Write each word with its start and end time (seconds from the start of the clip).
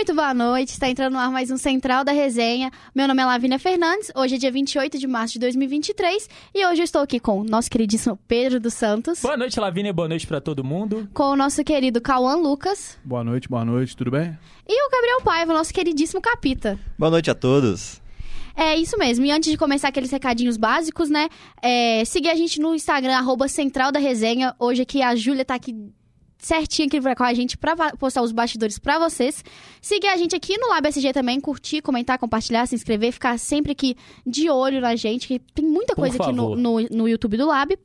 Muito 0.00 0.14
boa 0.14 0.32
noite, 0.32 0.70
está 0.70 0.88
entrando 0.88 1.12
no 1.12 1.18
ar 1.18 1.30
mais 1.30 1.50
um 1.50 1.58
Central 1.58 2.02
da 2.02 2.10
Resenha. 2.10 2.70
Meu 2.94 3.06
nome 3.06 3.20
é 3.20 3.26
Lavínia 3.26 3.58
Fernandes, 3.58 4.10
hoje 4.16 4.36
é 4.36 4.38
dia 4.38 4.50
28 4.50 4.98
de 4.98 5.06
março 5.06 5.34
de 5.34 5.40
2023 5.40 6.26
e 6.54 6.66
hoje 6.66 6.80
eu 6.80 6.84
estou 6.84 7.02
aqui 7.02 7.20
com 7.20 7.38
o 7.38 7.44
nosso 7.44 7.70
queridíssimo 7.70 8.18
Pedro 8.26 8.58
dos 8.58 8.72
Santos. 8.72 9.20
Boa 9.20 9.36
noite, 9.36 9.60
Lavínia, 9.60 9.92
boa 9.92 10.08
noite 10.08 10.26
para 10.26 10.40
todo 10.40 10.64
mundo. 10.64 11.06
Com 11.12 11.24
o 11.24 11.36
nosso 11.36 11.62
querido 11.62 12.00
Cauã 12.00 12.34
Lucas. 12.36 12.98
Boa 13.04 13.22
noite, 13.22 13.46
boa 13.46 13.62
noite, 13.62 13.94
tudo 13.94 14.10
bem? 14.10 14.38
E 14.66 14.86
o 14.86 14.90
Gabriel 14.90 15.20
Paiva, 15.22 15.52
nosso 15.52 15.74
queridíssimo 15.74 16.22
Capita. 16.22 16.80
Boa 16.98 17.10
noite 17.10 17.30
a 17.30 17.34
todos. 17.34 18.00
É 18.56 18.74
isso 18.76 18.96
mesmo. 18.96 19.26
E 19.26 19.30
antes 19.30 19.50
de 19.50 19.58
começar 19.58 19.88
aqueles 19.88 20.10
recadinhos 20.10 20.56
básicos, 20.56 21.10
né? 21.10 21.28
É, 21.60 22.06
seguir 22.06 22.30
a 22.30 22.34
gente 22.34 22.58
no 22.58 22.74
Instagram, 22.74 23.18
arroba 23.18 23.48
Central 23.48 23.92
da 23.92 24.00
Resenha. 24.00 24.54
Hoje 24.58 24.80
aqui 24.80 25.02
a 25.02 25.14
Júlia 25.14 25.44
tá 25.44 25.56
aqui 25.56 25.92
certinho 26.40 26.88
aqui 26.88 27.00
com 27.14 27.24
a 27.24 27.34
gente 27.34 27.56
pra 27.56 27.76
postar 27.96 28.22
os 28.22 28.32
bastidores 28.32 28.78
pra 28.78 28.98
vocês. 28.98 29.44
Seguir 29.80 30.08
a 30.08 30.16
gente 30.16 30.34
aqui 30.34 30.56
no 30.58 30.68
Lab 30.68 30.86
SG 30.88 31.12
também, 31.12 31.40
curtir, 31.40 31.82
comentar, 31.82 32.18
compartilhar, 32.18 32.66
se 32.66 32.74
inscrever, 32.74 33.12
ficar 33.12 33.38
sempre 33.38 33.72
aqui 33.72 33.96
de 34.26 34.48
olho 34.50 34.80
na 34.80 34.96
gente, 34.96 35.26
que 35.28 35.38
tem 35.38 35.64
muita 35.64 35.94
coisa 35.94 36.16
aqui 36.22 36.32
no, 36.32 36.56
no, 36.56 36.80
no 36.90 37.08
YouTube 37.08 37.36
do 37.36 37.46
Lab. 37.46 37.76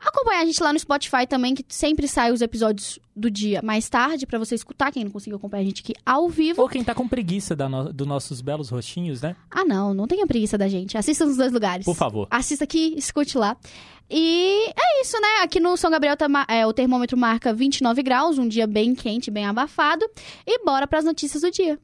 Acompanhar 0.00 0.42
a 0.42 0.44
gente 0.44 0.62
lá 0.62 0.72
no 0.72 0.78
Spotify 0.78 1.26
também, 1.28 1.56
que 1.56 1.64
sempre 1.68 2.06
sai 2.06 2.30
os 2.30 2.40
episódios 2.40 3.00
do 3.16 3.28
dia 3.28 3.60
mais 3.64 3.88
tarde, 3.88 4.26
pra 4.28 4.38
você 4.38 4.54
escutar, 4.54 4.92
quem 4.92 5.02
não 5.02 5.10
conseguiu 5.10 5.36
acompanhar 5.38 5.62
a 5.62 5.66
gente 5.66 5.82
aqui 5.82 5.92
ao 6.06 6.28
vivo. 6.28 6.62
Ou 6.62 6.68
quem 6.68 6.84
tá 6.84 6.94
com 6.94 7.08
preguiça 7.08 7.56
da 7.56 7.68
no- 7.68 7.92
dos 7.92 8.06
nossos 8.06 8.40
belos 8.40 8.68
rostinhos, 8.68 9.20
né? 9.22 9.34
Ah, 9.50 9.64
não, 9.64 9.92
não 9.92 10.06
tenha 10.06 10.24
preguiça 10.24 10.56
da 10.56 10.68
gente. 10.68 10.96
Assista 10.96 11.26
nos 11.26 11.36
dois 11.36 11.52
lugares. 11.52 11.84
Por 11.84 11.96
favor. 11.96 12.28
Assista 12.30 12.62
aqui, 12.62 12.94
escute 12.96 13.36
lá. 13.36 13.56
E 14.10 14.68
é 14.70 15.02
isso, 15.02 15.20
né? 15.20 15.42
Aqui 15.42 15.60
no 15.60 15.76
São 15.76 15.90
Gabriel 15.90 16.16
tá 16.16 16.26
é, 16.48 16.66
o 16.66 16.72
termômetro 16.72 17.16
marca 17.16 17.52
29 17.52 18.02
graus, 18.02 18.38
um 18.38 18.48
dia 18.48 18.66
bem 18.66 18.94
quente, 18.94 19.30
bem 19.30 19.44
abafado. 19.46 20.08
E 20.46 20.64
bora 20.64 20.86
pras 20.86 21.04
notícias 21.04 21.42
do 21.42 21.50
dia. 21.50 21.78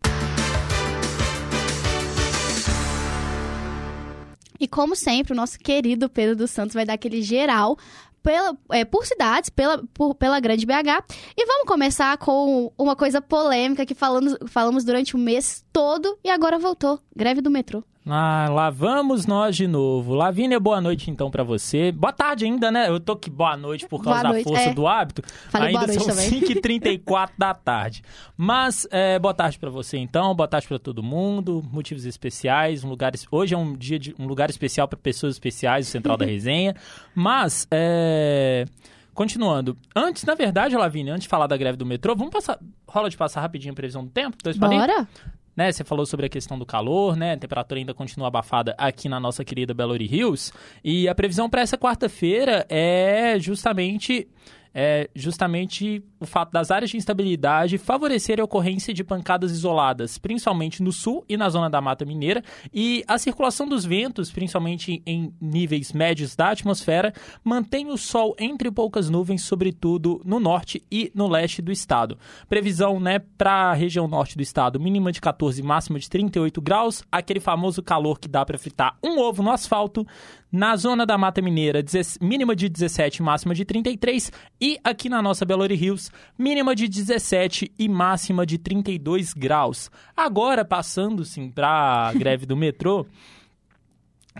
E 4.58 4.66
como 4.68 4.96
sempre, 4.96 5.32
o 5.32 5.36
nosso 5.36 5.58
querido 5.58 6.08
Pedro 6.08 6.36
dos 6.36 6.50
Santos 6.50 6.74
vai 6.74 6.86
dar 6.86 6.94
aquele 6.94 7.20
geral 7.20 7.76
pela, 8.22 8.56
é, 8.70 8.84
por 8.86 9.04
cidades, 9.04 9.50
pela, 9.50 9.82
por- 9.92 10.14
pela 10.14 10.40
grande 10.40 10.64
BH. 10.64 11.04
E 11.36 11.44
vamos 11.44 11.66
começar 11.66 12.16
com 12.16 12.72
uma 12.78 12.96
coisa 12.96 13.20
polêmica 13.20 13.84
que 13.84 13.94
falamos, 13.94 14.34
falamos 14.46 14.82
durante 14.84 15.14
o 15.14 15.18
mês 15.18 15.62
todo 15.70 16.18
e 16.24 16.30
agora 16.30 16.58
voltou. 16.58 16.98
Greve 17.14 17.42
do 17.42 17.50
metrô. 17.50 17.84
Ah, 18.06 18.48
lá 18.50 18.68
vamos 18.68 19.24
nós 19.24 19.56
de 19.56 19.66
novo. 19.66 20.12
Lavínia, 20.14 20.60
boa 20.60 20.78
noite 20.78 21.10
então 21.10 21.30
pra 21.30 21.42
você. 21.42 21.90
Boa 21.90 22.12
tarde 22.12 22.44
ainda, 22.44 22.70
né? 22.70 22.88
Eu 22.88 23.00
tô 23.00 23.16
que 23.16 23.30
boa 23.30 23.56
noite 23.56 23.88
por 23.88 24.02
causa 24.02 24.20
Boa 24.20 24.22
da 24.22 24.28
noite, 24.28 24.44
força 24.44 24.68
é. 24.70 24.74
do 24.74 24.86
hábito. 24.86 25.22
Falei 25.48 25.68
ainda 25.68 25.78
boa 25.80 25.86
noite 25.86 26.04
são 26.04 26.14
também. 26.14 26.40
5h34 26.40 27.30
da 27.38 27.54
tarde. 27.54 28.02
Mas, 28.36 28.86
é, 28.90 29.18
boa 29.18 29.32
tarde 29.32 29.58
pra 29.58 29.70
você 29.70 29.96
então, 29.96 30.34
boa 30.34 30.46
tarde 30.46 30.68
pra 30.68 30.78
todo 30.78 31.02
mundo. 31.02 31.64
Motivos 31.72 32.04
especiais, 32.04 32.84
um 32.84 32.90
lugar, 32.90 33.12
hoje 33.30 33.54
é 33.54 33.58
um 33.58 33.74
dia 33.74 33.98
de 33.98 34.14
um 34.18 34.26
lugar 34.26 34.50
especial 34.50 34.86
pra 34.86 34.98
pessoas 34.98 35.36
especiais, 35.36 35.88
o 35.88 35.90
Central 35.90 36.18
da 36.18 36.26
Resenha. 36.26 36.76
Mas, 37.14 37.66
é... 37.70 38.66
Continuando. 39.14 39.78
Antes, 39.94 40.24
na 40.24 40.34
verdade, 40.34 40.76
Lavínia, 40.76 41.14
antes 41.14 41.22
de 41.22 41.28
falar 41.28 41.46
da 41.46 41.56
greve 41.56 41.78
do 41.78 41.86
metrô, 41.86 42.14
vamos 42.16 42.32
passar. 42.32 42.58
Rola 42.86 43.08
de 43.08 43.16
passar 43.16 43.40
rapidinho 43.40 43.72
a 43.72 43.76
previsão 43.76 44.04
do 44.04 44.10
tempo? 44.10 44.36
Dois? 44.42 44.58
Bora? 44.58 45.08
Né? 45.56 45.70
Você 45.70 45.84
falou 45.84 46.06
sobre 46.06 46.26
a 46.26 46.28
questão 46.28 46.58
do 46.58 46.66
calor, 46.66 47.16
né? 47.16 47.32
A 47.32 47.36
temperatura 47.36 47.80
ainda 47.80 47.94
continua 47.94 48.28
abafada 48.28 48.74
aqui 48.78 49.08
na 49.08 49.20
nossa 49.20 49.44
querida 49.44 49.74
Belo 49.74 49.96
Hills. 49.96 50.52
E 50.82 51.08
a 51.08 51.14
previsão 51.14 51.48
para 51.48 51.60
essa 51.60 51.78
quarta-feira 51.78 52.66
é 52.68 53.38
justamente 53.38 54.28
é 54.76 55.08
justamente 55.14 56.02
o 56.24 56.26
fato 56.26 56.50
das 56.50 56.70
áreas 56.70 56.90
de 56.90 56.96
instabilidade 56.96 57.78
favorecerem 57.78 58.42
a 58.42 58.44
ocorrência 58.44 58.92
de 58.92 59.04
pancadas 59.04 59.52
isoladas, 59.52 60.18
principalmente 60.18 60.82
no 60.82 60.92
sul 60.92 61.24
e 61.28 61.36
na 61.36 61.48
zona 61.48 61.70
da 61.70 61.80
Mata 61.80 62.04
Mineira, 62.04 62.42
e 62.72 63.04
a 63.06 63.16
circulação 63.18 63.68
dos 63.68 63.84
ventos, 63.84 64.30
principalmente 64.30 65.02
em 65.06 65.32
níveis 65.40 65.92
médios 65.92 66.34
da 66.34 66.50
atmosfera, 66.50 67.12
mantém 67.42 67.88
o 67.88 67.96
sol 67.96 68.34
entre 68.38 68.70
poucas 68.70 69.08
nuvens, 69.08 69.42
sobretudo 69.42 70.20
no 70.24 70.40
norte 70.40 70.82
e 70.90 71.12
no 71.14 71.28
leste 71.28 71.62
do 71.62 71.70
estado. 71.70 72.18
Previsão, 72.48 72.98
né, 72.98 73.18
para 73.18 73.70
a 73.70 73.74
região 73.74 74.08
norte 74.08 74.36
do 74.36 74.42
estado, 74.42 74.80
mínima 74.80 75.12
de 75.12 75.20
14, 75.20 75.62
máxima 75.62 75.98
de 75.98 76.08
38 76.08 76.60
graus, 76.60 77.02
aquele 77.10 77.40
famoso 77.40 77.82
calor 77.82 78.18
que 78.18 78.28
dá 78.28 78.44
para 78.44 78.58
fritar 78.58 78.96
um 79.02 79.18
ovo 79.18 79.42
no 79.42 79.50
asfalto. 79.50 80.06
Na 80.50 80.76
zona 80.76 81.04
da 81.04 81.18
Mata 81.18 81.42
Mineira, 81.42 81.82
10 81.82 82.18
mínima 82.20 82.54
de 82.54 82.68
17, 82.68 83.20
máxima 83.20 83.56
de 83.56 83.64
33. 83.64 84.30
E 84.60 84.78
aqui 84.84 85.08
na 85.08 85.20
nossa 85.20 85.44
Belo 85.44 85.66
Hills, 85.66 86.12
mínima 86.38 86.74
de 86.74 86.88
17 86.88 87.72
e 87.78 87.88
máxima 87.88 88.44
de 88.46 88.58
32 88.58 89.32
graus. 89.32 89.90
Agora, 90.16 90.64
passando, 90.64 91.24
sim, 91.24 91.50
para 91.50 92.08
a 92.08 92.12
greve 92.18 92.46
do 92.46 92.56
metrô, 92.56 93.06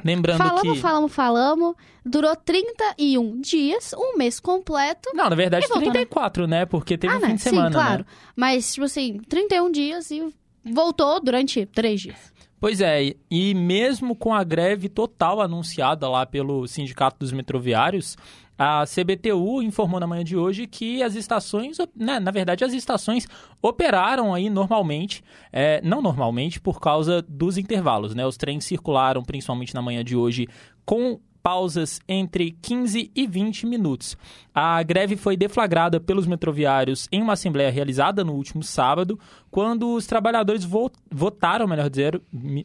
lembrando 0.05 0.39
falamos, 0.39 0.63
que... 0.63 0.81
falamos, 0.81 1.13
falamos. 1.13 1.75
Durou 2.05 2.37
31 2.37 3.41
dias, 3.41 3.95
um 3.97 4.17
mês 4.17 4.39
completo. 4.41 5.11
Não, 5.15 5.31
na 5.31 5.37
verdade, 5.37 5.65
E 5.65 5.69
voltou, 5.69 5.87
né? 5.87 5.93
34, 5.93 6.47
né? 6.47 6.67
Porque 6.67 6.99
teve 6.99 7.15
ah, 7.15 7.17
um 7.17 7.21
né? 7.21 7.29
fim 7.29 7.35
de 7.35 7.43
semana, 7.43 7.69
Sim, 7.69 7.73
claro. 7.75 7.99
né? 8.01 8.05
Mas, 8.37 8.75
tipo 8.75 8.85
assim, 8.85 9.21
31 9.29 9.71
dias 9.71 10.11
e 10.11 10.35
voltou 10.65 11.21
durante 11.21 11.65
3 11.67 12.01
dias. 12.01 12.35
Pois 12.65 12.81
é, 12.81 13.15
e 13.31 13.53
mesmo 13.53 14.17
com 14.17 14.33
a 14.33 14.43
greve 14.43 14.89
total 14.89 15.43
anunciada 15.43 16.09
lá 16.09 16.25
pelo 16.25 16.67
Sindicato 16.67 17.19
dos 17.19 17.31
Metroviários, 17.31 18.17
a 18.59 18.85
CBTU 18.87 19.63
informou 19.63 19.99
na 19.99 20.07
manhã 20.07 20.23
de 20.25 20.37
hoje 20.37 20.67
que 20.67 21.03
as 21.03 21.15
estações, 21.15 21.79
né, 21.97 22.21
na 22.21 22.31
verdade, 22.31 22.65
as 22.65 22.73
estações 22.73 23.27
operaram 23.61 24.33
aí 24.35 24.49
normalmente, 24.49 25.23
é, 25.53 25.81
não 25.83 26.01
normalmente, 26.01 26.61
por 26.61 26.81
causa 26.81 27.21
dos 27.29 27.59
intervalos, 27.59 28.15
né? 28.15 28.25
Os 28.27 28.37
trens 28.37 28.65
circularam 28.65 29.23
principalmente 29.23 29.75
na 29.75 29.83
manhã 29.83 30.05
de 30.05 30.15
hoje 30.17 30.47
com 30.85 31.19
pausas 31.43 32.01
entre 32.09 32.53
15 32.63 33.11
e 33.15 33.27
20 33.27 33.67
minutos. 33.67 34.17
A 34.55 34.83
greve 34.83 35.15
foi 35.15 35.37
deflagrada 35.37 36.01
pelos 36.01 36.27
metroviários 36.27 37.07
em 37.13 37.21
uma 37.21 37.35
assembleia 37.35 37.71
realizada 37.71 38.25
no 38.25 38.33
último 38.33 38.63
sábado, 38.63 39.19
quando 39.51 39.93
os 39.95 40.07
trabalhadores 40.07 40.65
vo- 40.65 40.91
votaram, 41.13 41.67
melhor 41.69 41.91
dizer, 41.91 42.19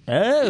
é, 0.08 0.44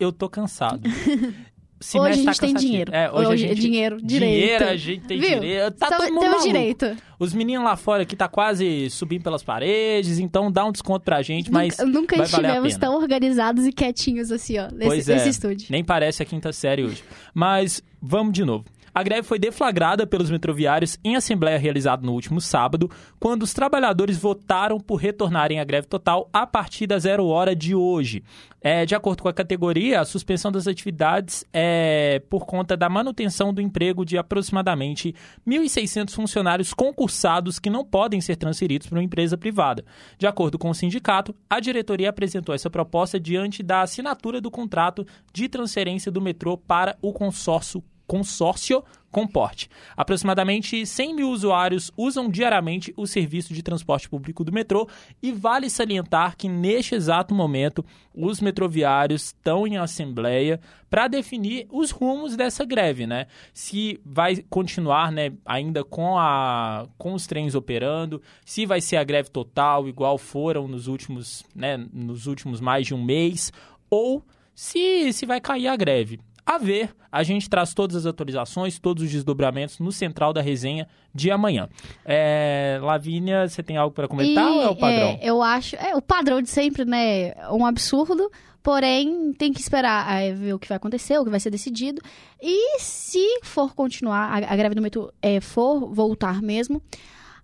eu 0.00 0.10
tô 0.12 0.28
cansado. 0.28 0.80
Semestre 1.82 1.98
Hoje 2.00 2.20
a 2.20 2.32
gente 2.32 2.40
tá 2.40 2.46
tem 2.46 2.54
dinheiro. 2.54 2.94
É, 2.94 3.10
hoje, 3.10 3.26
Hoje 3.26 3.44
a 3.44 3.46
é 3.46 3.48
gente... 3.50 3.60
dinheiro, 3.60 3.96
direito. 4.02 4.32
Dinheiro, 4.40 4.64
a 4.68 4.76
gente 4.76 5.00
tem 5.06 5.20
Viu? 5.20 5.40
direito. 5.40 5.74
Tá 5.74 5.86
Então, 5.86 5.98
todo 5.98 6.12
mundo 6.14 6.24
maluco. 6.24 6.42
direito. 6.46 6.96
Os 7.18 7.34
meninos 7.34 7.64
lá 7.64 7.76
fora 7.76 8.02
aqui 8.02 8.16
tá 8.16 8.28
quase 8.28 8.88
subindo 8.90 9.22
pelas 9.22 9.42
paredes, 9.42 10.18
então 10.18 10.50
dá 10.50 10.64
um 10.64 10.72
desconto 10.72 11.04
pra 11.04 11.22
gente, 11.22 11.50
mas 11.52 11.76
nunca 11.78 11.86
nunca 12.16 12.22
estivemos 12.22 12.76
tão 12.76 12.96
organizados 12.96 13.66
e 13.66 13.72
quietinhos 13.72 14.32
assim, 14.32 14.58
ó, 14.58 14.68
nesse, 14.72 14.86
Pois 14.86 15.08
é. 15.08 15.14
nesse 15.14 15.28
estúdio. 15.28 15.66
Nem 15.70 15.84
parece 15.84 16.22
a 16.22 16.26
quinta 16.26 16.52
série 16.52 16.82
hoje. 16.84 17.02
Mas 17.34 17.82
vamos 18.00 18.32
de 18.32 18.44
novo. 18.44 18.64
A 18.94 19.02
greve 19.02 19.22
foi 19.22 19.38
deflagrada 19.38 20.06
pelos 20.06 20.30
metroviários 20.30 20.98
em 21.02 21.16
assembleia 21.16 21.58
realizada 21.58 22.04
no 22.04 22.12
último 22.12 22.42
sábado, 22.42 22.90
quando 23.18 23.42
os 23.42 23.54
trabalhadores 23.54 24.18
votaram 24.18 24.78
por 24.78 24.96
retornarem 24.96 25.58
à 25.58 25.64
greve 25.64 25.86
total 25.86 26.28
a 26.30 26.46
partir 26.46 26.86
da 26.86 26.98
zero 26.98 27.24
hora 27.24 27.56
de 27.56 27.74
hoje. 27.74 28.22
É, 28.60 28.84
de 28.84 28.94
acordo 28.94 29.22
com 29.22 29.28
a 29.30 29.32
categoria, 29.32 29.98
a 29.98 30.04
suspensão 30.04 30.52
das 30.52 30.68
atividades 30.68 31.42
é 31.54 32.20
por 32.28 32.44
conta 32.44 32.76
da 32.76 32.88
manutenção 32.90 33.52
do 33.52 33.62
emprego 33.62 34.04
de 34.04 34.18
aproximadamente 34.18 35.14
1.600 35.48 36.10
funcionários 36.10 36.74
concursados 36.74 37.58
que 37.58 37.70
não 37.70 37.86
podem 37.86 38.20
ser 38.20 38.36
transferidos 38.36 38.88
para 38.88 38.98
uma 38.98 39.04
empresa 39.04 39.38
privada. 39.38 39.86
De 40.18 40.26
acordo 40.26 40.58
com 40.58 40.68
o 40.68 40.74
sindicato, 40.74 41.34
a 41.48 41.60
diretoria 41.60 42.10
apresentou 42.10 42.54
essa 42.54 42.68
proposta 42.68 43.18
diante 43.18 43.62
da 43.62 43.80
assinatura 43.80 44.38
do 44.38 44.50
contrato 44.50 45.06
de 45.32 45.48
transferência 45.48 46.12
do 46.12 46.20
metrô 46.20 46.58
para 46.58 46.94
o 47.00 47.10
consórcio 47.10 47.82
consórcio 48.12 48.84
Comporte. 49.10 49.68
Aproximadamente 49.94 50.86
100 50.86 51.14
mil 51.14 51.28
usuários 51.28 51.92
usam 51.98 52.30
diariamente 52.30 52.94
o 52.96 53.06
serviço 53.06 53.52
de 53.52 53.62
transporte 53.62 54.08
público 54.08 54.42
do 54.42 54.50
metrô 54.50 54.88
e 55.22 55.30
vale 55.30 55.68
salientar 55.68 56.34
que 56.34 56.48
neste 56.48 56.94
exato 56.94 57.34
momento 57.34 57.84
os 58.14 58.40
metroviários 58.40 59.26
estão 59.26 59.66
em 59.66 59.76
assembleia 59.76 60.58
para 60.88 61.08
definir 61.08 61.66
os 61.70 61.90
rumos 61.90 62.36
dessa 62.36 62.64
greve, 62.64 63.06
né? 63.06 63.26
Se 63.52 64.00
vai 64.02 64.42
continuar, 64.48 65.12
né, 65.12 65.32
ainda 65.44 65.84
com 65.84 66.18
a 66.18 66.88
com 66.96 67.12
os 67.12 67.26
trens 67.26 67.54
operando, 67.54 68.22
se 68.46 68.64
vai 68.64 68.80
ser 68.80 68.96
a 68.96 69.04
greve 69.04 69.28
total 69.28 69.86
igual 69.86 70.16
foram 70.16 70.66
nos 70.66 70.86
últimos, 70.86 71.44
né, 71.54 71.76
nos 71.92 72.26
últimos 72.26 72.62
mais 72.62 72.86
de 72.86 72.94
um 72.94 73.02
mês 73.02 73.52
ou 73.90 74.24
se 74.54 75.12
se 75.12 75.26
vai 75.26 75.38
cair 75.38 75.68
a 75.68 75.76
greve. 75.76 76.18
A 76.44 76.58
ver, 76.58 76.90
a 77.10 77.22
gente 77.22 77.48
traz 77.48 77.72
todas 77.72 77.96
as 77.96 78.06
atualizações, 78.06 78.78
todos 78.78 79.04
os 79.04 79.10
desdobramentos 79.10 79.78
no 79.78 79.92
Central 79.92 80.32
da 80.32 80.42
Resenha 80.42 80.88
de 81.14 81.30
amanhã. 81.30 81.68
É, 82.04 82.78
Lavínia, 82.82 83.48
você 83.48 83.62
tem 83.62 83.76
algo 83.76 83.94
para 83.94 84.08
comentar 84.08 84.50
ou 84.50 84.62
é 84.62 84.68
o 84.68 84.76
padrão? 84.76 85.08
é, 85.08 85.18
eu 85.22 85.42
acho. 85.42 85.76
É 85.76 85.94
o 85.94 86.02
padrão 86.02 86.42
de 86.42 86.50
sempre, 86.50 86.84
né? 86.84 87.28
É 87.28 87.48
um 87.50 87.64
absurdo. 87.64 88.30
Porém, 88.62 89.32
tem 89.32 89.52
que 89.52 89.60
esperar 89.60 90.22
é, 90.22 90.32
ver 90.32 90.54
o 90.54 90.58
que 90.58 90.68
vai 90.68 90.76
acontecer, 90.76 91.18
o 91.18 91.24
que 91.24 91.30
vai 91.30 91.40
ser 91.40 91.50
decidido. 91.50 92.00
E 92.40 92.78
se 92.78 93.40
for 93.42 93.74
continuar, 93.74 94.30
a, 94.30 94.52
a 94.52 94.56
greve 94.56 94.74
do 94.74 94.82
metrô 94.82 95.12
é, 95.20 95.40
for 95.40 95.92
voltar 95.92 96.40
mesmo, 96.40 96.80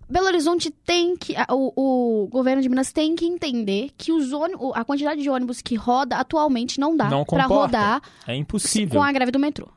Belo 0.09 0.25
Horizonte 0.25 0.71
tem 0.71 1.15
que. 1.15 1.35
O, 1.51 2.23
o 2.23 2.27
governo 2.27 2.61
de 2.61 2.67
Minas 2.67 2.91
tem 2.91 3.15
que 3.15 3.25
entender 3.25 3.91
que 3.95 4.11
os 4.11 4.33
ônibus, 4.33 4.71
a 4.73 4.83
quantidade 4.83 5.21
de 5.21 5.29
ônibus 5.29 5.61
que 5.61 5.75
roda 5.75 6.15
atualmente 6.17 6.79
não 6.79 6.97
dá 6.97 7.09
Não 7.09 7.23
para 7.23 7.45
rodar 7.45 8.01
É 8.27 8.35
impossível. 8.35 8.99
com 8.99 9.03
a 9.03 9.11
greve 9.11 9.31
do 9.31 9.39
metrô. 9.39 9.67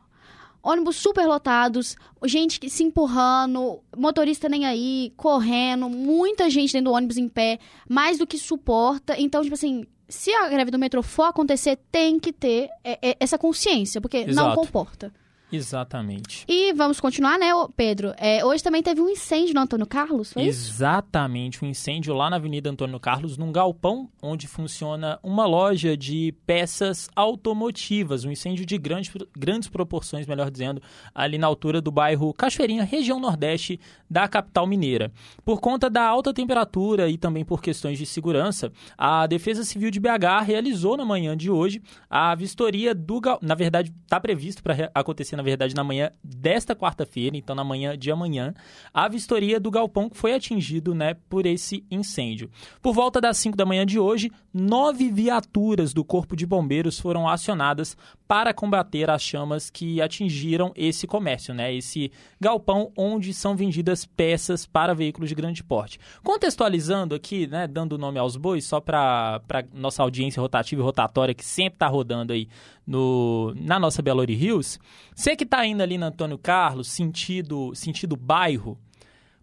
Ônibus 0.62 0.96
super 0.96 1.26
lotados, 1.26 1.96
gente 2.24 2.60
que 2.60 2.70
se 2.70 2.84
empurrando, 2.84 3.80
motorista 3.96 4.48
nem 4.48 4.64
aí, 4.64 5.12
correndo, 5.16 5.88
muita 5.90 6.48
gente 6.48 6.72
dentro 6.72 6.92
do 6.92 6.96
ônibus 6.96 7.16
em 7.16 7.28
pé, 7.28 7.58
mais 7.88 8.16
do 8.16 8.26
que 8.26 8.38
suporta. 8.38 9.16
Então, 9.18 9.42
tipo 9.42 9.54
assim, 9.54 9.84
se 10.08 10.32
a 10.32 10.48
greve 10.48 10.70
do 10.70 10.78
metrô 10.78 11.02
for 11.02 11.24
acontecer, 11.24 11.78
tem 11.90 12.18
que 12.20 12.32
ter 12.32 12.68
é, 12.84 13.10
é, 13.10 13.16
essa 13.18 13.36
consciência, 13.36 14.00
porque 14.00 14.20
não 14.26 14.30
Exato. 14.30 14.54
comporta. 14.54 15.12
Exatamente. 15.52 16.44
E 16.48 16.72
vamos 16.72 16.98
continuar, 16.98 17.38
né, 17.38 17.48
Pedro? 17.76 18.14
É, 18.16 18.44
hoje 18.44 18.62
também 18.62 18.82
teve 18.82 19.00
um 19.00 19.08
incêndio 19.08 19.54
no 19.54 19.60
Antônio 19.60 19.86
Carlos, 19.86 20.32
foi 20.32 20.44
isso? 20.44 20.70
Exatamente, 20.70 21.62
um 21.62 21.68
incêndio 21.68 22.14
lá 22.14 22.30
na 22.30 22.36
Avenida 22.36 22.70
Antônio 22.70 22.98
Carlos, 22.98 23.36
num 23.36 23.52
galpão 23.52 24.08
onde 24.22 24.48
funciona 24.48 25.18
uma 25.22 25.46
loja 25.46 25.96
de 25.96 26.34
peças 26.46 27.10
automotivas. 27.14 28.24
Um 28.24 28.30
incêndio 28.30 28.64
de 28.64 28.78
grandes, 28.78 29.12
grandes 29.36 29.68
proporções, 29.68 30.26
melhor 30.26 30.50
dizendo, 30.50 30.80
ali 31.14 31.36
na 31.36 31.46
altura 31.46 31.80
do 31.80 31.92
bairro 31.92 32.32
Cachoeirinha, 32.32 32.84
região 32.84 33.20
nordeste 33.20 33.78
da 34.08 34.26
capital 34.26 34.66
mineira. 34.66 35.12
Por 35.44 35.60
conta 35.60 35.90
da 35.90 36.02
alta 36.02 36.32
temperatura 36.32 37.08
e 37.08 37.18
também 37.18 37.44
por 37.44 37.60
questões 37.60 37.98
de 37.98 38.06
segurança, 38.06 38.72
a 38.96 39.26
Defesa 39.26 39.64
Civil 39.64 39.90
de 39.90 40.00
BH 40.00 40.44
realizou 40.44 40.96
na 40.96 41.04
manhã 41.04 41.36
de 41.36 41.50
hoje 41.50 41.82
a 42.08 42.34
vistoria 42.34 42.94
do 42.94 43.20
gal... 43.20 43.38
Na 43.42 43.54
verdade, 43.54 43.92
está 44.02 44.18
previsto 44.18 44.62
para 44.62 44.90
acontecer, 44.94 45.36
na 45.36 45.41
verdade, 45.42 45.74
na 45.74 45.84
manhã 45.84 46.10
desta 46.22 46.74
quarta-feira, 46.74 47.36
então 47.36 47.54
na 47.54 47.64
manhã 47.64 47.96
de 47.96 48.10
amanhã, 48.10 48.54
a 48.92 49.08
vistoria 49.08 49.58
do 49.58 49.70
galpão 49.70 50.08
que 50.08 50.16
foi 50.16 50.32
atingido 50.34 50.94
né, 50.94 51.14
por 51.28 51.46
esse 51.46 51.84
incêndio. 51.90 52.50
Por 52.80 52.94
volta 52.94 53.20
das 53.20 53.36
5 53.38 53.56
da 53.56 53.66
manhã 53.66 53.84
de 53.84 53.98
hoje, 53.98 54.30
nove 54.52 55.10
viaturas 55.10 55.92
do 55.92 56.04
Corpo 56.04 56.36
de 56.36 56.46
Bombeiros 56.46 56.98
foram 56.98 57.28
acionadas 57.28 57.96
para 58.26 58.54
combater 58.54 59.10
as 59.10 59.22
chamas 59.22 59.68
que 59.68 60.00
atingiram 60.00 60.72
esse 60.74 61.06
comércio, 61.06 61.52
né? 61.52 61.74
Esse 61.74 62.10
galpão 62.40 62.90
onde 62.96 63.34
são 63.34 63.54
vendidas 63.54 64.06
peças 64.06 64.64
para 64.64 64.94
veículos 64.94 65.28
de 65.28 65.34
grande 65.34 65.62
porte. 65.62 65.98
Contextualizando 66.22 67.14
aqui, 67.14 67.46
né, 67.46 67.66
dando 67.66 67.98
nome 67.98 68.18
aos 68.18 68.36
bois, 68.36 68.64
só 68.64 68.80
para 68.80 69.40
nossa 69.74 70.02
audiência 70.02 70.40
rotativa 70.40 70.80
e 70.80 70.84
rotatória 70.84 71.34
que 71.34 71.44
sempre 71.44 71.74
está 71.74 71.88
rodando 71.88 72.32
aí 72.32 72.48
no, 72.86 73.52
na 73.56 73.78
nossa 73.78 74.02
Belo 74.02 74.24
Hills, 74.24 74.78
você 75.14 75.36
que 75.36 75.44
está 75.44 75.64
indo 75.66 75.82
ali 75.82 75.96
na 75.98 76.06
Antônio 76.06 76.38
Carlos, 76.38 76.88
sentido, 76.88 77.72
sentido 77.74 78.16
bairro, 78.16 78.78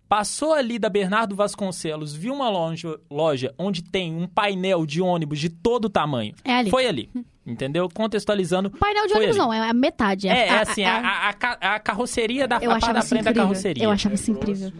passou 0.07 0.53
ali 0.53 0.79
da 0.79 0.89
Bernardo 0.89 1.35
Vasconcelos, 1.35 2.13
viu 2.13 2.33
uma 2.33 2.49
loja, 2.49 2.99
loja 3.09 3.53
onde 3.57 3.83
tem 3.83 4.13
um 4.15 4.27
painel 4.27 4.85
de 4.85 5.01
ônibus 5.01 5.39
de 5.39 5.49
todo 5.49 5.89
tamanho. 5.89 6.33
É 6.43 6.53
ali. 6.55 6.69
Foi 6.71 6.87
ali, 6.87 7.09
entendeu? 7.45 7.87
Contextualizando. 7.93 8.71
Painel 8.71 9.05
de 9.07 9.13
ônibus 9.13 9.29
ali. 9.35 9.37
não, 9.37 9.53
é 9.53 9.69
a 9.69 9.73
metade. 9.73 10.27
É, 10.27 10.47
é 10.47 10.49
a- 10.49 10.61
assim, 10.61 10.83
a- 10.83 10.99
a, 10.99 11.29
a, 11.29 11.75
a 11.75 11.79
carroceria 11.79 12.47
da, 12.47 12.57
Eu 12.57 12.71
a 12.71 12.79
parte 12.79 12.91
da 12.93 13.01
frente 13.03 13.23
da 13.23 13.29
incrível. 13.31 13.43
carroceria. 13.49 13.83
Eu 13.83 13.91
achava 13.91 14.15
isso 14.15 14.31
incrível. 14.31 14.71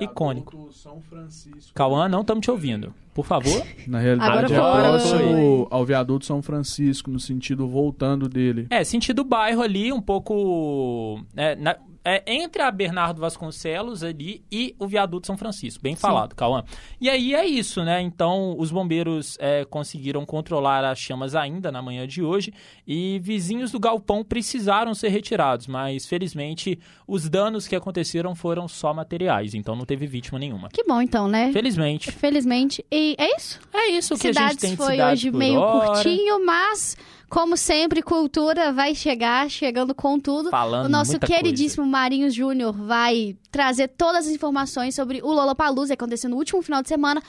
Icônico. 0.00 0.68
São 0.72 1.00
Francisco. 1.00 1.72
Cauã, 1.74 2.08
não 2.08 2.20
estamos 2.20 2.44
te 2.44 2.50
ouvindo. 2.50 2.94
Por 3.18 3.26
favor. 3.26 3.66
Na 3.88 3.98
realidade, 3.98 4.54
Agora 4.54 4.86
é 4.86 4.90
próximo 4.90 5.66
ao 5.72 5.84
viaduto 5.84 6.24
São 6.24 6.40
Francisco, 6.40 7.10
no 7.10 7.18
sentido 7.18 7.66
voltando 7.66 8.28
dele. 8.28 8.68
É, 8.70 8.84
sentido 8.84 9.24
bairro 9.24 9.60
ali, 9.60 9.92
um 9.92 10.00
pouco. 10.00 11.20
é, 11.36 11.56
na- 11.56 11.76
é, 12.04 12.22
entre 12.26 12.62
a 12.62 12.70
Bernardo 12.70 13.20
Vasconcelos 13.20 14.02
ali 14.02 14.42
e 14.50 14.74
o 14.78 14.86
viaduto 14.86 15.26
São 15.26 15.36
Francisco. 15.36 15.82
Bem 15.82 15.94
falado, 15.94 16.34
Cauã. 16.34 16.64
E 16.98 17.10
aí 17.10 17.34
é 17.34 17.44
isso, 17.44 17.84
né? 17.84 18.00
Então, 18.00 18.54
os 18.58 18.70
bombeiros 18.70 19.36
é, 19.38 19.64
conseguiram 19.66 20.24
controlar 20.24 20.84
as 20.86 20.98
chamas 20.98 21.34
ainda 21.34 21.70
na 21.70 21.82
manhã 21.82 22.06
de 22.06 22.22
hoje 22.22 22.50
e 22.86 23.18
vizinhos 23.22 23.72
do 23.72 23.78
galpão 23.80 24.24
precisaram 24.24 24.94
ser 24.94 25.08
retirados, 25.08 25.66
mas 25.66 26.06
felizmente 26.06 26.78
os 27.06 27.28
danos 27.28 27.68
que 27.68 27.76
aconteceram 27.76 28.34
foram 28.34 28.66
só 28.68 28.94
materiais, 28.94 29.52
então 29.52 29.76
não 29.76 29.84
teve 29.84 30.06
vítima 30.06 30.38
nenhuma. 30.38 30.68
Que 30.70 30.84
bom 30.84 31.02
então, 31.02 31.28
né? 31.28 31.52
Felizmente. 31.52 32.10
Felizmente. 32.12 32.82
E 32.90 33.07
é 33.16 33.36
isso. 33.36 33.60
É 33.72 33.90
isso 33.90 34.16
que 34.16 34.28
a 34.28 34.32
gente 34.32 34.38
cidades 34.38 34.56
tem 34.56 34.70
de 34.72 34.76
foi 34.76 34.92
cidades 34.92 35.20
hoje 35.20 35.30
meio 35.30 35.60
hora. 35.60 35.92
curtinho, 35.92 36.44
mas 36.44 36.96
como 37.28 37.56
sempre, 37.58 38.02
cultura 38.02 38.72
vai 38.72 38.94
chegar, 38.94 39.50
chegando 39.50 39.94
com 39.94 40.18
tudo. 40.18 40.50
Falando 40.50 40.86
o 40.86 40.88
nosso 40.88 41.18
queridíssimo 41.20 41.86
Marinhos 41.86 42.34
Júnior 42.34 42.72
vai 42.72 43.36
trazer 43.50 43.88
todas 43.88 44.26
as 44.26 44.32
informações 44.32 44.94
sobre 44.94 45.20
o 45.22 45.26
Lollapalooza 45.26 45.94
que 45.94 46.02
aconteceu 46.02 46.30
no 46.30 46.36
último 46.36 46.62
final 46.62 46.82
de 46.82 46.88
semana. 46.88 47.22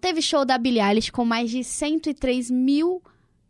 Teve 0.00 0.20
show 0.20 0.44
da 0.44 0.58
Billie 0.58 0.82
Eilish 0.82 1.10
com 1.10 1.24
mais 1.24 1.50
de 1.50 1.64
103 1.64 2.50
mil 2.50 3.02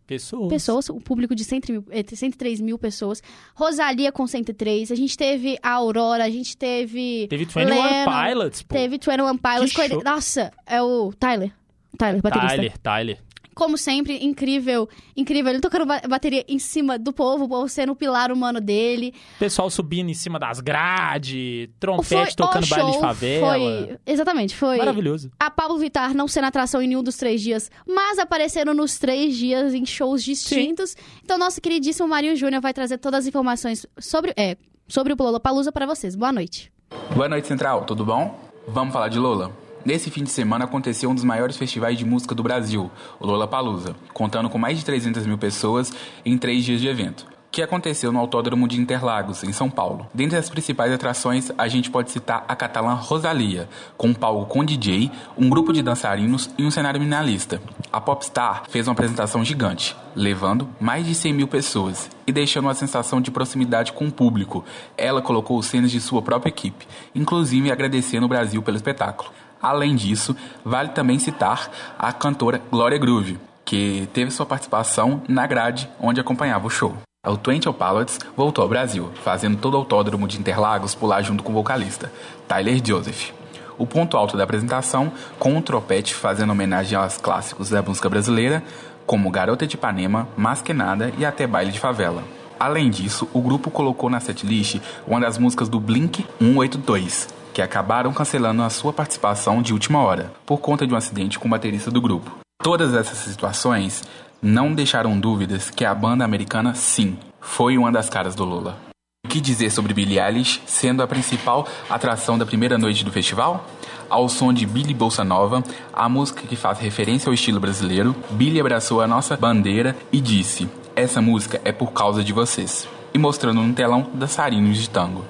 Pessoas. 0.07 0.49
pessoas, 0.49 0.89
o 0.89 1.01
público 1.01 1.35
de 1.35 1.45
100 1.45 1.61
mil, 1.69 1.85
eh, 1.91 2.03
103 2.03 2.61
mil 2.61 2.79
pessoas. 2.79 3.23
Rosalia 3.55 4.11
com 4.11 4.27
103. 4.27 4.91
A 4.91 4.95
gente 4.95 5.17
teve 5.17 5.59
a 5.63 5.73
Aurora, 5.73 6.25
a 6.25 6.31
gente 6.31 6.57
teve. 6.57 7.27
Teve 7.29 7.45
21 7.45 7.65
Lennon, 7.65 8.05
Pilots, 8.07 8.63
pô. 8.63 8.75
Teve 8.75 8.89
21 8.97 9.37
Pilots. 9.37 9.73
Que. 9.75 10.03
Nossa, 10.03 10.51
é 10.65 10.81
o 10.81 11.13
Tyler. 11.13 11.53
Tyler, 11.99 12.23
baterista. 12.23 12.49
Tyler, 12.57 12.79
Tyler. 12.79 13.19
Como 13.55 13.77
sempre, 13.77 14.25
incrível, 14.25 14.89
incrível. 15.17 15.51
Ele 15.51 15.61
tocando 15.61 15.85
ba- 15.85 16.01
bateria 16.09 16.45
em 16.47 16.61
cima 16.61 16.97
do 16.97 17.13
povo, 17.13 17.47
o 17.47 17.49
povo 17.49 17.69
sendo 17.69 17.91
o 17.91 17.97
pilar 17.97 18.31
humano 18.31 18.61
dele. 18.61 19.13
Pessoal 19.37 19.69
subindo 19.69 20.09
em 20.09 20.15
cima 20.15 20.39
das 20.39 20.61
grades, 20.61 21.67
Foi 21.67 21.71
trompete 21.81 22.33
o 22.35 22.37
tocando 22.37 22.69
baile 22.69 22.93
de 22.93 23.01
favela. 23.01 23.47
Foi, 23.51 23.99
exatamente, 24.07 24.55
foi. 24.55 24.77
Maravilhoso. 24.79 25.33
A 25.41 25.51
Pablo 25.51 25.77
Vittar 25.77 26.15
não 26.15 26.29
sendo 26.29 26.45
atração 26.45 26.81
em 26.81 26.87
nenhum 26.87 27.03
dos 27.03 27.17
três 27.17 27.43
dias, 27.43 27.69
mas 27.85 28.21
apareceram 28.21 28.73
nos 28.73 28.97
três 28.97 29.37
dias 29.37 29.75
em 29.75 29.85
shows 29.85 30.23
distintos. 30.23 30.97
Então, 31.25 31.37
nosso 31.37 31.61
queridíssimo 31.61 32.07
Marinho 32.09 32.37
Júnior 32.37 32.63
vai 32.63 32.73
trazer 32.73 32.99
todas 32.99 33.25
as 33.25 33.27
informações 33.27 33.85
sobre, 33.99 34.33
é, 34.37 34.57
sobre 34.87 35.13
o 35.13 35.17
Lollapalooza 35.19 35.73
para 35.73 35.85
vocês. 35.85 36.15
Boa 36.15 36.31
noite. 36.31 36.71
Boa 37.13 37.29
noite, 37.29 37.49
Central, 37.49 37.85
tudo 37.85 38.05
bom? 38.05 38.39
Vamos 38.69 38.93
falar 38.93 39.09
de 39.09 39.19
Lola. 39.19 39.51
Nesse 39.89 40.11
fim 40.11 40.23
de 40.23 40.29
semana 40.29 40.67
aconteceu 40.67 41.09
um 41.09 41.15
dos 41.15 41.25
maiores 41.25 41.57
festivais 41.57 41.97
de 41.97 42.05
música 42.05 42.35
do 42.35 42.43
Brasil, 42.43 42.91
o 43.19 43.27
Lollapalooza, 43.27 43.97
contando 44.13 44.51
com 44.51 44.59
mais 44.59 44.77
de 44.77 44.85
300 44.85 45.27
mil 45.27 45.39
pessoas 45.39 45.91
em 46.27 46.37
três 46.37 46.63
dias 46.63 46.83
de 46.83 46.87
evento, 46.87 47.27
que 47.51 47.63
aconteceu 47.63 48.13
no 48.13 48.19
Autódromo 48.19 48.69
de 48.69 48.79
Interlagos, 48.79 49.43
em 49.43 49.51
São 49.51 49.71
Paulo. 49.71 50.07
Dentre 50.13 50.37
as 50.37 50.51
principais 50.51 50.93
atrações, 50.93 51.51
a 51.57 51.69
gente 51.69 51.91
pode 51.91 52.11
citar 52.11 52.45
a 52.47 52.55
catalã 52.55 52.93
Rosalia, 52.93 53.67
com 53.97 54.09
um 54.09 54.15
palco 54.15 54.45
com 54.45 54.63
DJ, 54.63 55.11
um 55.39 55.49
grupo 55.49 55.73
de 55.73 55.81
dançarinos 55.81 56.51
e 56.59 56.67
um 56.67 56.71
cenário 56.71 57.01
minimalista. 57.01 57.59
A 57.91 57.99
Popstar 57.99 58.65
fez 58.69 58.87
uma 58.87 58.93
apresentação 58.93 59.43
gigante, 59.43 59.97
levando 60.15 60.69
mais 60.79 61.07
de 61.07 61.15
100 61.15 61.33
mil 61.33 61.49
pessoas 61.49 62.11
e 62.27 62.33
deixando 62.33 62.67
uma 62.67 62.75
sensação 62.75 63.23
de 63.23 63.31
proximidade 63.31 63.95
com 63.95 64.07
o 64.07 64.13
público. 64.13 64.63
Ela 64.99 65.23
colocou 65.23 65.63
cenas 65.63 65.91
de 65.91 65.99
sua 65.99 66.21
própria 66.21 66.51
equipe, 66.51 66.87
inclusive 67.15 67.73
agradecendo 67.73 68.27
o 68.27 68.29
Brasil 68.29 68.63
pelo 68.63 68.77
espetáculo. 68.77 69.31
Além 69.63 69.97
disso, 69.97 70.37
vale 70.65 70.91
também 70.91 71.19
citar 71.19 71.71
a 71.99 72.13
cantora 72.13 72.61
Glória 72.71 72.99
Groove, 72.99 73.39
que 73.65 74.09
teve 74.13 74.31
sua 74.31 74.47
participação 74.47 75.23
na 75.29 75.47
grade 75.47 75.89
onde 76.01 76.21
acompanhava 76.21 76.67
o 76.67 76.71
show. 76.71 76.97
O 77.27 77.37
Twenty 77.37 77.71
Pilots 77.73 78.19
voltou 78.37 78.63
ao 78.63 78.69
Brasil, 78.69 79.11
fazendo 79.23 79.59
todo 79.59 79.75
o 79.75 79.79
autódromo 79.79 80.29
de 80.29 80.39
Interlagos 80.39 80.95
pular 80.95 81.21
junto 81.23 81.43
com 81.43 81.51
o 81.51 81.55
vocalista, 81.57 82.11
Tyler 82.47 82.81
Joseph. 82.83 83.33
O 83.77 83.87
ponto 83.87 84.17
alto 84.17 84.37
da 84.37 84.45
apresentação, 84.45 85.13
com 85.39 85.53
um 85.55 85.61
trompete 85.61 86.15
fazendo 86.15 86.51
homenagem 86.51 86.97
aos 86.97 87.19
clássicos 87.19 87.71
da 87.71 87.83
música 87.83 88.09
brasileira, 88.09 88.63
como 89.05 89.31
Garota 89.31 89.67
de 89.67 89.75
Ipanema, 89.75 90.29
Mais 90.37 90.63
Que 90.63 90.73
Nada 90.73 91.13
e 91.19 91.25
até 91.25 91.47
Baile 91.47 91.73
de 91.73 91.81
Favela. 91.81 92.23
Além 92.59 92.91
disso, 92.91 93.29
o 93.33 93.41
grupo 93.41 93.71
colocou 93.71 94.11
na 94.11 94.21
setlist 94.21 94.81
uma 95.07 95.21
das 95.21 95.39
músicas 95.39 95.69
do 95.69 95.79
Blink 95.79 96.27
182, 96.41 97.29
que 97.59 97.63
acabaram 97.63 98.13
cancelando 98.13 98.63
a 98.63 98.71
sua 98.71 98.93
participação 98.93 99.61
de 99.61 99.73
última 99.73 100.01
hora, 100.01 100.31
por 100.47 100.59
conta 100.59 100.87
de 100.87 100.95
um 100.95 100.97
acidente 100.97 101.41
com 101.41 101.49
o 101.49 101.51
baterista 101.51 101.91
do 101.91 102.01
grupo. 102.01 102.39
Todas 102.63 102.95
essas 102.95 103.19
situações 103.19 104.05
não 104.41 104.73
deixaram 104.73 105.19
dúvidas 105.19 105.69
que 105.69 105.85
a 105.85 105.93
banda 105.93 106.25
americana, 106.25 106.73
sim, 106.77 107.19
foi 107.41 107.77
uma 107.77 107.91
das 107.91 108.09
caras 108.09 108.37
do 108.37 108.45
Lula. 108.45 108.79
O 109.27 109.29
que 109.29 109.41
dizer 109.41 109.71
sobre 109.71 109.93
Billie 109.93 110.21
Eilish 110.21 110.63
sendo 110.67 111.03
a 111.03 111.09
principal 111.09 111.67
atração 111.91 112.39
da 112.39 112.47
primeira 112.47 112.79
noite 112.79 113.05
do 113.05 113.11
festival? 113.11 113.67
Ao 114.09 114.29
som 114.29 114.53
de 114.53 114.65
Billy 114.65 114.95
Bolsa 114.95 115.25
Nova, 115.25 115.65
a 115.93 116.09
música 116.09 116.47
que 116.47 116.55
faz 116.55 116.79
referência 116.79 117.29
ao 117.29 117.35
estilo 117.35 117.59
brasileiro, 117.59 118.15
Billy 118.31 118.61
abraçou 118.61 119.01
a 119.01 119.09
nossa 119.09 119.37
bandeira 119.37 119.97
e 120.13 120.21
disse: 120.21 120.69
Essa 120.95 121.21
música 121.21 121.61
é 121.65 121.73
por 121.73 121.93
causa 121.93 122.23
de 122.23 122.33
vocês. 122.33 122.87
E 123.19 123.21
mostrando 123.21 123.61
no 123.61 123.75
telão 123.75 124.07
dançarinos 124.15 124.79
de 124.79 124.89
tango. 124.89 125.25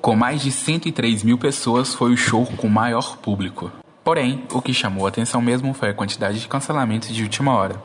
Com 0.00 0.16
mais 0.16 0.42
de 0.42 0.50
103 0.50 1.22
mil 1.22 1.38
pessoas, 1.38 1.94
foi 1.94 2.12
o 2.12 2.16
show 2.16 2.44
com 2.56 2.68
maior 2.68 3.16
público. 3.18 3.70
Porém, 4.02 4.42
o 4.52 4.60
que 4.60 4.74
chamou 4.74 5.06
a 5.06 5.08
atenção 5.08 5.40
mesmo 5.40 5.72
foi 5.72 5.90
a 5.90 5.94
quantidade 5.94 6.40
de 6.40 6.48
cancelamentos 6.48 7.10
de 7.10 7.22
última 7.22 7.54
hora. 7.54 7.80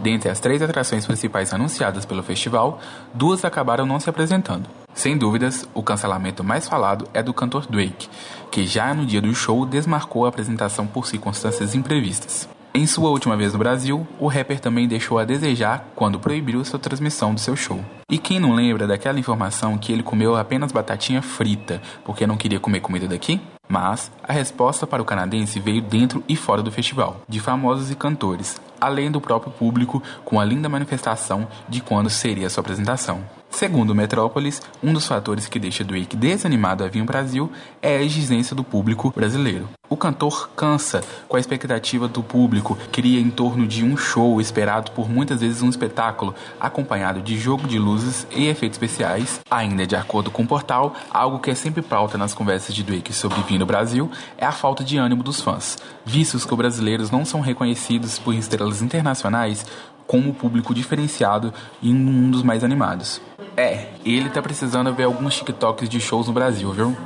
Dentre 0.00 0.30
as 0.30 0.40
três 0.40 0.62
atrações 0.62 1.04
principais 1.04 1.52
anunciadas 1.52 2.06
pelo 2.06 2.22
festival, 2.22 2.80
duas 3.12 3.44
acabaram 3.44 3.84
não 3.84 4.00
se 4.00 4.08
apresentando. 4.08 4.66
Sem 4.94 5.18
dúvidas, 5.18 5.68
o 5.74 5.82
cancelamento 5.82 6.42
mais 6.42 6.66
falado 6.66 7.06
é 7.12 7.22
do 7.22 7.34
cantor 7.34 7.66
Drake, 7.66 8.08
que 8.50 8.66
já 8.66 8.94
no 8.94 9.04
dia 9.04 9.20
do 9.20 9.34
show 9.34 9.66
desmarcou 9.66 10.24
a 10.24 10.30
apresentação 10.30 10.86
por 10.86 11.06
circunstâncias 11.06 11.74
imprevistas. 11.74 12.48
Em 12.76 12.86
sua 12.86 13.08
última 13.08 13.38
vez 13.38 13.54
no 13.54 13.58
Brasil, 13.58 14.06
o 14.20 14.26
rapper 14.26 14.60
também 14.60 14.86
deixou 14.86 15.18
a 15.18 15.24
desejar 15.24 15.88
quando 15.94 16.20
proibiu 16.20 16.62
sua 16.62 16.78
transmissão 16.78 17.32
do 17.32 17.40
seu 17.40 17.56
show. 17.56 17.82
E 18.10 18.18
quem 18.18 18.38
não 18.38 18.52
lembra 18.52 18.86
daquela 18.86 19.18
informação 19.18 19.78
que 19.78 19.90
ele 19.90 20.02
comeu 20.02 20.36
apenas 20.36 20.72
batatinha 20.72 21.22
frita 21.22 21.80
porque 22.04 22.26
não 22.26 22.36
queria 22.36 22.60
comer 22.60 22.80
comida 22.80 23.08
daqui? 23.08 23.40
Mas 23.66 24.12
a 24.22 24.30
resposta 24.30 24.86
para 24.86 25.00
o 25.00 25.06
canadense 25.06 25.58
veio 25.58 25.80
dentro 25.80 26.22
e 26.28 26.36
fora 26.36 26.62
do 26.62 26.70
festival, 26.70 27.22
de 27.26 27.40
famosos 27.40 27.90
e 27.90 27.94
cantores, 27.94 28.60
além 28.80 29.10
do 29.10 29.20
próprio 29.20 29.52
público, 29.52 30.02
com 30.24 30.40
a 30.40 30.44
linda 30.44 30.68
manifestação 30.68 31.46
de 31.68 31.80
quando 31.80 32.10
seria 32.10 32.50
sua 32.50 32.60
apresentação. 32.60 33.24
Segundo 33.50 33.94
Metrópolis, 33.94 34.60
um 34.82 34.92
dos 34.92 35.06
fatores 35.06 35.46
que 35.46 35.58
deixa 35.58 35.82
Drake 35.82 36.14
desanimado 36.14 36.84
a 36.84 36.88
vir 36.88 37.00
ao 37.00 37.06
Brasil 37.06 37.50
é 37.80 37.96
a 37.96 38.02
exigência 38.02 38.54
do 38.54 38.62
público 38.62 39.10
brasileiro. 39.16 39.68
O 39.88 39.96
cantor 39.96 40.50
cansa 40.56 41.00
com 41.28 41.36
a 41.36 41.40
expectativa 41.40 42.08
do 42.08 42.20
público, 42.20 42.76
cria 42.90 43.20
em 43.20 43.30
torno 43.30 43.66
de 43.66 43.84
um 43.84 43.96
show 43.96 44.40
esperado 44.40 44.90
por 44.90 45.08
muitas 45.08 45.40
vezes 45.40 45.62
um 45.62 45.68
espetáculo, 45.68 46.34
acompanhado 46.60 47.22
de 47.22 47.38
jogo 47.38 47.68
de 47.68 47.78
luzes 47.78 48.26
e 48.34 48.46
efeitos 48.48 48.76
especiais. 48.76 49.40
Ainda 49.48 49.86
de 49.86 49.94
acordo 49.94 50.30
com 50.30 50.42
o 50.42 50.46
portal, 50.46 50.94
algo 51.08 51.38
que 51.38 51.50
é 51.50 51.54
sempre 51.54 51.82
pauta 51.82 52.18
nas 52.18 52.34
conversas 52.34 52.74
de 52.74 52.82
Drake 52.82 53.12
sobre 53.12 53.40
vir 53.42 53.58
no 53.58 53.64
Brasil 53.64 54.10
é 54.36 54.44
a 54.44 54.50
falta 54.50 54.82
de 54.82 54.98
ânimo 54.98 55.22
dos 55.22 55.40
fãs, 55.40 55.78
vistos 56.04 56.44
que 56.44 56.52
os 56.52 56.58
brasileiros 56.58 57.12
não 57.12 57.24
são 57.24 57.40
reconhecidos 57.40 58.18
por 58.18 58.34
estrelas 58.34 58.65
internacionais 58.82 59.64
como 60.06 60.34
público 60.34 60.74
diferenciado 60.74 61.52
e 61.82 61.90
um 61.90 62.30
dos 62.30 62.42
mais 62.42 62.62
animados. 62.62 63.20
É, 63.56 63.88
ele 64.04 64.28
tá 64.30 64.40
precisando 64.40 64.92
ver 64.94 65.04
alguns 65.04 65.36
TikToks 65.36 65.88
de 65.88 66.00
shows 66.00 66.28
no 66.28 66.32
Brasil, 66.32 66.70
viu? 66.72 66.96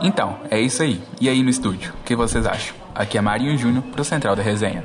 Então, 0.00 0.40
é 0.50 0.60
isso 0.60 0.82
aí. 0.82 1.00
E 1.20 1.28
aí 1.28 1.42
no 1.42 1.50
estúdio, 1.50 1.92
o 2.00 2.04
que 2.04 2.16
vocês 2.16 2.46
acham? 2.46 2.74
Aqui 2.94 3.18
é 3.18 3.20
Marinho 3.20 3.56
Júnior 3.56 3.82
pro 3.84 4.04
Central 4.04 4.34
da 4.34 4.42
Resenha. 4.42 4.84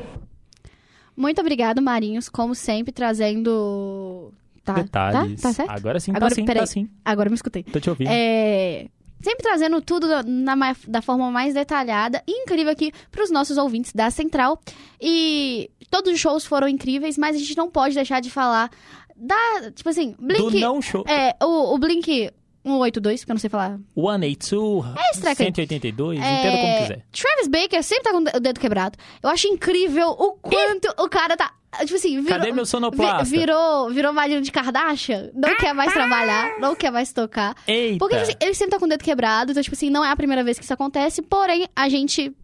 Muito 1.15 1.41
obrigado, 1.41 1.81
Marinhos, 1.81 2.29
como 2.29 2.55
sempre, 2.55 2.93
trazendo. 2.93 4.31
Tá, 4.63 4.73
Detalhes. 4.73 5.41
Tá, 5.41 5.49
tá 5.49 5.53
certo? 5.53 5.69
Agora 5.69 5.99
sim, 5.99 6.11
Agora, 6.11 6.29
tá 6.29 6.35
sim, 6.35 6.45
peraí. 6.45 6.61
tá 6.61 6.65
sim. 6.65 6.89
Agora 7.03 7.29
me 7.29 7.35
escutei. 7.35 7.63
Tô 7.63 7.79
te 7.79 7.89
ouvindo. 7.89 8.09
É, 8.09 8.87
sempre 9.21 9.43
trazendo 9.43 9.81
tudo 9.81 10.07
da, 10.07 10.23
na 10.23 10.55
da 10.87 11.01
forma 11.01 11.29
mais 11.29 11.53
detalhada 11.53 12.23
e 12.27 12.43
incrível 12.43 12.71
aqui 12.71 12.91
para 13.11 13.23
os 13.23 13.31
nossos 13.31 13.57
ouvintes 13.57 13.91
da 13.93 14.09
Central. 14.09 14.61
E 15.01 15.69
todos 15.89 16.13
os 16.13 16.19
shows 16.19 16.45
foram 16.45 16.67
incríveis, 16.67 17.17
mas 17.17 17.35
a 17.35 17.39
gente 17.39 17.55
não 17.57 17.69
pode 17.69 17.95
deixar 17.95 18.19
de 18.21 18.29
falar 18.29 18.69
da. 19.15 19.71
Tipo 19.75 19.89
assim, 19.89 20.15
Blink. 20.19 20.51
Do 20.51 20.59
não 20.59 20.81
show. 20.81 21.03
É, 21.07 21.35
o, 21.43 21.73
o 21.73 21.77
Blink 21.77 22.31
182, 22.63 23.23
que 23.25 23.31
eu 23.31 23.33
não 23.33 23.39
sei 23.39 23.49
falar. 23.49 23.79
182, 23.95 24.85
esse 25.11 25.21
treco 25.21 25.41
aí. 25.41 25.47
182, 25.47 26.19
É, 26.21 26.39
entenda 26.39 26.57
como 26.57 26.77
quiser. 26.81 27.05
Travis 27.11 27.47
Baker 27.47 27.83
sempre 27.83 28.03
tá 28.03 28.11
com 28.11 28.17
o 28.37 28.39
dedo 28.39 28.59
quebrado. 28.59 28.97
Eu 29.23 29.29
acho 29.29 29.47
incrível 29.47 30.09
o 30.09 30.33
quanto 30.33 30.87
o 31.01 31.09
cara 31.09 31.35
tá. 31.37 31.53
Tipo 31.81 31.95
assim, 31.95 32.19
virou, 32.21 32.39
Cadê 32.39 32.51
meu 32.51 32.65
sonoplasta? 32.65 33.23
vi- 33.25 33.37
virou, 33.37 33.91
virou 33.91 34.11
marido 34.11 34.41
de 34.41 34.51
Kardashian, 34.51 35.29
não 35.35 35.55
quer 35.55 35.71
mais 35.71 35.93
trabalhar, 35.93 36.59
não 36.59 36.75
quer 36.75 36.91
mais 36.91 37.13
tocar. 37.13 37.55
Eita. 37.67 37.99
Porque 37.99 38.15
tipo 38.15 38.27
assim, 38.27 38.37
ele 38.41 38.53
sempre 38.55 38.71
tá 38.71 38.79
com 38.79 38.85
o 38.85 38.89
dedo 38.89 39.03
quebrado, 39.03 39.51
então, 39.51 39.61
tipo 39.61 39.75
assim, 39.75 39.89
não 39.91 40.03
é 40.03 40.09
a 40.09 40.15
primeira 40.15 40.43
vez 40.43 40.57
que 40.57 40.63
isso 40.63 40.73
acontece, 40.73 41.21
porém, 41.21 41.67
a 41.75 41.87
gente. 41.87 42.35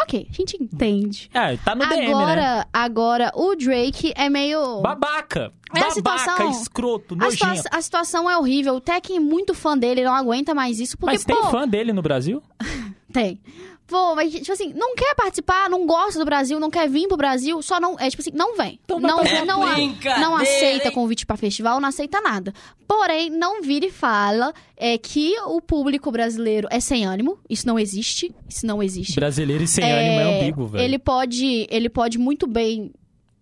Ok, 0.00 0.28
a 0.30 0.32
gente 0.32 0.56
entende. 0.62 1.28
É, 1.34 1.56
tá 1.56 1.74
no 1.74 1.84
DM, 1.86 2.06
né? 2.06 2.12
agora, 2.14 2.66
agora, 2.72 3.32
o 3.34 3.54
Drake 3.56 4.12
é 4.16 4.28
meio. 4.30 4.80
Babaca. 4.80 5.52
É 5.74 5.80
a 5.80 5.82
Babaca, 5.82 5.90
situação- 5.94 6.50
escroto, 6.50 7.16
A, 7.20 7.30
situa- 7.30 7.48
nojinho. 7.48 7.64
a 7.72 7.82
situação 7.82 8.30
é 8.30 8.38
horrível. 8.38 8.76
O 8.76 8.80
Tekken 8.80 9.16
é 9.16 9.20
muito 9.20 9.54
fã 9.54 9.76
dele, 9.76 10.04
não 10.04 10.14
aguenta 10.14 10.54
mais 10.54 10.78
isso. 10.80 10.96
Porque, 10.96 11.14
Mas 11.14 11.24
tem 11.24 11.36
pô, 11.36 11.50
fã 11.50 11.66
dele 11.68 11.92
no 11.92 12.00
Brasil? 12.00 12.42
Tem. 13.12 13.40
Pô, 13.88 14.14
mas, 14.14 14.30
tipo 14.30 14.52
assim, 14.52 14.72
não 14.74 14.94
quer 14.94 15.14
participar, 15.14 15.70
não 15.70 15.86
gosta 15.86 16.18
do 16.18 16.24
Brasil, 16.26 16.60
não 16.60 16.68
quer 16.70 16.86
vir 16.90 17.08
pro 17.08 17.16
Brasil, 17.16 17.60
só 17.62 17.80
não. 17.80 17.98
É 17.98 18.10
tipo 18.10 18.20
assim, 18.20 18.30
não 18.34 18.54
vem. 18.54 18.78
Então 18.84 19.00
não, 19.00 19.16
não, 19.46 19.66
É 19.66 19.70
a- 19.70 19.74
brincadeira, 19.74 20.20
não 20.20 20.36
aceita 20.36 20.88
hein? 20.88 20.92
convite 20.94 21.24
pra 21.24 21.38
festival, 21.38 21.80
não 21.80 21.88
aceita 21.88 22.20
nada. 22.20 22.52
Porém, 22.86 23.30
não 23.30 23.62
vira 23.62 23.86
e 23.86 23.90
fala 23.90 24.52
é, 24.76 24.98
que 24.98 25.34
o 25.46 25.58
público 25.62 26.12
brasileiro 26.12 26.68
é 26.70 26.80
sem 26.80 27.06
ânimo. 27.06 27.38
Isso 27.48 27.66
não 27.66 27.78
existe. 27.78 28.30
Isso 28.46 28.66
não 28.66 28.82
existe. 28.82 29.14
Brasileiro 29.14 29.64
e 29.64 29.66
sem 29.66 29.90
ânimo 29.90 30.20
é 30.20 30.36
ambíguo, 30.38 30.66
velho. 30.66 30.84
Ele 30.84 30.98
pode, 30.98 31.66
ele 31.70 31.88
pode 31.88 32.18
muito 32.18 32.46
bem 32.46 32.92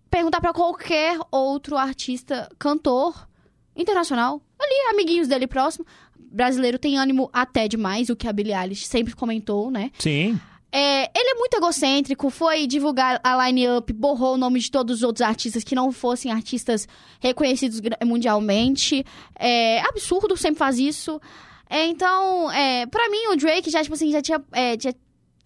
perguntar 0.09 0.39
pra 0.39 0.53
qualquer 0.53 1.19
outro 1.29 1.75
artista, 1.75 2.49
cantor 2.57 3.27
internacional, 3.75 4.41
ali, 4.59 4.73
amiguinhos 4.93 5.27
dele 5.27 5.45
próximo. 5.45 5.85
Brasileiro 6.37 6.77
tem 6.77 6.97
ânimo 6.97 7.29
até 7.33 7.67
demais, 7.67 8.09
o 8.09 8.15
que 8.15 8.27
a 8.27 8.31
Billie 8.31 8.53
Eilish 8.53 8.85
sempre 8.85 9.15
comentou, 9.15 9.71
né? 9.71 9.91
Sim. 9.97 10.39
É, 10.71 11.09
ele 11.17 11.31
é 11.31 11.33
muito 11.35 11.55
egocêntrico, 11.55 12.29
foi 12.29 12.67
divulgar 12.67 13.19
a 13.23 13.47
line-up, 13.47 13.91
borrou 13.93 14.35
o 14.35 14.37
nome 14.37 14.59
de 14.59 14.69
todos 14.69 14.97
os 14.97 15.03
outros 15.03 15.21
artistas 15.21 15.63
que 15.63 15.73
não 15.73 15.91
fossem 15.91 16.31
artistas 16.31 16.87
reconhecidos 17.19 17.81
mundialmente. 18.05 19.03
É 19.39 19.79
absurdo, 19.81 20.37
sempre 20.37 20.59
faz 20.59 20.77
isso. 20.77 21.19
É, 21.69 21.85
então, 21.87 22.51
é, 22.51 22.85
pra 22.85 23.09
mim, 23.09 23.27
o 23.33 23.35
Drake 23.35 23.69
já, 23.69 23.81
tipo 23.81 23.95
assim, 23.95 24.11
já 24.11 24.21
tinha. 24.21 24.41
é, 24.51 24.77
já, 24.79 24.93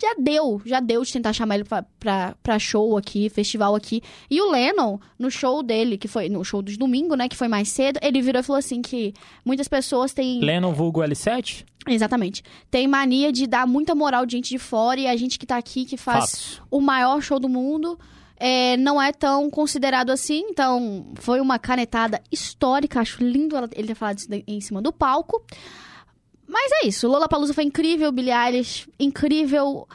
já 0.01 0.15
deu, 0.17 0.61
já 0.65 0.79
deu 0.79 1.03
de 1.03 1.13
tentar 1.13 1.31
chamar 1.31 1.55
ele 1.55 1.63
pra, 1.63 1.83
pra, 1.99 2.35
pra 2.41 2.59
show 2.59 2.97
aqui, 2.97 3.29
festival 3.29 3.75
aqui. 3.75 4.01
E 4.29 4.41
o 4.41 4.49
Lennon, 4.49 4.97
no 5.19 5.29
show 5.29 5.61
dele, 5.61 5.97
que 5.97 6.07
foi 6.07 6.27
no 6.27 6.43
show 6.43 6.61
de 6.61 6.77
domingo, 6.77 7.15
né, 7.15 7.29
que 7.29 7.37
foi 7.37 7.47
mais 7.47 7.69
cedo, 7.69 7.99
ele 8.01 8.21
virou 8.21 8.39
e 8.39 8.43
falou 8.43 8.57
assim 8.57 8.81
que 8.81 9.13
muitas 9.45 9.67
pessoas 9.67 10.11
têm. 10.11 10.39
Lennon 10.41 10.73
vulgo 10.73 11.01
L7? 11.01 11.65
Exatamente. 11.87 12.43
Tem 12.69 12.87
mania 12.87 13.31
de 13.31 13.45
dar 13.45 13.67
muita 13.67 13.93
moral 13.93 14.25
de 14.25 14.35
gente 14.35 14.49
de 14.49 14.59
fora 14.59 14.99
e 14.99 15.07
a 15.07 15.15
gente 15.15 15.37
que 15.37 15.45
tá 15.45 15.57
aqui, 15.57 15.85
que 15.85 15.97
faz 15.97 16.31
Fatos. 16.31 16.61
o 16.69 16.81
maior 16.81 17.21
show 17.21 17.39
do 17.39 17.49
mundo, 17.49 17.97
é, 18.37 18.75
não 18.77 18.99
é 18.99 19.11
tão 19.11 19.49
considerado 19.51 20.09
assim. 20.09 20.43
Então, 20.49 21.05
foi 21.15 21.39
uma 21.39 21.59
canetada 21.59 22.21
histórica. 22.31 22.99
Acho 22.99 23.23
lindo 23.23 23.55
ele 23.75 23.87
ter 23.87 23.95
falado 23.95 24.17
isso 24.17 24.27
em 24.47 24.61
cima 24.61 24.81
do 24.81 24.91
palco. 24.91 25.43
Mas 26.51 26.69
é 26.83 26.87
isso. 26.87 27.07
Lollapalooza 27.07 27.53
foi 27.53 27.63
incrível, 27.63 28.11
Billie 28.11 28.33
Eilish, 28.33 28.87
incrível. 28.99 29.87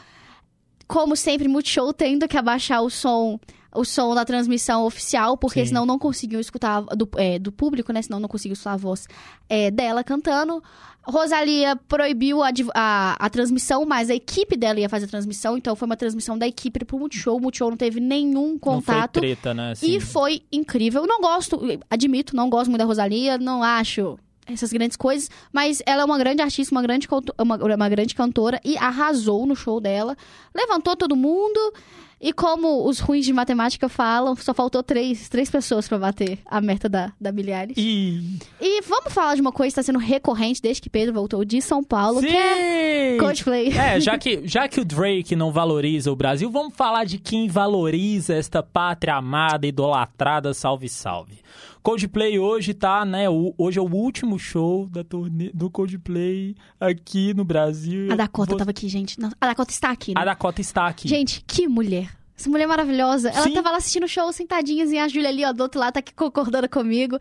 Como 0.89 1.15
sempre, 1.15 1.49
Multishow 1.49 1.93
tendo 1.93 2.27
que 2.27 2.39
abaixar 2.39 2.83
o 2.83 2.89
som 2.89 3.39
o 3.75 3.85
som 3.85 4.15
da 4.15 4.25
transmissão 4.25 4.87
oficial, 4.87 5.37
porque 5.37 5.61
Sim. 5.61 5.67
senão 5.67 5.85
não 5.85 5.99
conseguiam 5.99 6.41
escutar 6.41 6.81
do, 6.81 7.07
é, 7.17 7.39
do 7.39 7.53
público, 7.53 7.93
né? 7.93 8.01
Senão 8.01 8.19
não 8.19 8.29
conseguiam 8.29 8.55
escutar 8.55 8.73
a 8.73 8.77
voz 8.77 9.07
é, 9.51 9.71
dela 9.71 10.03
cantando. 10.03 10.63
Rosalia 11.03 11.77
proibiu 11.77 12.43
a, 12.43 12.49
a, 12.75 13.27
a 13.27 13.31
transmissão, 13.31 13.85
mas 13.85 14.09
a 14.09 14.15
equipe 14.15 14.57
dela 14.57 14.81
ia 14.81 14.89
fazer 14.89 15.05
a 15.05 15.09
transmissão, 15.09 15.59
então 15.59 15.77
foi 15.77 15.85
uma 15.85 15.97
transmissão 15.97 16.39
da 16.39 16.47
equipe 16.47 16.85
pro 16.87 16.99
Multishow. 16.99 17.37
O 17.37 17.41
Multishow 17.41 17.69
não 17.69 17.77
teve 17.77 18.01
nenhum 18.01 18.59
contato. 18.59 19.17
Não 19.17 19.23
foi 19.23 19.35
treta, 19.35 19.53
né? 19.53 19.75
E 19.83 20.01
foi 20.01 20.43
incrível. 20.51 21.07
Não 21.07 21.21
gosto, 21.21 21.61
admito, 21.91 22.35
não 22.35 22.49
gosto 22.49 22.71
muito 22.71 22.81
da 22.81 22.87
Rosalia, 22.87 23.37
não 23.37 23.63
acho 23.63 24.19
essas 24.47 24.73
grandes 24.73 24.97
coisas, 24.97 25.29
mas 25.53 25.83
ela 25.85 26.03
é 26.03 26.05
uma 26.05 26.19
grande 26.19 26.43
artista, 26.43 26.75
uma 26.75 26.83
grande, 26.83 27.09
uma, 27.38 27.57
uma 27.57 27.88
grande 27.88 28.15
cantora 28.15 28.61
e 28.65 28.76
arrasou 28.76 29.47
no 29.47 29.57
show 29.57 29.81
dela. 29.81 30.17
Levantou 30.55 30.97
todo 30.97 31.17
mundo. 31.17 31.75
E 32.18 32.32
como 32.32 32.88
os 32.88 32.99
ruins 32.99 33.26
de 33.26 33.32
matemática 33.32 33.88
falam, 33.90 34.35
só 34.37 34.54
faltou 34.54 34.82
três, 34.82 35.28
três 35.28 35.50
pessoas 35.50 35.87
pra 35.87 35.99
bater 35.99 36.38
a 36.46 36.61
meta 36.62 36.88
da, 36.88 37.12
da 37.20 37.28
Eilish. 37.30 37.75
E... 37.76 38.38
E 38.58 38.80
vamos 38.82 39.12
falar 39.12 39.35
de 39.35 39.42
uma 39.42 39.52
coisa 39.52 39.68
que 39.75 39.80
está 39.80 39.82
sendo 39.82 39.99
recorrente 39.99 40.62
desde 40.62 40.80
que 40.80 40.88
Pedro 40.88 41.12
voltou 41.12 41.44
de 41.44 41.61
São 41.61 41.85
Paulo, 41.85 42.20
Sim! 42.20 42.28
que 42.28 42.35
é 42.37 43.16
Coldplay. 43.18 43.68
É, 43.76 44.00
já 44.00 44.16
que, 44.16 44.40
já 44.46 44.66
que 44.66 44.80
o 44.80 44.85
Drake 44.85 45.37
não 45.37 45.52
valoriza 45.52 46.11
o 46.11 46.16
Brasil, 46.16 46.50
vamos 46.50 46.75
falar 46.75 47.04
de 47.04 47.18
quem 47.18 47.49
valoriza 47.49 48.35
esta 48.35 48.62
pátria 48.62 49.14
amada, 49.16 49.66
idolatrada, 49.66 50.54
salve, 50.54 50.88
salve. 50.88 51.44
Coldplay 51.82 52.37
hoje 52.37 52.75
tá, 52.75 53.04
né, 53.04 53.30
o- 53.30 53.54
hoje 53.56 53.78
é 53.78 53.82
o 53.82 53.85
último 53.88 54.40
show 54.40 54.88
da 54.88 55.04
turnê 55.04 55.52
do 55.54 55.70
Coldplay 55.70 56.56
aqui 56.80 57.32
no 57.32 57.44
Brasil. 57.44 58.11
A 58.12 58.16
Dakota 58.16 58.56
tava 58.56 58.70
aqui, 58.70 58.88
gente. 58.88 59.20
Não, 59.20 59.30
a 59.40 59.46
Dakota 59.46 59.70
está 59.70 59.90
aqui, 59.90 60.12
né? 60.12 60.20
A 60.20 60.25
Dakota 60.25 60.61
está 60.61 60.87
aqui. 60.88 61.06
Gente, 61.06 61.44
que 61.46 61.68
mulher. 61.68 62.11
Essa 62.38 62.50
mulher 62.50 62.64
é 62.64 62.66
maravilhosa. 62.66 63.31
Ela 63.31 63.43
Sim. 63.43 63.55
tava 63.55 63.71
lá 63.71 63.78
assistindo 63.78 64.05
o 64.05 64.09
show 64.09 64.31
sentadinha 64.33 64.85
e 64.85 64.99
a 64.99 65.09
Júlia 65.09 65.28
ali, 65.28 65.45
ó, 65.45 65.52
do 65.52 65.62
outro 65.62 65.81
lado, 65.81 65.95
tá 65.95 66.00
aqui 66.00 66.12
concordando 66.12 66.69
comigo. 66.69 67.19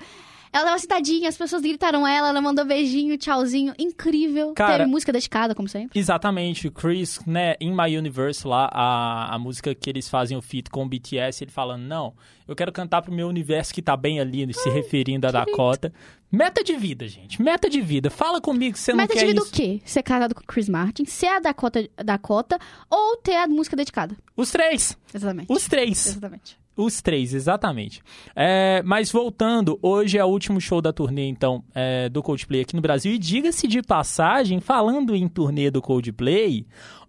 Ela 0.56 0.68
tava 0.68 0.80
sentadinha, 0.80 1.28
as 1.28 1.38
pessoas 1.38 1.62
gritaram 1.62 2.08
ela, 2.08 2.30
ela 2.30 2.40
mandou 2.42 2.64
beijinho, 2.64 3.18
tchauzinho. 3.18 3.74
Incrível. 3.78 4.54
Cara- 4.54 4.78
Teve 4.78 4.90
música 4.90 5.12
dedicada, 5.12 5.54
como 5.54 5.68
sempre. 5.68 6.00
Exatamente, 6.00 6.70
o 6.70 6.72
Chris, 6.72 7.20
né, 7.28 7.56
In 7.60 7.72
My 7.76 7.98
Universe 7.98 8.48
lá, 8.48 8.70
a, 8.72 9.36
a 9.36 9.38
música 9.38 9.76
que 9.76 9.90
eles 9.90 10.08
fazem 10.08 10.38
o 10.38 10.42
feat 10.42 10.70
com 10.70 10.84
o 10.84 10.88
BTS, 10.88 11.44
ele 11.44 11.52
falando, 11.52 11.82
não, 11.84 12.14
eu 12.48 12.56
quero 12.56 12.72
cantar 12.72 13.02
pro 13.02 13.12
meu 13.12 13.28
universo 13.28 13.74
que 13.74 13.82
tá 13.82 13.98
bem 13.98 14.18
ali, 14.22 14.48
se 14.54 14.70
referindo 14.70 15.28
a 15.28 15.32
Dakota. 15.32 15.92
Meta 16.32 16.64
de 16.64 16.74
vida, 16.78 17.06
gente, 17.06 17.42
meta 17.42 17.70
de 17.70 17.82
vida. 17.82 18.10
Fala 18.10 18.40
comigo 18.40 18.74
que 18.76 18.80
você 18.80 18.92
não 18.94 18.98
Meta 19.00 19.14
quer 19.14 19.20
de 19.20 19.26
vida 19.26 19.42
o 19.42 19.46
quê? 19.46 19.82
Ser 19.84 20.04
casado 20.04 20.34
com 20.34 20.42
o 20.42 20.46
Chris 20.46 20.70
Martin, 20.70 21.04
ser 21.04 21.28
a 21.28 21.40
Dakota, 21.40 21.86
Dakota 22.02 22.58
ou 22.90 23.18
ter 23.18 23.36
a 23.36 23.46
música 23.48 23.76
dedicada. 23.76 24.16
Os 24.38 24.52
três, 24.52 24.98
Exatamente. 25.14 25.52
os 25.52 25.68
três. 25.68 26.08
Exatamente. 26.08 26.58
Os 26.78 27.02
três, 27.02 27.34
exatamente. 27.34 28.02
É, 28.36 28.82
mas 28.84 29.10
voltando, 29.10 29.80
hoje 29.82 30.18
é 30.18 30.26
o 30.26 30.28
último 30.28 30.60
show 30.60 30.82
da 30.82 30.92
turnê, 30.92 31.26
então, 31.28 31.64
é, 31.74 32.10
do 32.10 32.22
Coldplay 32.22 32.62
aqui 32.62 32.76
no 32.76 32.82
Brasil. 32.82 33.14
E 33.14 33.18
diga-se 33.18 33.66
de 33.66 33.82
passagem, 33.82 34.60
falando 34.60 35.16
em 35.16 35.28
turnê 35.28 35.72
do 35.72 35.82
Coldplay, 35.82 36.66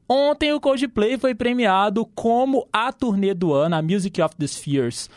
ontem 0.09 0.53
o 0.53 0.61
Coldplay 0.61 1.19
foi 1.19 1.35
premiado 1.35 2.07
como 2.15 2.69
a 2.73 2.93
turnê 2.93 3.35
do 3.35 3.53
ano, 3.53 3.75
a 3.75 3.83
Music 3.83 4.23
of 4.23 4.37
the 4.37 4.47
Spheres 4.47 5.11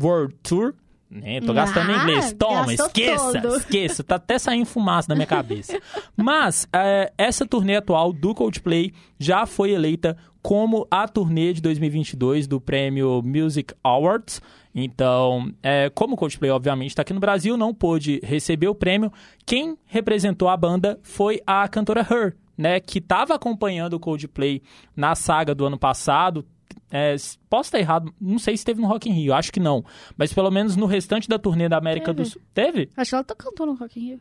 World 0.00 0.34
Tour. 0.42 0.74
Né, 1.14 1.42
tô 1.42 1.52
gastando 1.52 1.90
em 1.90 1.94
Ah, 1.94 2.02
inglês. 2.02 2.32
Toma, 2.32 2.72
esqueça, 2.72 3.42
todo. 3.42 3.56
esqueça. 3.58 4.02
Tá 4.02 4.14
até 4.14 4.38
saindo 4.38 4.64
fumaça 4.64 5.08
da 5.08 5.14
minha 5.14 5.26
cabeça. 5.26 5.78
Mas 6.16 6.66
é, 6.72 7.12
essa 7.18 7.44
turnê 7.44 7.76
atual 7.76 8.14
do 8.14 8.34
Coldplay 8.34 8.92
já 9.18 9.44
foi 9.44 9.72
eleita 9.72 10.16
como 10.40 10.86
a 10.90 11.06
turnê 11.06 11.52
de 11.52 11.60
2022 11.60 12.46
do 12.46 12.58
prêmio 12.58 13.20
Music 13.22 13.74
Awards. 13.84 14.40
Então, 14.74 15.52
é, 15.62 15.90
como 15.90 16.14
o 16.14 16.16
Coldplay, 16.16 16.50
obviamente, 16.50 16.90
está 16.92 17.02
aqui 17.02 17.12
no 17.12 17.20
Brasil, 17.20 17.58
não 17.58 17.74
pôde 17.74 18.18
receber 18.24 18.68
o 18.68 18.74
prêmio. 18.74 19.12
Quem 19.44 19.76
representou 19.84 20.48
a 20.48 20.56
banda 20.56 20.98
foi 21.02 21.42
a 21.46 21.68
cantora 21.68 22.00
Her, 22.10 22.34
né, 22.56 22.80
que 22.80 22.98
estava 22.98 23.34
acompanhando 23.34 23.92
o 23.94 24.00
Coldplay 24.00 24.62
na 24.96 25.14
saga 25.14 25.54
do 25.54 25.66
ano 25.66 25.78
passado, 25.78 26.44
é, 26.92 27.16
posso 27.48 27.68
estar 27.68 27.78
errado, 27.78 28.12
não 28.20 28.38
sei 28.38 28.56
se 28.56 28.64
teve 28.64 28.80
no 28.80 28.86
Rock 28.86 29.08
in 29.08 29.12
Rio, 29.12 29.32
acho 29.34 29.50
que 29.50 29.58
não. 29.58 29.84
Mas 30.16 30.32
pelo 30.32 30.50
menos 30.50 30.76
no 30.76 30.86
restante 30.86 31.28
da 31.28 31.38
turnê 31.38 31.68
da 31.68 31.78
América 31.78 32.12
do. 32.12 32.24
Sul. 32.24 32.40
Teve? 32.52 32.90
Acho 32.96 33.08
que 33.10 33.14
ela 33.14 33.24
tá 33.24 33.34
cantando 33.34 33.72
no 33.72 33.78
Rock 33.78 33.98
in 33.98 34.08
Rio. 34.10 34.20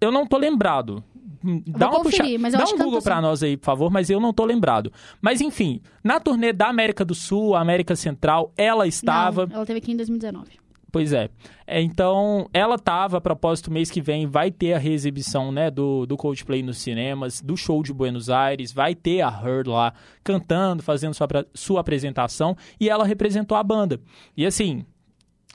Eu 0.00 0.10
não 0.10 0.26
tô 0.26 0.36
lembrado. 0.36 1.02
Hum, 1.44 1.62
Dá 1.66 1.86
vou 1.88 1.96
uma 1.98 2.04
conferir, 2.04 2.24
puxa- 2.24 2.38
mas 2.38 2.54
eu 2.54 2.58
Dá 2.58 2.64
um 2.64 2.68
Google 2.70 2.84
cantou 2.86 3.02
pra 3.02 3.20
nós 3.20 3.42
aí, 3.42 3.56
por 3.56 3.64
favor, 3.66 3.90
mas 3.90 4.08
eu 4.10 4.20
não 4.20 4.32
tô 4.32 4.44
lembrado. 4.44 4.92
Mas 5.20 5.40
enfim, 5.40 5.80
na 6.02 6.18
turnê 6.20 6.52
da 6.52 6.68
América 6.68 7.04
do 7.04 7.14
Sul, 7.14 7.54
América 7.56 7.94
Central, 7.96 8.52
ela 8.56 8.86
estava. 8.86 9.46
Não, 9.46 9.56
ela 9.56 9.66
teve 9.66 9.78
aqui 9.78 9.92
em 9.92 9.96
2019. 9.96 10.61
Pois 10.92 11.12
é. 11.14 11.30
É, 11.66 11.80
Então, 11.80 12.48
ela 12.52 12.78
tava, 12.78 13.16
a 13.16 13.20
propósito, 13.20 13.70
mês 13.70 13.90
que 13.90 14.02
vem 14.02 14.26
vai 14.26 14.50
ter 14.50 14.74
a 14.74 14.78
reexibição, 14.78 15.50
né, 15.50 15.70
do, 15.70 16.04
do 16.04 16.18
Coldplay 16.18 16.62
nos 16.62 16.76
cinemas, 16.78 17.40
do 17.40 17.56
show 17.56 17.82
de 17.82 17.94
Buenos 17.94 18.28
Aires, 18.28 18.70
vai 18.72 18.94
ter 18.94 19.22
a 19.22 19.28
Her 19.28 19.66
lá 19.66 19.94
cantando, 20.22 20.82
fazendo 20.82 21.14
sua, 21.14 21.26
sua 21.54 21.80
apresentação, 21.80 22.54
e 22.78 22.90
ela 22.90 23.06
representou 23.06 23.56
a 23.56 23.62
banda. 23.62 23.98
E 24.36 24.44
assim, 24.44 24.84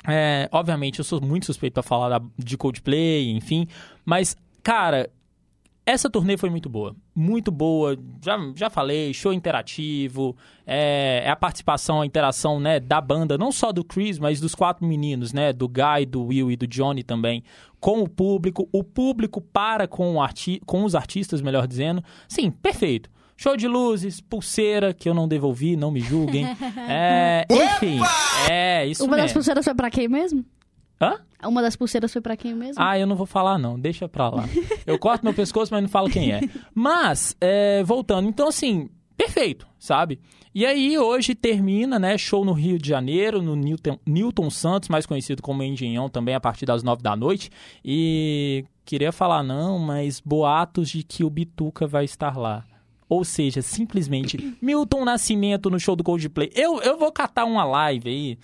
é, 0.08 0.50
obviamente, 0.52 0.98
eu 1.00 1.06
sou 1.06 1.22
muito 1.22 1.46
suspeito 1.46 1.76
pra 1.76 1.84
falar 1.84 2.18
da- 2.18 2.26
de 2.38 2.58
Coldplay, 2.58 3.30
enfim, 3.30 3.68
mas, 4.04 4.36
cara, 4.64 5.08
essa 5.88 6.10
turnê 6.10 6.36
foi 6.36 6.50
muito 6.50 6.68
boa. 6.68 6.94
Muito 7.16 7.50
boa. 7.50 7.98
Já, 8.22 8.38
já 8.54 8.70
falei, 8.70 9.14
show 9.14 9.32
interativo. 9.32 10.36
É, 10.66 11.24
é 11.26 11.30
a 11.30 11.36
participação, 11.36 12.02
a 12.02 12.06
interação 12.06 12.60
né, 12.60 12.78
da 12.78 13.00
banda, 13.00 13.38
não 13.38 13.54
só 13.54 13.72
do 13.72 13.86
Chris, 13.86 14.20
mas 14.20 14.42
dos 14.42 14.54
quatro 14.54 14.86
meninos, 14.86 15.32
né? 15.32 15.54
Do 15.54 15.66
Guy, 15.66 16.06
do 16.06 16.26
Will 16.26 16.52
e 16.52 16.58
do 16.58 16.68
Johnny 16.68 17.04
também. 17.04 17.42
Com 17.80 18.02
o 18.02 18.10
público. 18.10 18.68
O 18.70 18.84
público 18.84 19.40
para 19.40 19.88
com, 19.88 20.16
o 20.16 20.22
arti 20.22 20.62
com 20.66 20.84
os 20.84 20.94
artistas, 20.94 21.42
melhor 21.42 21.66
dizendo. 21.66 22.04
Sim, 22.28 22.52
perfeito. 22.52 23.10
Show 23.38 23.56
de 23.56 23.68
luzes, 23.68 24.20
pulseira, 24.20 24.94
que 24.94 25.08
eu 25.08 25.14
não 25.14 25.26
devolvi, 25.26 25.78
não 25.78 25.90
me 25.90 26.02
julguem. 26.02 26.46
É, 26.90 27.46
enfim, 27.50 28.00
é 28.50 28.86
isso 28.88 29.04
Uma 29.04 29.18
das 29.18 29.26
mesmo. 29.26 29.36
pulseiras 29.36 29.66
foi 29.66 29.76
pra 29.76 29.90
quem 29.92 30.08
mesmo? 30.08 30.44
Hã? 31.02 31.20
Uma 31.44 31.62
das 31.62 31.76
pulseiras 31.76 32.12
foi 32.12 32.22
pra 32.22 32.36
quem 32.36 32.54
mesmo? 32.54 32.82
Ah, 32.84 32.98
eu 32.98 33.06
não 33.06 33.16
vou 33.16 33.28
falar 33.28 33.58
não, 33.58 33.80
deixa 33.80 34.10
pra 34.10 34.30
lá. 34.30 34.46
Eu 34.86 34.98
corto 34.98 35.24
meu 35.24 35.34
pescoço, 35.34 35.72
mas 35.72 35.82
não 35.82 35.90
falo 35.90 36.10
quem 36.10 36.32
é. 36.32 36.42
Mas, 36.74 37.36
é, 37.40 37.84
voltando, 37.84 38.28
então 38.28 38.48
assim, 38.48 38.90
perfeito, 39.16 39.68
sabe? 39.78 40.20
E 40.54 40.66
aí 40.66 40.98
hoje 40.98 41.36
termina, 41.36 42.00
né, 42.00 42.18
show 42.18 42.44
no 42.44 42.54
Rio 42.54 42.80
de 42.80 42.90
Janeiro, 42.90 43.44
no 43.44 43.56
Newton, 43.56 44.00
Newton 44.06 44.50
Santos, 44.50 44.90
mais 44.90 45.06
conhecido 45.06 45.42
como 45.42 45.62
Engenhão, 45.62 46.10
também 46.10 46.34
a 46.34 46.40
partir 46.40 46.66
das 46.66 46.82
nove 46.82 47.04
da 47.04 47.16
noite. 47.16 47.52
E 47.86 48.66
queria 48.84 49.12
falar 49.12 49.44
não, 49.44 49.78
mas 49.78 50.20
boatos 50.20 50.90
de 50.90 51.04
que 51.04 51.24
o 51.24 51.30
Bituca 51.30 51.86
vai 51.86 52.06
estar 52.06 52.36
lá. 52.36 52.66
Ou 53.10 53.24
seja, 53.24 53.62
simplesmente 53.62 54.58
Milton 54.62 55.06
Nascimento 55.06 55.70
no 55.70 55.80
show 55.80 55.96
do 55.96 56.04
Coldplay. 56.04 56.52
Eu, 56.56 56.82
eu 56.82 56.98
vou 56.98 57.12
catar 57.12 57.46
uma 57.46 57.64
live 57.64 58.10
aí, 58.10 58.38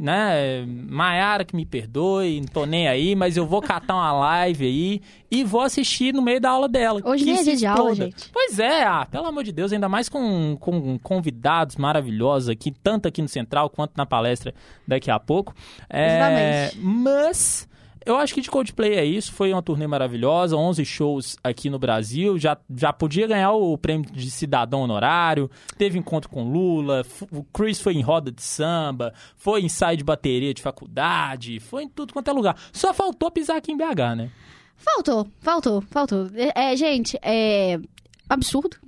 né? 0.00 0.64
Maiara 0.88 1.44
que 1.44 1.54
me 1.54 1.66
perdoe, 1.66 2.40
não 2.40 2.48
tô 2.48 2.64
nem 2.64 2.88
aí, 2.88 3.14
mas 3.14 3.36
eu 3.36 3.46
vou 3.46 3.60
catar 3.60 3.94
uma 3.94 4.12
live 4.12 4.64
aí 4.64 5.02
e 5.30 5.44
vou 5.44 5.60
assistir 5.60 6.14
no 6.14 6.22
meio 6.22 6.40
da 6.40 6.48
aula 6.48 6.66
dela. 6.66 7.02
Hoje 7.04 7.26
nem 7.26 7.38
é 7.38 7.42
dia 7.42 7.56
de 7.56 7.66
aula, 7.66 7.94
gente. 7.94 8.30
Pois 8.32 8.58
é, 8.58 8.82
ah, 8.82 9.06
pelo 9.10 9.26
amor 9.26 9.44
de 9.44 9.52
Deus, 9.52 9.74
ainda 9.74 9.90
mais 9.90 10.08
com, 10.08 10.56
com 10.58 10.98
convidados 11.00 11.76
maravilhosos 11.76 12.48
aqui, 12.48 12.72
tanto 12.82 13.06
aqui 13.06 13.20
no 13.20 13.28
Central 13.28 13.68
quanto 13.68 13.92
na 13.94 14.06
palestra 14.06 14.54
daqui 14.88 15.10
a 15.10 15.20
pouco. 15.20 15.54
É, 15.90 16.16
Exatamente. 16.16 16.78
mas 16.82 17.68
eu 18.04 18.16
acho 18.16 18.32
que 18.32 18.40
de 18.40 18.50
Coldplay 18.50 18.94
é 18.94 19.04
isso. 19.04 19.32
Foi 19.32 19.52
uma 19.52 19.62
turnê 19.62 19.86
maravilhosa, 19.86 20.56
11 20.56 20.84
shows 20.84 21.36
aqui 21.44 21.68
no 21.68 21.78
Brasil. 21.78 22.38
Já, 22.38 22.56
já 22.74 22.92
podia 22.92 23.26
ganhar 23.26 23.52
o 23.52 23.76
prêmio 23.76 24.10
de 24.10 24.30
cidadão 24.30 24.82
honorário. 24.82 25.50
Teve 25.76 25.98
encontro 25.98 26.30
com 26.30 26.50
Lula. 26.50 27.04
O 27.30 27.44
Chris 27.44 27.80
foi 27.80 27.94
em 27.94 28.00
roda 28.00 28.32
de 28.32 28.42
samba. 28.42 29.12
Foi 29.36 29.60
em 29.60 29.66
ensaio 29.66 29.96
de 29.96 30.04
bateria 30.04 30.54
de 30.54 30.62
faculdade. 30.62 31.60
Foi 31.60 31.84
em 31.84 31.88
tudo 31.88 32.12
quanto 32.12 32.28
é 32.28 32.32
lugar. 32.32 32.56
Só 32.72 32.94
faltou 32.94 33.30
pisar 33.30 33.56
aqui 33.56 33.72
em 33.72 33.76
BH, 33.76 34.16
né? 34.16 34.30
Faltou, 34.76 35.28
faltou, 35.40 35.82
faltou. 35.82 36.30
É, 36.34 36.72
é, 36.72 36.76
gente, 36.76 37.18
é 37.22 37.78
absurdo. 38.28 38.78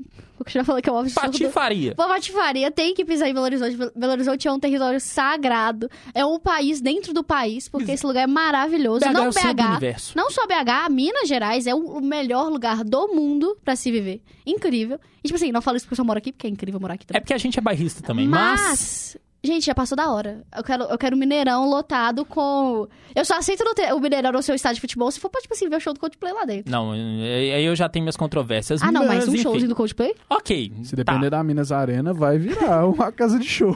O 0.43 0.51
já 0.51 0.65
falei 0.65 0.83
que 0.83 0.89
é 0.91 0.93
um 0.93 0.99
absurdo. 0.99 1.31
Patifaria. 1.33 1.95
Pô, 1.95 2.07
Patifaria 2.07 2.71
tem 2.71 2.95
que 2.95 3.05
pisar 3.05 3.29
em 3.29 3.33
Belo 3.35 3.45
Horizonte. 3.47 3.77
Belo 3.95 4.13
Horizonte 4.13 4.47
é 4.49 4.53
um 4.53 4.59
território 4.59 5.01
sagrado. 5.01 5.89
É 6.15 6.25
um 6.27 6.39
país 6.39 6.81
dentro 6.81 7.13
do 7.13 7.23
país, 7.25 7.69
porque 7.69 7.93
esse 7.93 8.05
lugar 8.07 8.23
é 8.23 8.27
maravilhoso. 8.27 9.01
BH 9.01 9.13
não 9.13 9.25
é 9.27 9.31
BH. 9.31 10.13
Não 10.15 10.31
só 10.31 10.47
BH, 10.47 10.91
Minas 10.91 11.29
Gerais 11.29 11.67
é 11.67 11.75
o 11.75 12.01
melhor 12.01 12.49
lugar 12.51 12.85
do 12.85 13.09
mundo 13.09 13.57
pra 13.65 13.77
se 13.77 13.91
viver. 13.91 14.21
Incrível. 14.45 14.99
E, 15.23 15.29
tipo 15.29 15.37
assim, 15.37 15.53
não 15.53 15.63
falo 15.63 15.77
isso 15.77 15.87
porque 15.87 15.95
eu 15.95 15.97
só 15.97 16.05
moro 16.05 16.19
aqui, 16.19 16.33
porque 16.33 16.47
é 16.47 16.51
incrível 16.51 16.81
morar 16.81 16.95
aqui 16.95 17.05
É 17.05 17.07
também. 17.07 17.21
porque 17.23 17.35
a 17.35 17.39
gente 17.39 17.59
é 17.59 17.63
bairrista 17.63 18.03
também, 18.03 18.27
mas... 18.29 18.61
Mas, 18.61 19.17
gente, 19.45 19.67
já 19.67 19.75
passou 19.75 19.97
da 19.97 20.11
hora. 20.11 20.43
Eu 20.57 20.63
quero, 20.63 20.85
eu 20.85 20.99
quero 20.99 21.17
Mineirão 21.17 21.69
lotado 21.69 22.25
com. 22.25 22.87
Eu 23.15 23.25
só 23.25 23.37
aceito 23.37 23.65
no 23.65 23.75
te- 23.75 23.93
o 23.93 24.01
Mineirão 24.01 24.33
no 24.33 24.43
seu 24.43 24.55
estádio 24.55 24.77
de 24.77 24.81
futebol 24.83 25.11
se 25.11 25.19
for 25.21 25.29
pra, 25.29 25.41
tipo 25.41 25.53
assim, 25.55 25.69
ver 25.69 25.77
o 25.77 25.81
show 25.81 25.93
do 25.93 26.01
Coldplay 26.01 26.33
lá 26.33 26.45
dentro. 26.45 26.71
Não, 26.71 26.93
aí 26.93 27.65
eu 27.65 27.75
já 27.77 27.89
tenho 27.89 28.05
minhas 28.05 28.17
controvérsias. 28.17 28.83
Ah, 28.83 28.91
não, 28.93 29.07
mas 29.07 29.27
um 29.29 29.33
enfim. 29.35 29.43
showzinho 29.43 29.69
do 29.69 29.75
Coldplay? 29.75 30.15
Ok. 30.31 30.73
Se 30.85 30.91
tá. 30.97 30.97
depender 30.97 31.31
da 31.31 31.43
Minas 31.43 31.73
Arena, 31.73 32.13
vai 32.15 32.39
virar 32.39 32.87
uma 32.89 33.11
casa 33.13 33.39
de 33.39 33.47
show. 33.47 33.75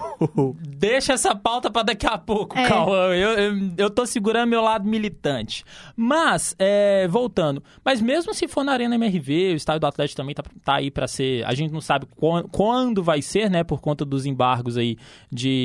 Deixa 0.66 1.12
essa 1.14 1.34
pauta 1.34 1.70
pra 1.70 1.82
daqui 1.82 2.06
a 2.06 2.16
pouco, 2.18 2.58
É. 2.58 2.68
Cauã. 2.68 3.14
Eu, 3.14 3.30
eu, 3.32 3.70
eu 3.76 3.90
tô 3.90 4.06
segurando 4.06 4.48
meu 4.48 4.60
lado 4.62 4.86
militante. 4.88 5.64
Mas, 5.96 6.54
é, 6.58 7.06
voltando. 7.08 7.62
Mas 7.84 8.00
mesmo 8.00 8.32
se 8.34 8.46
for 8.48 8.62
na 8.64 8.72
Arena 8.72 8.94
MRV, 8.94 9.52
o 9.52 9.56
estádio 9.56 9.80
do 9.80 9.86
Atlético 9.86 10.16
também 10.16 10.34
tá, 10.34 10.42
tá 10.64 10.76
aí 10.76 10.90
pra 10.90 11.06
ser. 11.08 11.44
A 11.46 11.54
gente 11.54 11.72
não 11.72 11.80
sabe 11.80 12.06
quan- 12.16 12.44
quando 12.50 13.02
vai 13.02 13.20
ser, 13.22 13.50
né? 13.50 13.64
Por 13.64 13.80
conta 13.80 14.04
dos 14.04 14.26
embargos 14.26 14.76
aí 14.76 14.96
de 15.32 15.55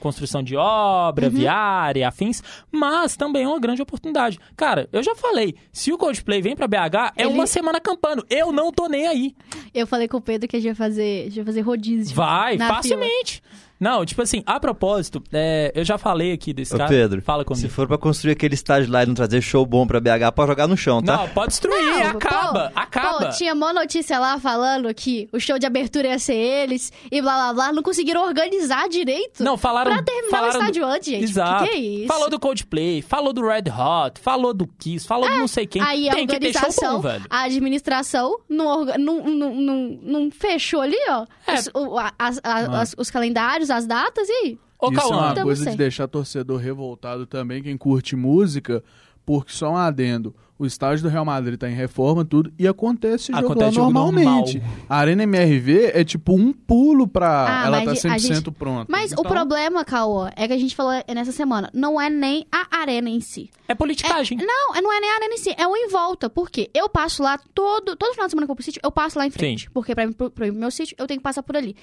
construção 0.00 0.42
de 0.42 0.56
obra, 0.56 1.26
Uhum. 1.26 1.32
viária, 1.32 2.08
afins. 2.08 2.42
Mas 2.70 3.16
também 3.16 3.44
é 3.44 3.48
uma 3.48 3.58
grande 3.60 3.82
oportunidade. 3.82 4.38
Cara, 4.56 4.88
eu 4.92 5.02
já 5.02 5.14
falei. 5.14 5.54
Se 5.72 5.92
o 5.92 5.98
Coldplay 5.98 6.40
vem 6.42 6.56
pra 6.56 6.66
BH, 6.68 7.12
é 7.16 7.22
Ele- 7.24 7.32
uma 7.34 7.46
semana 7.46 7.78
acampando. 7.78 8.24
Eu 8.30 8.52
não 8.52 8.72
tô 8.72 8.86
nem 8.88 9.06
aí. 9.06 9.34
Eu 9.74 9.86
falei 9.86 10.08
com 10.08 10.16
o 10.16 10.20
Pedro 10.20 10.48
que 10.48 10.56
a 10.56 10.60
gente 10.60 10.68
ia 10.68 10.74
fazer, 10.74 11.20
a 11.20 11.24
gente 11.24 11.36
ia 11.38 11.44
fazer 11.44 11.60
rodízio. 11.60 12.14
Vai, 12.14 12.58
facilmente. 12.58 13.42
Não, 13.82 14.04
tipo 14.06 14.22
assim, 14.22 14.42
a 14.46 14.60
propósito, 14.60 15.20
é, 15.32 15.72
eu 15.74 15.84
já 15.84 15.98
falei 15.98 16.32
aqui 16.32 16.52
desse 16.52 16.72
Ô, 16.74 16.78
cara. 16.78 16.88
Pedro, 16.88 17.20
Fala 17.20 17.44
comigo. 17.44 17.66
se 17.66 17.72
for 17.74 17.88
pra 17.88 17.98
construir 17.98 18.32
aquele 18.32 18.54
estádio 18.54 18.90
lá 18.92 19.02
e 19.02 19.06
não 19.06 19.14
trazer 19.14 19.40
show 19.42 19.66
bom 19.66 19.84
pra 19.86 19.98
BH, 20.00 20.30
pode 20.34 20.48
jogar 20.48 20.68
no 20.68 20.76
chão, 20.76 21.02
tá? 21.02 21.16
Não, 21.16 21.28
pode 21.30 21.48
destruir, 21.48 21.82
Não, 21.84 22.10
acaba, 22.10 22.70
pô, 22.70 22.80
acaba. 22.80 23.26
Pô, 23.26 23.28
tinha 23.36 23.52
uma 23.54 23.72
notícia 23.72 24.18
lá 24.20 24.38
falando 24.38 24.92
que 24.94 25.28
o 25.32 25.40
show 25.40 25.58
de 25.58 25.66
abertura 25.66 26.08
ia 26.08 26.18
ser 26.20 26.34
eles 26.36 26.92
e 27.10 27.20
blá 27.20 27.34
blá 27.34 27.54
blá. 27.54 27.72
Não 27.72 27.82
conseguiram 27.82 28.24
organizar 28.24 28.88
direito. 28.88 29.42
Não, 29.42 29.56
falaram. 29.56 29.92
Pra 29.92 30.02
terminar 30.02 30.30
falaram 30.30 30.54
o 30.54 30.60
estádio 30.60 30.84
antes, 30.86 31.08
gente. 31.08 31.24
Exato. 31.24 31.64
Que 31.64 31.70
que 31.70 31.76
é 31.76 31.80
isso? 31.80 32.06
Falou 32.06 32.30
do 32.30 32.38
Coldplay, 32.38 33.02
falou 33.02 33.32
do 33.32 33.44
Red 33.46 33.64
Hot, 33.68 34.20
falou 34.20 34.54
do 34.54 34.66
Kiss, 34.78 35.06
falou 35.06 35.28
do 35.28 35.36
não 35.38 35.48
sei 35.48 35.66
quem. 35.66 35.82
Aí 35.82 36.08
a 36.08 36.12
Tem 36.14 36.26
que 36.26 36.38
ter 36.38 36.52
show 36.52 36.60
organização, 36.62 36.94
bom, 36.96 37.00
velho. 37.08 37.24
a 37.28 37.42
administração 37.44 38.38
não, 38.48 38.66
orga- 38.66 38.96
não, 38.98 39.24
não, 39.24 39.54
não, 39.54 39.98
não 40.02 40.30
fechou 40.30 40.80
ali, 40.80 40.96
ó. 41.08 41.26
É. 41.46 41.54
Os, 41.54 41.70
o- 41.74 41.98
a- 41.98 42.12
as- 42.16 42.40
a- 42.44 42.80
as- 42.80 42.94
os 42.96 43.10
calendários, 43.10 43.70
as 43.72 43.86
datas 43.86 44.28
e 44.28 44.32
aí. 44.32 44.58
Ô, 44.80 44.90
Isso 44.90 45.00
é 45.00 45.04
uma 45.06 45.34
coisa 45.42 45.70
de 45.70 45.76
deixar 45.76 46.08
torcedor 46.08 46.58
revoltado 46.58 47.24
também, 47.26 47.62
quem 47.62 47.76
curte 47.76 48.16
música, 48.16 48.82
porque 49.24 49.52
só 49.52 49.70
um 49.70 49.76
adendo. 49.76 50.34
O 50.58 50.66
estádio 50.66 51.02
do 51.04 51.08
Real 51.08 51.24
Madrid 51.24 51.58
tá 51.58 51.68
em 51.68 51.74
reforma, 51.74 52.24
tudo, 52.24 52.52
e 52.56 52.68
acontece 52.68 53.32
Acontece 53.34 53.74
jogo 53.76 53.90
normalmente. 53.92 54.58
normal. 54.60 54.76
A 54.88 54.96
Arena 54.96 55.22
MRV 55.24 55.90
é 55.92 56.04
tipo 56.04 56.34
um 56.34 56.52
pulo 56.52 57.08
pra 57.08 57.62
Ah, 57.62 57.66
ela 57.66 57.84
mas 57.84 58.00
tá 58.02 58.08
a 58.12 58.16
100% 58.16 58.20
gente- 58.34 58.50
pronta. 58.52 58.86
Mas 58.88 59.10
o 59.10 59.14
Então, 59.14 59.24
problema, 59.24 59.84
Cauã, 59.84 60.30
é 60.36 60.46
que 60.46 60.52
a 60.52 60.58
gente 60.58 60.76
falou 60.76 60.92
nessa 61.12 61.32
semana, 61.32 61.68
não 61.74 62.00
é 62.00 62.08
nem 62.08 62.46
a 62.52 62.76
arena 62.78 63.08
em 63.08 63.20
si. 63.20 63.50
é 63.66 63.74
politicagem. 63.74 64.38
Não, 64.38 64.74
não 64.80 64.92
é 64.92 65.00
nem 65.00 65.10
a 65.10 65.14
arena 65.14 65.34
em 65.34 65.38
si, 65.38 65.52
é 65.56 65.66
o 65.66 65.74
em 65.76 65.88
volta. 65.88 66.28
Por 66.30 66.48
quê? 66.48 66.70
Eu 66.72 66.88
passo 66.88 67.22
lá 67.24 67.38
todo, 67.54 67.96
todo 67.96 68.12
final 68.12 68.26
de 68.26 68.30
semana 68.30 68.46
que 68.46 68.50
eu 68.50 68.54
vou 68.54 68.56
pro 68.56 68.64
sítio, 68.64 68.80
eu 68.84 68.92
passo 68.92 69.18
lá 69.18 69.26
em 69.26 69.30
frente. 69.30 69.64
Sim. 69.64 69.70
Porque 69.74 69.94
pra, 69.96 70.04
ir 70.04 70.14
pro, 70.14 70.30
pro 70.30 70.52
meu 70.52 70.70
sítio, 70.70 70.94
eu 70.98 71.06
tenho 71.08 71.18
que 71.18 71.24
passar 71.24 71.42
por 71.42 71.56
ali. 71.56 71.74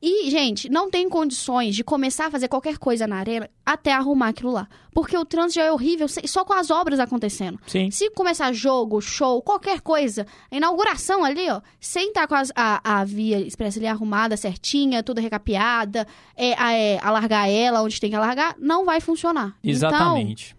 E, 0.00 0.30
gente, 0.30 0.68
não 0.68 0.88
tem 0.88 1.08
condições 1.08 1.74
de 1.74 1.82
começar 1.82 2.26
a 2.26 2.30
fazer 2.30 2.46
qualquer 2.46 2.78
coisa 2.78 3.04
na 3.04 3.16
arena 3.16 3.50
até 3.66 3.92
arrumar 3.92 4.28
aquilo 4.28 4.52
lá. 4.52 4.68
Porque 4.92 5.16
o 5.16 5.24
trânsito 5.24 5.56
já 5.56 5.64
é 5.64 5.72
horrível 5.72 6.06
só 6.08 6.44
com 6.44 6.52
as 6.52 6.70
obras 6.70 7.00
acontecendo. 7.00 7.58
Sim. 7.66 7.90
Se 7.90 8.08
começar 8.10 8.52
jogo, 8.52 9.00
show, 9.00 9.42
qualquer 9.42 9.80
coisa, 9.80 10.24
a 10.52 10.56
inauguração 10.56 11.24
ali, 11.24 11.50
ó, 11.50 11.60
sem 11.80 12.08
estar 12.08 12.28
com 12.28 12.36
as- 12.36 12.52
a, 12.54 13.00
a 13.00 13.04
via 13.04 13.40
expressa 13.40 13.80
ali 13.80 13.88
arrumada, 13.88 14.36
certinha, 14.36 15.02
toda 15.02 15.20
recapeada, 15.20 16.06
é, 16.36 16.54
a- 16.56 16.72
é, 16.72 16.98
alargar 17.02 17.48
ela 17.50 17.82
onde 17.82 18.00
tem 18.00 18.08
que 18.10 18.16
alargar, 18.16 18.54
não 18.56 18.84
vai 18.84 19.00
funcionar. 19.00 19.56
Exatamente. 19.64 20.54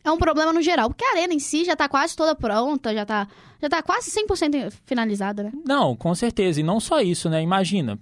Então, 0.00 0.12
é 0.12 0.16
um 0.16 0.18
problema 0.18 0.54
no 0.54 0.62
geral. 0.62 0.88
Porque 0.88 1.04
a 1.04 1.12
arena 1.12 1.34
em 1.34 1.38
si 1.38 1.66
já 1.66 1.76
tá 1.76 1.86
quase 1.86 2.16
toda 2.16 2.34
pronta, 2.34 2.94
já 2.94 3.04
tá, 3.04 3.28
já 3.60 3.68
tá 3.68 3.82
quase 3.82 4.10
100% 4.10 4.72
finalizada, 4.86 5.42
né? 5.42 5.52
Não, 5.66 5.94
com 5.94 6.14
certeza. 6.14 6.60
E 6.60 6.62
não 6.62 6.80
só 6.80 7.00
isso, 7.02 7.28
né? 7.28 7.42
Imagina, 7.42 7.98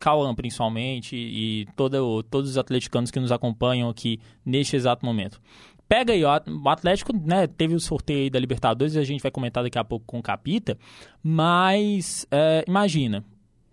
Cauã 0.00 0.34
principalmente 0.34 1.14
e 1.14 1.66
toda, 1.76 2.02
o- 2.02 2.22
todos 2.22 2.50
os 2.50 2.58
atleticanos 2.58 3.10
que 3.12 3.20
nos 3.20 3.30
acompanham 3.30 3.88
aqui 3.88 4.18
neste 4.44 4.74
exato 4.74 5.06
momento. 5.06 5.40
Pega 5.88 6.12
aí, 6.12 6.24
o 6.24 6.68
Atlético 6.68 7.12
né, 7.12 7.46
teve 7.46 7.74
o 7.74 7.80
sorteio 7.80 8.22
aí 8.24 8.30
da 8.30 8.38
Libertadores, 8.38 8.96
a 8.96 9.02
gente 9.04 9.20
vai 9.22 9.30
comentar 9.30 9.62
daqui 9.64 9.78
a 9.78 9.84
pouco 9.84 10.04
com 10.06 10.18
o 10.20 10.22
Capita, 10.22 10.78
mas 11.22 12.26
é, 12.30 12.64
imagina, 12.66 13.24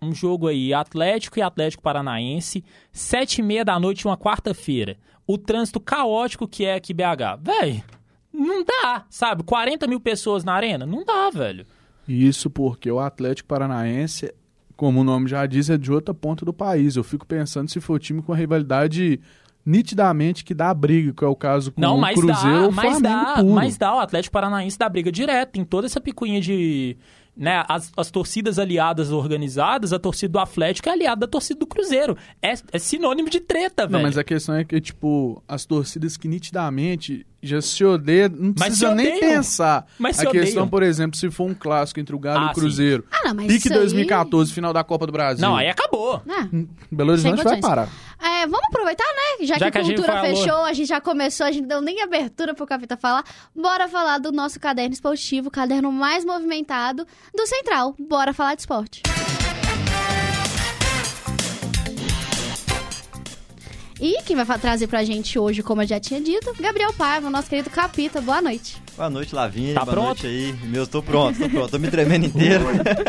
um 0.02 0.14
jogo 0.14 0.46
aí, 0.48 0.72
Atlético 0.74 1.38
e 1.38 1.42
Atlético 1.42 1.82
Paranaense, 1.82 2.64
sete 2.92 3.38
e 3.38 3.42
meia 3.42 3.64
da 3.64 3.78
noite, 3.80 4.06
uma 4.06 4.16
quarta-feira. 4.16 4.96
O 5.26 5.36
trânsito 5.36 5.78
caótico 5.80 6.46
que 6.48 6.64
é 6.64 6.74
aqui 6.74 6.94
BH. 6.94 7.38
Véi, 7.40 7.84
não 8.32 8.64
dá, 8.64 9.04
sabe? 9.10 9.42
40 9.42 9.86
mil 9.86 10.00
pessoas 10.00 10.42
na 10.44 10.54
arena? 10.54 10.86
Não 10.86 11.04
dá, 11.04 11.30
velho. 11.30 11.66
Isso 12.08 12.48
porque 12.48 12.90
o 12.90 12.98
Atlético 12.98 13.48
Paranaense, 13.48 14.32
como 14.78 15.00
o 15.00 15.04
nome 15.04 15.26
já 15.28 15.44
diz, 15.44 15.68
é 15.68 15.76
de 15.76 15.90
outra 15.92 16.14
ponta 16.14 16.44
do 16.44 16.52
país. 16.52 16.94
Eu 16.94 17.02
fico 17.02 17.26
pensando 17.26 17.68
se 17.68 17.80
for 17.80 17.94
o 17.94 17.98
time 17.98 18.22
com 18.22 18.30
uma 18.30 18.38
rivalidade 18.38 19.18
nitidamente 19.66 20.44
que 20.44 20.54
dá 20.54 20.72
briga, 20.72 21.12
que 21.12 21.24
é 21.24 21.26
o 21.26 21.34
caso 21.34 21.72
com 21.72 21.80
Não, 21.80 22.00
o 22.00 22.14
Cruzeiro 22.14 22.60
dá, 22.60 22.66
ou 22.66 22.72
mas 22.72 22.84
Flamengo 22.84 23.02
dá, 23.02 23.34
puro. 23.34 23.54
mas 23.54 23.76
dá. 23.76 23.94
O 23.96 23.98
Atlético 23.98 24.32
Paranaense 24.32 24.78
dá 24.78 24.88
briga 24.88 25.10
direto. 25.10 25.50
Tem 25.50 25.64
toda 25.64 25.86
essa 25.86 26.00
picuinha 26.00 26.40
de. 26.40 26.96
Né, 27.36 27.64
as, 27.68 27.92
as 27.96 28.10
torcidas 28.10 28.58
aliadas 28.58 29.10
organizadas, 29.12 29.92
a 29.92 29.98
torcida 29.98 30.32
do 30.32 30.38
Atlético 30.40 30.88
é 30.88 30.92
aliada 30.92 31.20
da 31.20 31.26
torcida 31.26 31.58
do 31.58 31.66
Cruzeiro. 31.66 32.16
É, 32.40 32.54
é 32.72 32.78
sinônimo 32.78 33.28
de 33.28 33.40
treta, 33.40 33.82
Não, 33.84 33.90
velho. 33.90 34.02
mas 34.04 34.16
a 34.18 34.24
questão 34.24 34.54
é 34.56 34.64
que, 34.64 34.80
tipo, 34.80 35.40
as 35.46 35.64
torcidas 35.66 36.16
que 36.16 36.26
nitidamente 36.28 37.24
já 37.42 37.60
se 37.62 37.84
odeiam, 37.84 38.28
não 38.30 38.54
Mas 38.58 38.68
precisa 38.68 38.94
nem 38.94 39.06
odeiam. 39.16 39.20
pensar. 39.36 39.86
Mas 39.98 40.18
a 40.18 40.22
questão, 40.26 40.40
odeiam. 40.62 40.68
por 40.68 40.82
exemplo, 40.82 41.16
se 41.16 41.30
for 41.30 41.44
um 41.48 41.54
clássico 41.54 42.00
entre 42.00 42.14
o 42.14 42.18
Galo 42.18 42.46
Ah, 42.46 42.48
e 42.48 42.50
o 42.50 42.54
Cruzeiro. 42.54 43.04
Ah, 43.10 43.20
não, 43.28 43.34
mas 43.34 43.46
Pique 43.46 43.58
isso 43.68 43.72
aí- 43.72 43.78
2014, 43.78 44.52
final 44.52 44.72
da 44.72 44.82
Copa 44.82 45.06
do 45.06 45.12
Brasil. 45.12 45.46
Não, 45.46 45.56
aí 45.56 45.68
acabou. 45.68 46.20
Ah, 46.28 46.48
Belo 46.90 47.12
Horizonte 47.12 47.44
vai 47.44 47.60
parar. 47.60 47.88
É, 48.20 48.46
vamos 48.46 48.66
aproveitar, 48.68 49.04
né? 49.04 49.46
Já, 49.46 49.56
Já 49.58 49.66
que 49.66 49.70
que 49.72 49.78
a 49.78 49.80
a 49.80 49.84
cultura 49.84 50.12
falou. 50.12 50.36
fechou, 50.36 50.64
a 50.64 50.72
gente 50.72 50.88
já 50.88 51.00
começou, 51.00 51.46
a 51.46 51.52
gente 51.52 51.62
não 51.62 51.68
deu 51.68 51.80
nem 51.82 52.02
abertura 52.02 52.52
pro 52.54 52.66
Capita 52.66 52.96
falar. 52.96 53.24
Bora 53.54 53.86
falar 53.88 54.18
do 54.18 54.32
nosso 54.32 54.58
caderno 54.58 54.92
esportivo, 54.92 55.46
o 55.48 55.50
caderno 55.50 55.92
mais 55.92 56.24
movimentado 56.24 57.06
do 57.32 57.46
Central. 57.46 57.94
Bora 57.98 58.32
falar 58.32 58.54
de 58.56 58.62
esporte. 58.62 59.02
E 64.00 64.22
quem 64.22 64.36
vai 64.36 64.58
trazer 64.58 64.86
pra 64.86 65.02
gente 65.04 65.38
hoje, 65.38 65.62
como 65.62 65.82
eu 65.82 65.86
já 65.86 65.98
tinha 65.98 66.20
dito, 66.20 66.54
Gabriel 66.60 66.92
Paiva, 66.92 67.28
nosso 67.28 67.48
querido 67.48 67.68
Capita. 67.68 68.20
Boa 68.20 68.40
noite. 68.40 68.76
Boa 68.96 69.10
noite, 69.10 69.34
Lavinha. 69.34 69.74
Tá 69.74 69.84
Boa 69.84 69.92
pronto? 69.92 70.06
noite 70.22 70.26
aí. 70.26 70.52
Meu, 70.64 70.86
tô 70.86 71.02
pronto, 71.02 71.36
tô 71.38 71.48
pronto. 71.50 71.70
Tô 71.70 71.78
me 71.78 71.90
tremendo 71.90 72.26
inteiro. 72.26 72.64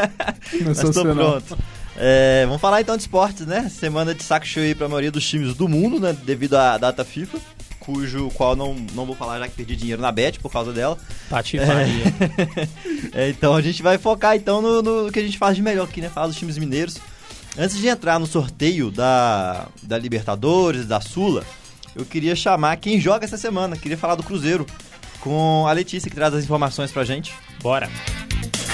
Mas 0.65 0.79
tô 0.79 1.03
pronto. 1.03 1.57
É, 1.95 2.43
vamos 2.45 2.61
falar 2.61 2.81
então 2.81 2.95
de 2.97 3.03
esportes, 3.03 3.45
né? 3.45 3.69
Semana 3.69 4.15
de 4.15 4.23
saco 4.23 4.47
cheio 4.47 4.65
aí 4.65 4.73
pra 4.73 4.87
maioria 4.87 5.11
dos 5.11 5.27
times 5.27 5.53
do 5.53 5.67
mundo, 5.67 5.99
né? 5.99 6.17
Devido 6.23 6.55
à 6.55 6.77
data 6.77 7.03
FIFA, 7.05 7.37
cujo 7.79 8.29
qual 8.33 8.55
não, 8.55 8.73
não 8.93 9.05
vou 9.05 9.15
falar 9.15 9.37
já 9.37 9.47
que 9.47 9.55
perdi 9.55 9.75
dinheiro 9.75 10.01
na 10.01 10.11
bet 10.11 10.39
por 10.39 10.51
causa 10.51 10.71
dela. 10.73 10.97
Patifaria. 11.29 12.05
É, 13.11 13.29
então 13.29 13.55
a 13.55 13.61
gente 13.61 13.81
vai 13.81 13.97
focar 13.97 14.35
então 14.35 14.61
no, 14.61 14.81
no 14.83 15.11
que 15.11 15.19
a 15.19 15.21
gente 15.23 15.37
faz 15.37 15.55
de 15.55 15.63
melhor 15.63 15.85
aqui, 15.85 15.99
né? 15.99 16.09
Falar 16.09 16.27
dos 16.27 16.35
times 16.35 16.57
mineiros. 16.57 16.97
Antes 17.61 17.77
de 17.77 17.89
entrar 17.89 18.17
no 18.17 18.25
sorteio 18.25 18.89
da, 18.89 19.67
da 19.83 19.97
Libertadores, 19.97 20.85
da 20.85 21.01
Sula, 21.01 21.43
eu 21.93 22.05
queria 22.05 22.33
chamar 22.33 22.77
quem 22.77 23.01
joga 23.01 23.25
essa 23.25 23.35
semana. 23.35 23.75
Queria 23.75 23.97
falar 23.97 24.15
do 24.15 24.23
Cruzeiro, 24.23 24.65
com 25.19 25.67
a 25.67 25.73
Letícia 25.73 26.09
que 26.09 26.15
traz 26.15 26.33
as 26.33 26.45
informações 26.45 26.89
pra 26.89 27.03
gente. 27.03 27.35
Bora. 27.61 27.89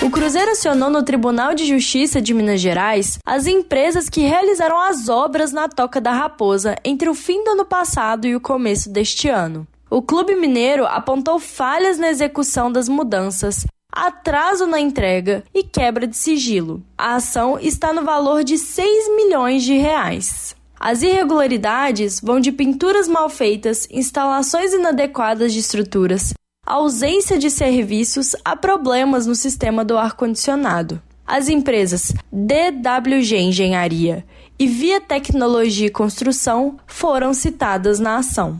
O 0.03 0.11
Cruzeiro 0.11 0.51
acionou 0.51 0.91
no 0.91 1.01
Tribunal 1.01 1.55
de 1.55 1.65
Justiça 1.65 2.21
de 2.21 2.31
Minas 2.31 2.61
Gerais 2.61 3.17
as 3.25 3.47
empresas 3.47 4.07
que 4.07 4.21
realizaram 4.21 4.79
as 4.79 5.09
obras 5.09 5.51
na 5.51 5.67
Toca 5.67 5.99
da 5.99 6.11
Raposa 6.11 6.75
entre 6.85 7.09
o 7.09 7.15
fim 7.15 7.43
do 7.43 7.51
ano 7.51 7.65
passado 7.65 8.27
e 8.27 8.35
o 8.35 8.39
começo 8.39 8.87
deste 8.91 9.27
ano. 9.27 9.67
O 9.89 9.99
clube 9.99 10.35
mineiro 10.35 10.85
apontou 10.85 11.39
falhas 11.39 11.97
na 11.97 12.09
execução 12.09 12.71
das 12.71 12.87
mudanças, 12.87 13.65
atraso 13.95 14.67
na 14.67 14.79
entrega 14.79 15.45
e 15.53 15.63
quebra 15.63 16.05
de 16.05 16.17
sigilo. 16.17 16.83
A 16.97 17.15
ação 17.15 17.57
está 17.57 17.93
no 17.93 18.03
valor 18.03 18.43
de 18.43 18.57
6 18.57 19.15
milhões 19.15 19.63
de 19.63 19.77
reais. 19.77 20.53
As 20.77 21.01
irregularidades 21.01 22.19
vão 22.19 22.39
de 22.39 22.51
pinturas 22.51 23.07
mal 23.07 23.29
feitas, 23.29 23.87
instalações 23.89 24.73
inadequadas 24.73 25.53
de 25.53 25.59
estruturas, 25.59 26.33
ausência 26.65 27.39
de 27.39 27.49
serviços 27.49 28.35
a 28.43 28.55
problemas 28.55 29.25
no 29.25 29.33
sistema 29.33 29.85
do 29.85 29.97
ar-condicionado. 29.97 31.01
As 31.25 31.47
empresas 31.47 32.13
DWG 32.31 33.37
Engenharia 33.37 34.25
e 34.59 34.67
Via 34.67 35.01
Tecnologia 35.01 35.87
e 35.87 35.91
Construção 35.91 36.77
foram 36.85 37.33
citadas 37.33 37.99
na 37.99 38.17
ação. 38.17 38.59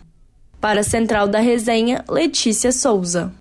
Para 0.59 0.79
a 0.79 0.83
Central 0.83 1.27
da 1.27 1.39
Resenha, 1.39 2.03
Letícia 2.09 2.71
Souza. 2.71 3.31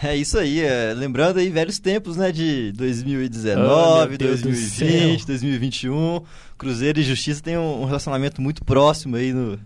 É 0.02 0.16
isso 0.16 0.38
aí, 0.38 0.60
é, 0.60 0.94
lembrando 0.94 1.38
aí 1.38 1.50
velhos 1.50 1.78
tempos, 1.78 2.16
né, 2.16 2.32
de 2.32 2.72
Oh, 2.74 2.78
2019, 2.78 4.08
meu 4.08 4.18
Deus 4.18 4.40
do 4.40 4.48
2020, 4.48 5.18
céu. 5.18 5.26
2021. 5.26 6.22
Cruzeiro 6.56 7.00
e 7.00 7.02
Justiça 7.02 7.42
têm 7.42 7.58
um, 7.58 7.82
um 7.82 7.84
relacionamento 7.84 8.40
muito 8.40 8.64
próximo 8.64 9.16
aí 9.16 9.32
no, 9.32 9.58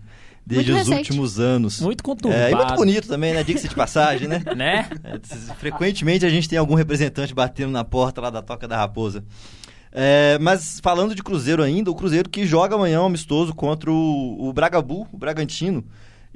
desde 0.45 0.71
Muito 0.71 0.83
os 0.83 0.89
recente. 0.89 1.09
últimos 1.09 1.39
anos. 1.39 1.81
Muito 1.81 2.03
conturbado. 2.03 2.43
É, 2.43 2.51
e 2.51 2.55
muito 2.55 2.75
bonito 2.75 3.07
também, 3.07 3.33
né, 3.33 3.43
diga-se 3.43 3.67
de 3.67 3.75
passagem, 3.75 4.27
né? 4.27 4.43
Né? 4.55 4.89
É, 5.03 5.19
frequentemente 5.55 6.25
a 6.25 6.29
gente 6.29 6.47
tem 6.47 6.57
algum 6.59 6.75
representante 6.75 7.33
batendo 7.33 7.71
na 7.71 7.83
porta 7.83 8.21
lá 8.21 8.29
da 8.29 8.41
Toca 8.41 8.67
da 8.67 8.77
Raposa. 8.77 9.23
É, 9.91 10.37
mas 10.39 10.79
falando 10.81 11.15
de 11.15 11.23
Cruzeiro 11.23 11.63
ainda, 11.63 11.89
o 11.89 11.95
Cruzeiro 11.95 12.29
que 12.29 12.45
joga 12.45 12.75
amanhã 12.75 13.01
um 13.01 13.05
amistoso 13.05 13.53
contra 13.55 13.89
o, 13.89 14.49
o 14.49 14.53
Bragabu, 14.53 15.07
o 15.11 15.17
Bragantino. 15.17 15.85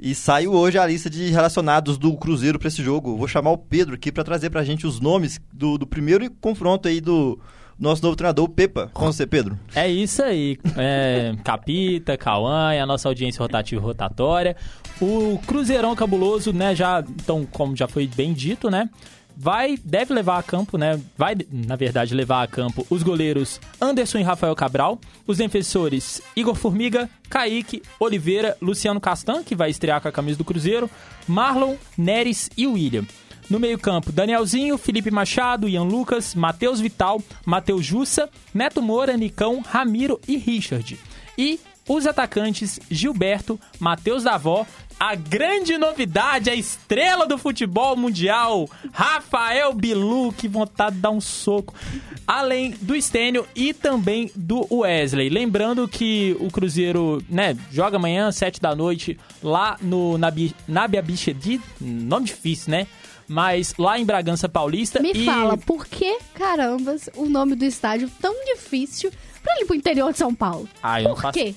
E 0.02 0.14
saiu 0.14 0.54
hoje 0.54 0.78
a 0.78 0.86
lista 0.86 1.10
de 1.10 1.28
relacionados 1.28 1.98
do 1.98 2.16
Cruzeiro 2.16 2.58
para 2.58 2.68
esse 2.68 2.82
jogo. 2.82 3.18
Vou 3.18 3.28
chamar 3.28 3.50
o 3.50 3.58
Pedro 3.58 3.94
aqui 3.94 4.10
para 4.10 4.24
trazer 4.24 4.48
pra 4.48 4.64
gente 4.64 4.86
os 4.86 4.98
nomes 4.98 5.38
do, 5.52 5.76
do 5.76 5.86
primeiro 5.86 6.30
confronto 6.40 6.88
aí 6.88 7.02
do 7.02 7.38
nosso 7.78 8.02
novo 8.02 8.16
treinador, 8.16 8.46
o 8.46 8.48
Pepa. 8.48 8.90
Com 8.94 9.12
você, 9.12 9.26
Pedro. 9.26 9.58
É 9.74 9.86
isso 9.86 10.22
aí. 10.22 10.58
É, 10.74 11.34
Capita, 11.44 12.16
Cauã, 12.16 12.74
e 12.74 12.78
a 12.78 12.86
nossa 12.86 13.08
audiência 13.08 13.40
rotativa 13.40 13.78
e 13.78 13.84
rotatória. 13.84 14.56
O 15.02 15.38
Cruzeirão 15.46 15.94
Cabuloso, 15.94 16.50
né, 16.50 16.74
já, 16.74 17.00
então, 17.00 17.46
como 17.50 17.76
já 17.76 17.86
foi 17.86 18.06
bem 18.06 18.32
dito, 18.32 18.70
né, 18.70 18.88
vai, 19.36 19.78
deve 19.84 20.12
levar 20.14 20.38
a 20.38 20.42
campo, 20.42 20.76
né, 20.76 21.00
vai, 21.16 21.34
na 21.50 21.76
verdade, 21.76 22.14
levar 22.14 22.42
a 22.42 22.46
campo 22.46 22.86
os 22.90 23.02
goleiros 23.02 23.60
Anderson 23.80 24.18
e 24.18 24.22
Rafael 24.22 24.54
Cabral, 24.54 25.00
os 25.26 25.38
defensores 25.38 26.20
Igor 26.36 26.54
Formiga, 26.54 27.08
Kaique, 27.28 27.82
Oliveira, 27.98 28.56
Luciano 28.60 29.00
Castan, 29.00 29.42
que 29.42 29.54
vai 29.54 29.70
estrear 29.70 30.00
com 30.00 30.08
a 30.08 30.12
camisa 30.12 30.38
do 30.38 30.44
Cruzeiro, 30.44 30.90
Marlon, 31.26 31.76
Neres 31.96 32.50
e 32.56 32.66
William. 32.66 33.04
No 33.48 33.58
meio-campo, 33.58 34.12
Danielzinho, 34.12 34.78
Felipe 34.78 35.10
Machado, 35.10 35.68
Ian 35.68 35.82
Lucas, 35.82 36.36
Matheus 36.36 36.78
Vital, 36.78 37.20
Matheus 37.44 37.84
Jussa, 37.84 38.30
Neto 38.54 38.80
Moura, 38.80 39.16
Nicão, 39.16 39.60
Ramiro 39.60 40.20
e 40.28 40.36
Richard. 40.36 40.96
E 41.36 41.58
os 41.88 42.06
atacantes 42.06 42.78
Gilberto, 42.88 43.58
Matheus 43.80 44.22
Davó, 44.22 44.64
a 45.00 45.14
grande 45.14 45.78
novidade, 45.78 46.50
a 46.50 46.54
estrela 46.54 47.26
do 47.26 47.38
futebol 47.38 47.96
mundial, 47.96 48.68
Rafael 48.92 49.72
Bilu, 49.72 50.30
que 50.30 50.46
vontade 50.46 50.96
de 50.96 51.00
dar 51.00 51.10
um 51.10 51.22
soco. 51.22 51.74
Além 52.26 52.72
do 52.82 53.00
Stênio 53.00 53.46
e 53.56 53.72
também 53.72 54.30
do 54.36 54.66
Wesley. 54.70 55.30
Lembrando 55.30 55.88
que 55.88 56.36
o 56.38 56.50
Cruzeiro, 56.50 57.24
né, 57.30 57.56
joga 57.72 57.96
amanhã, 57.96 58.30
sete 58.30 58.60
da 58.60 58.76
noite, 58.76 59.18
lá 59.42 59.78
no 59.80 60.18
Nabi, 60.18 60.54
Nabia 60.68 61.00
Bichedi, 61.00 61.58
nome 61.80 62.26
difícil, 62.26 62.70
né? 62.70 62.86
Mas 63.26 63.74
lá 63.78 63.98
em 63.98 64.04
Bragança 64.04 64.50
Paulista. 64.50 65.00
Me 65.00 65.12
e... 65.12 65.24
fala, 65.24 65.56
por 65.56 65.86
que, 65.86 66.18
carambas, 66.34 67.08
o 67.16 67.26
nome 67.26 67.54
do 67.54 67.64
estádio 67.64 68.10
tão 68.20 68.34
difícil 68.44 69.10
pra 69.42 69.54
ir 69.60 69.64
pro 69.64 69.74
interior 69.74 70.12
de 70.12 70.18
São 70.18 70.34
Paulo? 70.34 70.68
Ah, 70.82 71.00
eu 71.00 71.08
não 71.08 71.14
Por 71.14 71.22
faço 71.22 71.38
quê? 71.38 71.54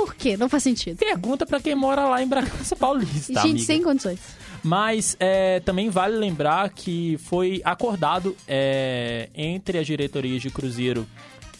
Por 0.00 0.14
quê? 0.14 0.34
Não 0.34 0.48
faz 0.48 0.62
sentido. 0.62 0.96
Pergunta 0.96 1.44
pra 1.44 1.60
quem 1.60 1.74
mora 1.74 2.06
lá 2.06 2.22
em 2.22 2.26
Bragança 2.26 2.74
Paulista, 2.74 3.34
Gente, 3.34 3.38
amiga. 3.38 3.58
sem 3.66 3.82
condições. 3.82 4.18
Mas 4.62 5.14
é, 5.20 5.60
também 5.60 5.90
vale 5.90 6.16
lembrar 6.16 6.70
que 6.70 7.18
foi 7.18 7.60
acordado 7.62 8.34
é, 8.48 9.28
entre 9.34 9.76
as 9.76 9.86
diretorias 9.86 10.40
de 10.40 10.48
Cruzeiro 10.48 11.06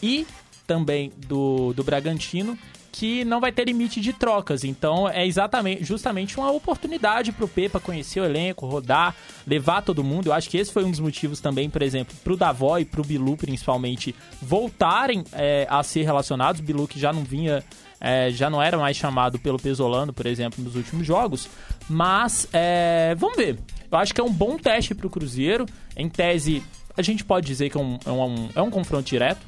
e 0.02 0.26
também 0.66 1.12
do, 1.26 1.74
do 1.74 1.84
Bragantino 1.84 2.58
que 2.92 3.24
não 3.24 3.40
vai 3.40 3.52
ter 3.52 3.64
limite 3.66 4.00
de 4.00 4.12
trocas. 4.12 4.64
Então 4.64 5.08
é 5.08 5.26
exatamente, 5.26 5.84
justamente 5.84 6.36
uma 6.38 6.50
oportunidade 6.50 7.32
para 7.32 7.44
o 7.44 7.48
Pepa 7.48 7.78
conhecer 7.78 8.20
o 8.20 8.24
elenco, 8.24 8.66
rodar, 8.66 9.14
levar 9.46 9.82
todo 9.82 10.02
mundo. 10.02 10.28
Eu 10.28 10.32
acho 10.32 10.48
que 10.48 10.56
esse 10.58 10.72
foi 10.72 10.84
um 10.84 10.90
dos 10.90 11.00
motivos 11.00 11.40
também, 11.40 11.70
por 11.70 11.82
exemplo, 11.82 12.16
para 12.24 12.32
o 12.32 12.36
Davó 12.36 12.78
e 12.78 12.84
para 12.84 13.00
o 13.00 13.04
Bilu 13.04 13.36
principalmente 13.36 14.14
voltarem 14.40 15.24
é, 15.32 15.66
a 15.70 15.82
ser 15.82 16.02
relacionados. 16.02 16.60
Bilu 16.60 16.88
que 16.88 16.98
já 16.98 17.12
não 17.12 17.22
vinha, 17.22 17.62
é, 18.00 18.30
já 18.30 18.48
não 18.48 18.62
era 18.62 18.78
mais 18.78 18.96
chamado 18.96 19.38
pelo 19.38 19.58
Pesolano, 19.58 20.12
por 20.12 20.24
exemplo, 20.24 20.64
nos 20.64 20.74
últimos 20.74 21.06
jogos. 21.06 21.48
Mas 21.88 22.48
é, 22.52 23.14
vamos 23.18 23.36
ver. 23.36 23.58
Eu 23.90 23.98
acho 23.98 24.14
que 24.14 24.20
é 24.20 24.24
um 24.24 24.32
bom 24.32 24.56
teste 24.56 24.94
para 24.94 25.06
o 25.06 25.10
Cruzeiro. 25.10 25.66
Em 25.96 26.08
tese, 26.08 26.62
a 26.96 27.02
gente 27.02 27.24
pode 27.24 27.46
dizer 27.46 27.68
que 27.68 27.76
é 27.76 27.80
um, 27.80 27.98
é 28.06 28.10
um, 28.10 28.48
é 28.54 28.62
um 28.62 28.70
confronto 28.70 29.04
direto. 29.04 29.40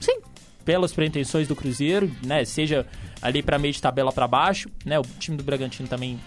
Sim. 0.00 0.18
Pelas 0.64 0.92
pretensões 0.92 1.46
do 1.46 1.54
Cruzeiro, 1.54 2.10
né? 2.24 2.44
Seja 2.44 2.86
ali 3.22 3.42
para 3.42 3.58
meio 3.58 3.72
de 3.72 3.80
tabela 3.80 4.10
para 4.10 4.26
baixo, 4.26 4.68
né? 4.84 4.98
O 4.98 5.02
time 5.18 5.36
do 5.36 5.44
Bragantino 5.44 5.86
também, 5.86 6.18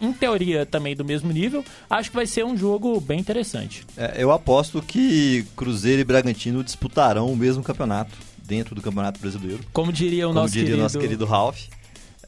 em 0.00 0.12
teoria, 0.12 0.64
também 0.66 0.96
do 0.96 1.04
mesmo 1.04 1.30
nível. 1.30 1.62
Acho 1.88 2.10
que 2.10 2.16
vai 2.16 2.26
ser 2.26 2.44
um 2.44 2.56
jogo 2.56 2.98
bem 2.98 3.20
interessante. 3.20 3.84
É, 3.96 4.14
eu 4.16 4.32
aposto 4.32 4.80
que 4.82 5.46
Cruzeiro 5.54 6.00
e 6.00 6.04
Bragantino 6.04 6.64
disputarão 6.64 7.30
o 7.30 7.36
mesmo 7.36 7.62
campeonato 7.62 8.31
dentro 8.52 8.74
do 8.74 8.82
Campeonato 8.82 9.18
Brasileiro. 9.18 9.60
Como 9.72 9.90
diria 9.92 10.26
o 10.26 10.30
como 10.30 10.40
nosso 10.40 10.52
diria 10.52 10.66
querido... 10.66 10.82
nosso 10.82 10.98
querido 10.98 11.24
Ralph. 11.24 11.60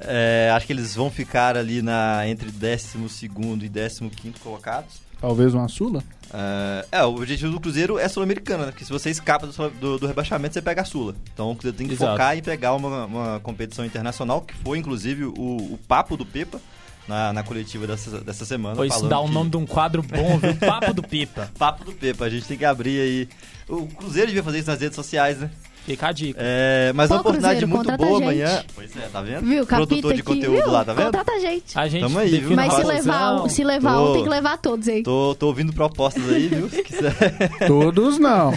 É, 0.01 0.51
acho 0.55 0.67
que 0.67 0.73
eles 0.73 0.95
vão 0.95 1.11
ficar 1.11 1.57
ali 1.57 1.81
na, 1.83 2.27
entre 2.27 2.51
12 2.51 2.99
e 3.23 3.29
15 3.29 4.41
colocados. 4.43 5.05
Talvez 5.21 5.55
uma 5.55 5.69
Sula? 5.69 6.03
É, 6.33 6.87
é, 6.99 7.05
o 7.05 7.15
objetivo 7.15 7.53
do 7.53 7.61
Cruzeiro 7.61 7.99
é 7.99 8.09
sul-americana, 8.09 8.67
né? 8.67 8.73
Porque 8.73 8.85
se 8.85 8.93
você 8.93 9.09
escapa 9.11 9.47
do, 9.47 9.53
sul- 9.53 9.71
do- 9.71 9.99
do 9.99 10.07
rebaixamento, 10.07 10.53
você 10.55 10.61
pega 10.63 10.83
a 10.83 10.85
Sula. 10.85 11.15
Então 11.33 11.51
o 11.51 11.55
Cruzeiro 11.55 11.77
tem 11.79 11.87
que 11.87 11.95
Exato. 11.95 12.13
focar 12.13 12.37
em 12.37 12.43
pegar 12.43 12.75
uma, 12.75 13.05
uma 13.07 13.41
competição 13.41 13.85
internacional, 13.85 14.43
que 14.43 14.55
foi 14.65 14.79
inclusive 14.79 15.25
o, 15.25 15.33
o 15.35 15.79
papo 15.87 16.17
do 16.17 16.27
Pepa 16.27 16.61
na, 17.07 17.33
na 17.33 17.43
coletiva 17.43 17.87
dessa, 17.87 18.21
dessa 18.21 18.45
semana. 18.45 18.75
Falando 18.75 19.09
dá 19.09 19.21
o 19.21 19.27
que- 19.27 19.33
nome 19.33 19.51
de 19.51 19.57
um 19.57 19.65
quadro 19.67 20.03
bom, 20.03 20.39
viu? 20.39 20.57
Papo 20.59 20.93
do 20.93 21.03
Pipa. 21.03 21.51
Papo 21.57 21.85
do 21.85 21.93
Pepa, 21.93 22.25
a 22.25 22.29
gente 22.31 22.47
tem 22.47 22.59
que 22.59 22.65
abrir 22.65 23.01
aí. 23.01 23.29
O 23.69 23.87
Cruzeiro 23.87 24.27
devia 24.27 24.43
fazer 24.43 24.59
isso 24.59 24.71
nas 24.71 24.81
redes 24.81 24.97
sociais, 24.97 25.39
né? 25.39 25.51
Fica 25.87 26.09
a 26.09 26.13
dica. 26.13 26.41
É, 26.43 26.93
mas 26.95 27.09
Pô, 27.09 27.15
uma 27.15 27.21
oportunidade 27.21 27.61
Cruzeiro, 27.61 27.85
muito 27.87 27.97
boa 27.99 28.19
amanhã. 28.23 28.65
Pois 28.75 28.97
é, 28.97 29.01
tá 29.13 29.21
vendo? 29.21 29.43
Viu? 29.43 29.67
Produtor 29.67 30.15
de 30.15 30.21
aqui, 30.21 30.23
conteúdo 30.23 30.57
viu? 30.63 30.71
lá, 30.71 30.85
tá 30.85 30.95
vendo? 30.95 31.05
Contrata 31.07 31.33
a 31.33 31.39
gente. 31.39 31.79
A 31.79 31.87
gente 31.89 32.01
Tamo 32.03 32.19
aí, 32.19 32.39
viu? 32.41 32.57
Mas 32.57 32.73
se 32.75 32.83
levar, 32.85 33.35
um, 33.35 33.49
se 33.49 33.65
levar 33.65 33.95
Tô. 33.97 34.11
um, 34.11 34.13
tem 34.15 34.23
que 34.25 34.29
levar 34.31 34.57
todos, 34.59 34.89
hein? 34.89 35.03
Tô, 35.03 35.35
tô 35.35 35.47
ouvindo 35.49 35.73
propostas 35.75 36.27
aí, 36.31 36.49
viu? 36.49 36.71
Se 36.71 36.83
quiser. 36.83 37.15
Todos 37.67 38.19
não. 38.19 38.53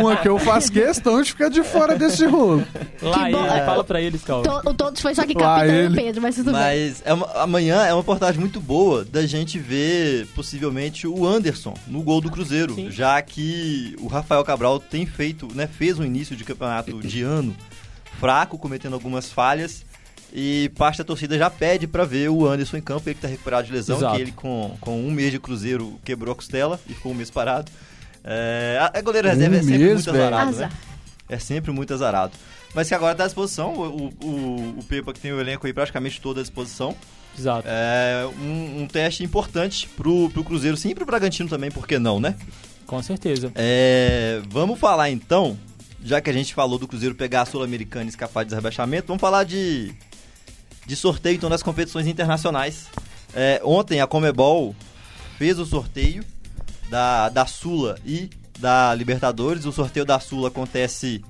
Uma 0.00 0.16
que 0.16 0.28
eu 0.28 0.38
faço 0.38 0.70
questão 0.70 1.22
de 1.22 1.30
ficar 1.30 1.48
de 1.48 1.62
fora 1.62 1.96
desse 1.96 2.26
rolo. 2.26 2.64
Lá 3.02 3.24
Que 3.26 3.32
bom. 3.32 3.46
ele, 3.46 3.64
fala 3.64 3.84
pra 3.84 4.00
eles, 4.00 4.22
Calma. 4.22 4.44
To- 4.44 4.70
o 4.70 4.74
todos 4.74 5.00
foi 5.00 5.14
só 5.14 5.24
que 5.26 5.34
capitão 5.34 5.66
e 5.74 5.78
o 5.78 5.84
ele. 5.86 5.94
Pedro, 5.94 6.22
mas 6.22 6.34
tudo 6.36 6.52
bem. 6.52 6.60
Mas 6.60 7.02
é 7.04 7.40
amanhã 7.40 7.82
é 7.84 7.92
uma 7.94 8.00
oportunidade 8.00 8.38
muito 8.38 8.60
boa 8.60 9.04
da 9.04 9.26
gente 9.26 9.58
ver 9.58 10.26
possivelmente 10.34 11.06
o 11.06 11.26
Anderson 11.26 11.74
no 11.86 12.02
gol 12.02 12.20
do 12.20 12.30
Cruzeiro, 12.30 12.74
Sim. 12.74 12.90
já 12.90 13.20
que 13.22 13.96
o 14.00 14.06
Rafael 14.08 14.44
Cabral 14.44 14.78
tem 14.78 15.06
feito, 15.06 15.48
né, 15.54 15.66
fez 15.66 15.98
um 15.98 16.04
início 16.04 16.33
de 16.36 16.44
campeonato 16.44 17.00
de 17.00 17.22
ano 17.22 17.54
fraco, 18.18 18.58
cometendo 18.58 18.94
algumas 18.94 19.30
falhas. 19.32 19.84
E 20.32 20.70
parte 20.76 20.98
da 20.98 21.04
torcida 21.04 21.38
já 21.38 21.48
pede 21.48 21.86
pra 21.86 22.04
ver 22.04 22.28
o 22.28 22.44
Anderson 22.46 22.76
em 22.76 22.80
campo, 22.80 23.08
ele 23.08 23.14
que 23.14 23.20
tá 23.20 23.28
recuperado 23.28 23.66
de 23.66 23.72
lesão, 23.72 23.98
Exato. 23.98 24.16
que 24.16 24.22
ele 24.22 24.32
com, 24.32 24.76
com 24.80 25.00
um 25.00 25.10
mês 25.10 25.30
de 25.30 25.38
Cruzeiro 25.38 25.98
quebrou 26.04 26.32
a 26.32 26.34
costela 26.34 26.80
e 26.88 26.94
ficou 26.94 27.12
um 27.12 27.14
mês 27.14 27.30
parado. 27.30 27.70
É, 28.24 28.78
a, 28.80 28.98
a 28.98 29.02
goleiro 29.02 29.28
reserva 29.28 29.54
Um 29.54 29.58
é 29.58 29.62
sempre 29.62 29.78
mês, 29.78 29.94
muito 29.94 30.12
velho. 30.12 30.24
azarado, 30.24 30.56
né? 30.56 30.70
É 31.28 31.38
sempre 31.38 31.70
muito 31.70 31.94
azarado. 31.94 32.32
Mas 32.74 32.88
que 32.88 32.94
agora 32.94 33.14
tá 33.14 33.22
à 33.22 33.26
disposição, 33.26 33.74
o, 33.74 34.12
o, 34.24 34.78
o 34.80 34.84
Pepa 34.88 35.12
que 35.12 35.20
tem 35.20 35.32
o 35.32 35.40
elenco 35.40 35.66
aí 35.66 35.72
praticamente 35.72 36.20
todo 36.20 36.40
à 36.40 36.42
disposição. 36.42 36.96
Exato. 37.38 37.68
É 37.68 38.26
um, 38.40 38.82
um 38.82 38.86
teste 38.88 39.22
importante 39.22 39.88
pro, 39.96 40.28
pro 40.30 40.42
Cruzeiro, 40.42 40.76
sim, 40.76 40.90
e 40.90 40.94
pro 40.96 41.06
Bragantino 41.06 41.48
também, 41.48 41.70
por 41.70 41.86
que 41.86 41.98
não, 41.98 42.18
né? 42.18 42.34
Com 42.86 43.00
certeza. 43.02 43.52
É, 43.54 44.40
vamos 44.50 44.80
falar 44.80 45.10
então, 45.10 45.56
já 46.04 46.20
que 46.20 46.28
a 46.28 46.32
gente 46.32 46.54
falou 46.54 46.78
do 46.78 46.86
Cruzeiro 46.86 47.14
pegar 47.14 47.42
a 47.42 47.46
Sul-Americana 47.46 48.04
e 48.04 48.08
escapar 48.08 48.44
de 48.44 48.54
rebaixamento, 48.54 49.06
vamos 49.08 49.22
falar 49.22 49.42
de, 49.42 49.94
de 50.86 50.94
sorteio 50.94 51.36
então 51.36 51.48
das 51.48 51.62
competições 51.62 52.06
internacionais. 52.06 52.88
É, 53.34 53.60
ontem 53.64 54.02
a 54.02 54.06
Comebol 54.06 54.76
fez 55.38 55.58
o 55.58 55.64
sorteio 55.64 56.22
da, 56.90 57.30
da 57.30 57.46
Sula 57.46 57.98
e 58.04 58.28
da 58.58 58.94
Libertadores. 58.94 59.64
O 59.64 59.72
sorteio 59.72 60.04
da 60.04 60.20
Sula 60.20 60.48
acontece 60.48 61.24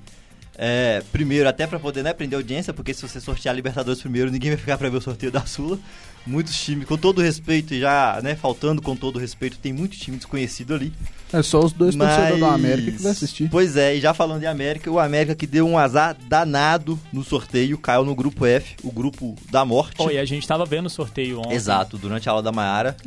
é, 0.57 1.03
primeiro, 1.11 1.47
até 1.47 1.67
pra 1.67 1.79
poder 1.79 2.03
né, 2.03 2.13
prender 2.13 2.37
audiência, 2.37 2.73
porque 2.73 2.93
se 2.93 3.01
você 3.01 3.19
sortear 3.19 3.53
a 3.53 3.55
Libertadores 3.55 4.01
primeiro, 4.01 4.31
ninguém 4.31 4.51
vai 4.51 4.57
ficar 4.57 4.77
pra 4.77 4.89
ver 4.89 4.97
o 4.97 5.01
sorteio 5.01 5.31
da 5.31 5.45
Sula. 5.45 5.77
Muitos 6.25 6.57
times, 6.59 6.87
com 6.87 6.97
todo 6.97 7.21
respeito, 7.21 7.73
e 7.75 7.79
já 7.79 8.19
né, 8.23 8.35
faltando 8.35 8.81
com 8.81 8.95
todo 8.95 9.19
respeito, 9.19 9.59
tem 9.59 9.71
muito 9.71 9.95
time 9.95 10.17
desconhecido 10.17 10.73
ali. 10.73 10.91
É 11.31 11.43
só 11.43 11.59
os 11.59 11.71
dois 11.71 11.95
torcedores 11.95 12.35
do 12.35 12.39
Mas- 12.39 12.53
América 12.55 12.91
que 12.93 13.01
vai 13.03 13.11
assistir. 13.11 13.47
Pois 13.49 13.77
é, 13.77 13.95
e 13.95 14.01
já 14.01 14.11
falando 14.13 14.39
de 14.39 14.47
América, 14.47 14.89
o 14.89 14.97
América 14.99 15.35
que 15.35 15.45
deu 15.45 15.67
um 15.67 15.77
azar 15.77 16.15
danado 16.27 16.99
no 17.13 17.23
sorteio, 17.23 17.77
caiu 17.77 18.03
no 18.03 18.15
grupo 18.15 18.43
F, 18.45 18.75
o 18.83 18.91
grupo 18.91 19.35
da 19.51 19.63
morte. 19.63 19.97
Pô, 19.97 20.09
e 20.09 20.17
a 20.17 20.25
gente 20.25 20.47
tava 20.47 20.65
vendo 20.65 20.87
o 20.87 20.89
sorteio 20.89 21.39
ontem. 21.39 21.53
Exato, 21.53 21.95
durante 21.97 22.27
a 22.27 22.31
aula 22.31 22.41
da 22.41 22.51
Maiara. 22.51 22.97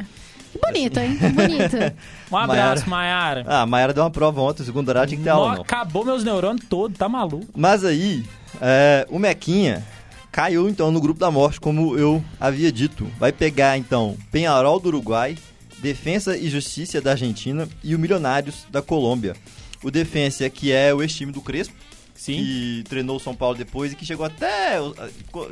Que 0.52 0.58
bonito, 0.58 0.98
hein? 0.98 1.16
Que 1.16 1.28
bonito. 1.28 1.76
Um 2.30 2.36
abraço, 2.36 2.88
Maiara. 2.90 3.42
Ah, 3.46 3.64
Maiara 3.64 3.94
deu 3.94 4.02
uma 4.02 4.10
prova 4.10 4.42
ontem, 4.42 4.62
o 4.62 4.66
segundo 4.66 4.86
horário 4.90 5.08
tinha 5.08 5.16
que 5.18 5.24
ter 5.24 5.30
aula, 5.30 5.54
não. 5.54 5.62
Acabou 5.62 6.04
meus 6.04 6.22
neurônios 6.22 6.66
todos, 6.68 6.98
tá 6.98 7.08
maluco. 7.08 7.46
Mas 7.56 7.82
aí, 7.86 8.22
é, 8.60 9.06
o 9.08 9.18
Mequinha 9.18 9.82
caiu 10.30 10.68
então 10.68 10.90
no 10.90 11.00
grupo 11.00 11.18
da 11.18 11.30
morte, 11.30 11.58
como 11.58 11.96
eu 11.96 12.22
havia 12.38 12.70
dito. 12.70 13.06
Vai 13.18 13.32
pegar 13.32 13.78
então 13.78 14.14
Penharol 14.30 14.78
do 14.78 14.88
Uruguai, 14.88 15.38
Defensa 15.78 16.36
e 16.36 16.50
Justiça 16.50 17.00
da 17.00 17.12
Argentina 17.12 17.66
e 17.82 17.94
o 17.94 17.98
Milionários 17.98 18.66
da 18.70 18.82
Colômbia. 18.82 19.34
O 19.82 19.90
Defensa, 19.90 20.50
que 20.50 20.70
é 20.70 20.92
o 20.92 21.00
ex-time 21.02 21.32
do 21.32 21.40
Crespo, 21.40 21.74
Sim. 22.18 22.36
que 22.36 22.84
treinou 22.88 23.16
o 23.16 23.20
São 23.20 23.32
Paulo 23.34 23.54
depois 23.56 23.92
e 23.92 23.94
que 23.96 24.04
chegou 24.04 24.26
até. 24.26 24.76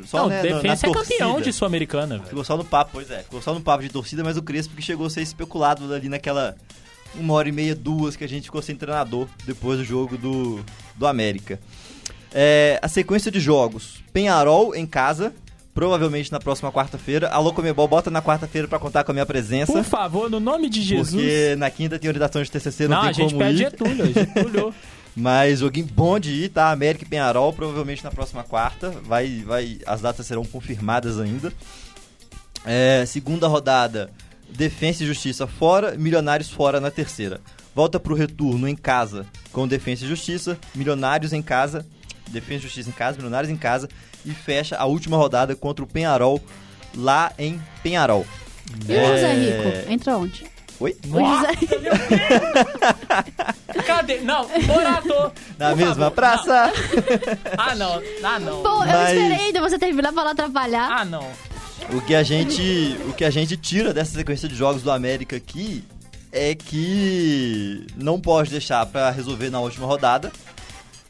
Só 0.04 0.18
Não, 0.22 0.28
né, 0.28 0.42
na- 0.42 0.48
na 0.56 0.62
defesa 0.62 0.86
é 0.88 0.92
campeão 0.92 1.40
de 1.40 1.52
Sul-Americana. 1.52 2.20
Ficou 2.28 2.42
só 2.44 2.56
no 2.56 2.64
papo, 2.64 2.90
pois 2.94 3.08
é. 3.10 3.20
Ficou 3.22 3.40
só 3.40 3.54
no 3.54 3.60
papo 3.60 3.84
de 3.84 3.88
torcida, 3.88 4.24
mas 4.24 4.36
o 4.36 4.42
Crespo 4.42 4.74
que 4.74 4.82
chegou 4.82 5.06
a 5.06 5.10
ser 5.10 5.22
especulado 5.22 5.94
ali 5.94 6.08
naquela 6.08 6.56
uma 7.14 7.32
hora 7.34 7.48
e 7.48 7.52
meia, 7.52 7.74
duas 7.74 8.16
que 8.16 8.24
a 8.24 8.28
gente 8.28 8.44
ficou 8.44 8.60
sem 8.60 8.74
treinador 8.74 9.28
depois 9.46 9.78
do 9.78 9.84
jogo 9.84 10.18
do, 10.18 10.60
do 10.96 11.06
América. 11.06 11.58
É, 12.34 12.78
a 12.82 12.88
sequência 12.88 13.30
de 13.30 13.38
jogos: 13.40 14.02
Penharol 14.12 14.74
em 14.74 14.84
casa, 14.86 15.32
provavelmente 15.72 16.32
na 16.32 16.40
próxima 16.40 16.70
quarta-feira. 16.72 17.28
Alô 17.28 17.52
Comebol, 17.52 17.86
bota 17.86 18.10
na 18.10 18.20
quarta-feira 18.20 18.66
pra 18.66 18.78
contar 18.80 19.04
com 19.04 19.12
a 19.12 19.14
minha 19.14 19.24
presença. 19.24 19.72
Por 19.72 19.84
favor, 19.84 20.28
no 20.28 20.40
nome 20.40 20.68
de 20.68 20.82
Jesus. 20.82 21.14
Porque 21.14 21.54
na 21.56 21.70
quinta 21.70 21.98
tem 21.98 22.08
orientação 22.08 22.42
de 22.42 22.50
TCC, 22.50 22.88
não, 22.88 22.96
Não, 22.96 23.00
tem 23.02 23.10
a 23.10 23.12
gente 23.12 23.34
como 23.34 23.38
pede 23.44 23.62
ir. 23.62 23.70
Getúlio, 23.70 24.12
Getúlio. 24.12 24.74
Mas 25.16 25.60
joguinho 25.60 25.86
bom 25.86 26.18
de 26.18 26.30
ir, 26.30 26.50
tá? 26.50 26.70
América 26.70 27.04
e 27.04 27.08
Penharol, 27.08 27.50
provavelmente 27.50 28.04
na 28.04 28.10
próxima 28.10 28.44
quarta. 28.44 28.90
Vai, 28.90 29.42
vai, 29.46 29.78
as 29.86 30.02
datas 30.02 30.26
serão 30.26 30.44
confirmadas 30.44 31.18
ainda. 31.18 31.50
É, 32.66 33.04
segunda 33.06 33.48
rodada, 33.48 34.10
Defensa 34.50 35.02
e 35.02 35.06
Justiça 35.06 35.46
fora, 35.46 35.96
Milionários 35.96 36.50
fora 36.50 36.80
na 36.80 36.90
terceira. 36.90 37.40
Volta 37.74 37.98
pro 37.98 38.14
retorno 38.14 38.68
em 38.68 38.76
casa 38.76 39.26
com 39.52 39.66
Defensa 39.66 40.04
e 40.04 40.08
Justiça, 40.08 40.58
Milionários 40.74 41.32
em 41.32 41.42
casa, 41.42 41.86
Defensa 42.28 42.60
e 42.60 42.62
Justiça 42.62 42.90
em 42.90 42.92
casa, 42.92 43.16
Milionários 43.16 43.50
em 43.50 43.56
casa. 43.56 43.88
E 44.24 44.32
fecha 44.32 44.76
a 44.76 44.84
última 44.84 45.16
rodada 45.16 45.54
contra 45.56 45.84
o 45.84 45.88
Penharol 45.88 46.42
lá 46.94 47.32
em 47.38 47.60
Penharol. 47.82 48.26
E 48.86 48.92
o 48.92 49.06
José 49.06 49.32
Rico? 49.32 49.90
Entra 49.90 50.18
onde? 50.18 50.44
Oi? 50.78 50.96
José 51.04 51.48
Cadê? 53.86 54.18
Não, 54.20 54.46
Morato. 54.66 55.32
Na 55.58 55.70
Por 55.70 55.76
mesma 55.76 55.94
favor, 55.94 56.10
praça. 56.12 56.66
não. 56.66 57.56
Ah, 57.56 57.74
não. 57.74 58.02
Ah, 58.22 58.38
não. 58.38 58.62
Pô, 58.62 58.68
eu 58.82 58.86
Mas- 58.86 59.12
esperei 59.16 59.46
ainda 59.46 59.60
você 59.60 59.78
terminar 59.78 60.12
pra 60.12 60.24
não 60.24 60.30
atrapalhar. 60.32 60.90
Ah, 61.00 61.04
não. 61.04 61.26
O 61.92 62.00
que 62.00 62.14
a 62.14 62.22
gente, 62.22 62.96
o 63.08 63.12
que 63.12 63.24
a 63.24 63.30
gente 63.30 63.56
tira 63.56 63.92
dessa 63.94 64.12
sequência 64.12 64.48
de 64.48 64.54
jogos 64.54 64.82
do 64.82 64.90
América 64.90 65.36
aqui 65.36 65.84
é 66.32 66.54
que 66.54 67.86
não 67.96 68.20
pode 68.20 68.50
deixar 68.50 68.84
pra 68.86 69.10
resolver 69.10 69.50
na 69.50 69.60
última 69.60 69.86
rodada. 69.86 70.32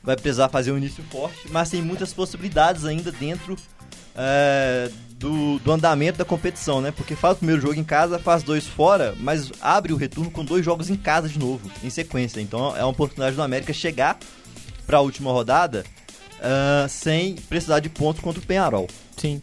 Vai 0.02 0.14
precisar 0.16 0.48
fazer 0.48 0.70
um 0.70 0.76
início 0.78 1.02
forte, 1.10 1.48
mas 1.50 1.70
tem 1.70 1.82
muitas 1.82 2.12
possibilidades 2.12 2.84
ainda 2.84 3.10
dentro 3.10 3.56
é, 4.14 4.88
do, 5.18 5.58
do 5.58 5.72
andamento 5.72 6.18
da 6.18 6.24
competição, 6.24 6.80
né? 6.80 6.90
Porque 6.90 7.16
faz 7.16 7.34
o 7.34 7.38
primeiro 7.38 7.60
jogo 7.60 7.74
em 7.74 7.84
casa, 7.84 8.18
faz 8.18 8.42
dois 8.42 8.66
fora, 8.66 9.14
mas 9.18 9.50
abre 9.60 9.92
o 9.92 9.96
retorno 9.96 10.30
com 10.30 10.44
dois 10.44 10.64
jogos 10.64 10.90
em 10.90 10.96
casa 10.96 11.28
de 11.28 11.38
novo, 11.38 11.70
em 11.82 11.90
sequência. 11.90 12.40
Então 12.40 12.76
é 12.76 12.80
uma 12.82 12.90
oportunidade 12.90 13.34
do 13.34 13.42
América 13.42 13.72
chegar 13.72 14.18
pra 14.86 15.00
última 15.00 15.32
rodada 15.32 15.84
ah, 16.40 16.86
sem 16.88 17.34
precisar 17.34 17.80
de 17.80 17.88
pontos 17.88 18.22
contra 18.22 18.40
o 18.40 18.46
Penharol. 18.46 18.86
Sim. 19.16 19.40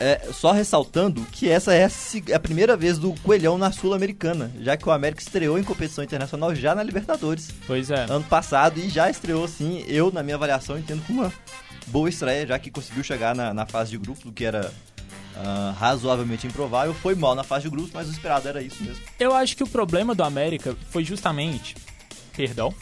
É, 0.00 0.28
só 0.32 0.52
ressaltando 0.52 1.22
que 1.32 1.48
essa 1.50 1.74
é 1.74 1.84
a 1.84 2.36
a 2.36 2.38
primeira 2.38 2.76
vez 2.76 2.98
do 2.98 3.12
Coelhão 3.22 3.58
na 3.58 3.72
Sul-Americana, 3.72 4.52
já 4.60 4.76
que 4.76 4.88
o 4.88 4.92
América 4.92 5.20
estreou 5.20 5.58
em 5.58 5.64
competição 5.64 6.04
internacional 6.04 6.54
já 6.54 6.72
na 6.72 6.84
Libertadores 6.84 7.52
Pois 7.66 7.90
é. 7.90 8.04
ano 8.08 8.24
passado 8.24 8.78
e 8.78 8.88
já 8.88 9.10
estreou 9.10 9.48
sim, 9.48 9.84
eu 9.88 10.12
na 10.12 10.22
minha 10.22 10.36
avaliação 10.36 10.78
entendo 10.78 11.02
como 11.04 11.22
uma 11.22 11.32
boa 11.88 12.08
estreia, 12.08 12.46
já 12.46 12.58
que 12.60 12.70
conseguiu 12.70 13.02
chegar 13.02 13.34
na, 13.34 13.52
na 13.52 13.66
fase 13.66 13.90
de 13.90 13.98
grupos, 13.98 14.24
o 14.24 14.30
que 14.30 14.44
era 14.44 14.72
ah, 15.40 15.74
razoavelmente 15.78 16.46
improvável, 16.46 16.92
foi 16.94 17.14
mal 17.14 17.34
na 17.34 17.44
fase 17.44 17.64
de 17.64 17.70
grupos, 17.70 17.92
mas 17.94 18.08
o 18.08 18.10
esperado 18.10 18.48
era 18.48 18.60
isso 18.62 18.82
mesmo. 18.82 19.02
Eu 19.18 19.34
acho 19.34 19.56
que 19.56 19.62
o 19.62 19.66
problema 19.68 20.14
do 20.14 20.22
América 20.24 20.76
foi 20.90 21.04
justamente, 21.04 21.74
perdão, 22.36 22.74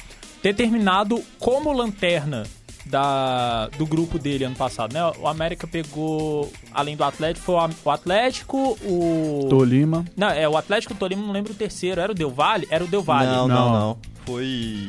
ter 0.42 0.54
terminado 0.54 1.22
como 1.38 1.70
lanterna 1.72 2.44
da, 2.84 3.66
do 3.76 3.84
grupo 3.84 4.16
dele 4.18 4.44
ano 4.44 4.54
passado, 4.54 4.92
né? 4.92 5.00
O 5.18 5.26
América 5.26 5.66
pegou, 5.66 6.52
além 6.72 6.96
do 6.96 7.02
Atlético, 7.02 7.44
foi 7.44 7.54
o 7.56 7.90
Atlético, 7.90 8.78
o... 8.84 9.46
Tolima. 9.50 10.04
Não, 10.16 10.28
é 10.28 10.48
o 10.48 10.56
Atlético 10.56 10.94
o 10.94 10.96
Tolima, 10.96 11.26
não 11.26 11.32
lembro 11.32 11.52
o 11.52 11.56
terceiro. 11.56 12.00
Era 12.00 12.12
o 12.12 12.14
Del 12.14 12.30
Valle? 12.30 12.66
Era 12.70 12.84
o 12.84 12.86
Del 12.86 13.02
Valle. 13.02 13.26
Não, 13.26 13.48
não, 13.48 13.56
Não. 13.56 13.72
não. 13.72 13.98
Foi. 14.24 14.88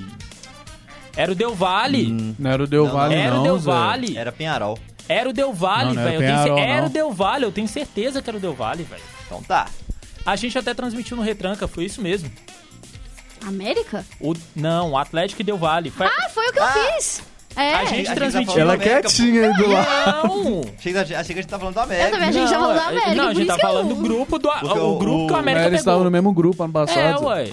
Era 1.15 1.31
o 1.31 1.35
Del 1.35 1.55
Valle. 1.55 2.11
Hum, 2.11 2.35
Não 2.37 2.51
era 2.51 2.63
o 2.63 2.67
Del 2.67 2.85
Não, 2.85 2.93
Valle, 2.93 3.15
Era 3.15 3.33
não, 3.33 3.39
o 3.41 3.43
Del. 3.43 3.59
Valle. 3.59 4.17
era 4.17 4.31
Penharol. 4.31 4.77
Era 5.09 5.29
o 5.29 5.33
Del 5.33 5.53
Valle, 5.53 5.95
velho. 5.95 6.21
Eu 6.21 6.43
tenho 6.45 6.57
Era 6.57 6.81
não. 6.81 6.87
o 6.87 6.89
Del 6.89 7.11
Valle, 7.11 7.45
eu 7.45 7.51
tenho 7.51 7.67
certeza 7.67 8.21
que 8.21 8.29
era 8.29 8.37
o 8.37 8.41
Del 8.41 8.53
Valle, 8.53 8.83
velho. 8.83 9.01
Então 9.25 9.41
tá. 9.43 9.67
A 10.25 10.35
gente 10.35 10.57
até 10.57 10.73
transmitiu 10.73 11.15
no 11.15 11.23
Retranca, 11.23 11.67
foi 11.67 11.85
isso 11.85 12.01
mesmo. 12.01 12.29
América? 13.45 14.05
O, 14.19 14.33
não, 14.55 14.91
o 14.91 14.97
Atlético 14.97 15.41
e 15.41 15.43
Del 15.45 15.57
Valle. 15.57 15.89
Foi, 15.91 16.05
Ah, 16.07 16.29
foi 16.29 16.47
o 16.49 16.53
que 16.53 16.59
eu 16.59 16.67
fiz. 16.67 17.23
É. 17.55 17.73
a 17.73 17.85
gente 17.85 18.05
tá 18.07 18.13
transmitiu. 18.15 18.53
falando 18.53 18.61
Ela 18.69 18.77
do 18.77 18.81
América, 18.83 19.01
quietinha 19.09 19.47
aí 19.47 19.53
do 19.55 19.67
lado. 19.71 19.87
Não! 20.27 20.61
Achei 20.77 20.93
que, 20.93 20.99
a 20.99 21.23
gente 21.23 21.47
tá 21.47 21.57
falando 21.57 21.73
do 21.73 21.79
Eu 21.79 21.83
América. 21.83 22.11
também 22.11 22.29
achei 22.29 22.41
que 22.43 22.47
já 22.49 22.59
falou 22.59 22.75
da 22.75 22.81
é- 22.83 22.87
América. 22.87 23.15
Não, 23.15 23.27
a 23.29 23.33
gente 23.33 23.47
tá 23.47 23.53
eu- 23.55 23.59
falando 23.59 23.89
do 23.89 23.95
grupo 23.95 24.37
do. 24.39 24.47
O, 24.49 24.51
o- 24.95 24.97
grupo 24.99 25.27
que 25.27 25.33
o 25.33 25.35
o- 25.35 25.39
América 25.39 25.65
Eles 25.65 25.79
estavam 25.79 25.99
pegou. 26.01 26.03
no 26.05 26.11
mesmo 26.11 26.33
grupo 26.33 26.63
ano 26.63 26.71
É, 26.71 26.85
passado. 26.85 27.25
ué. 27.25 27.51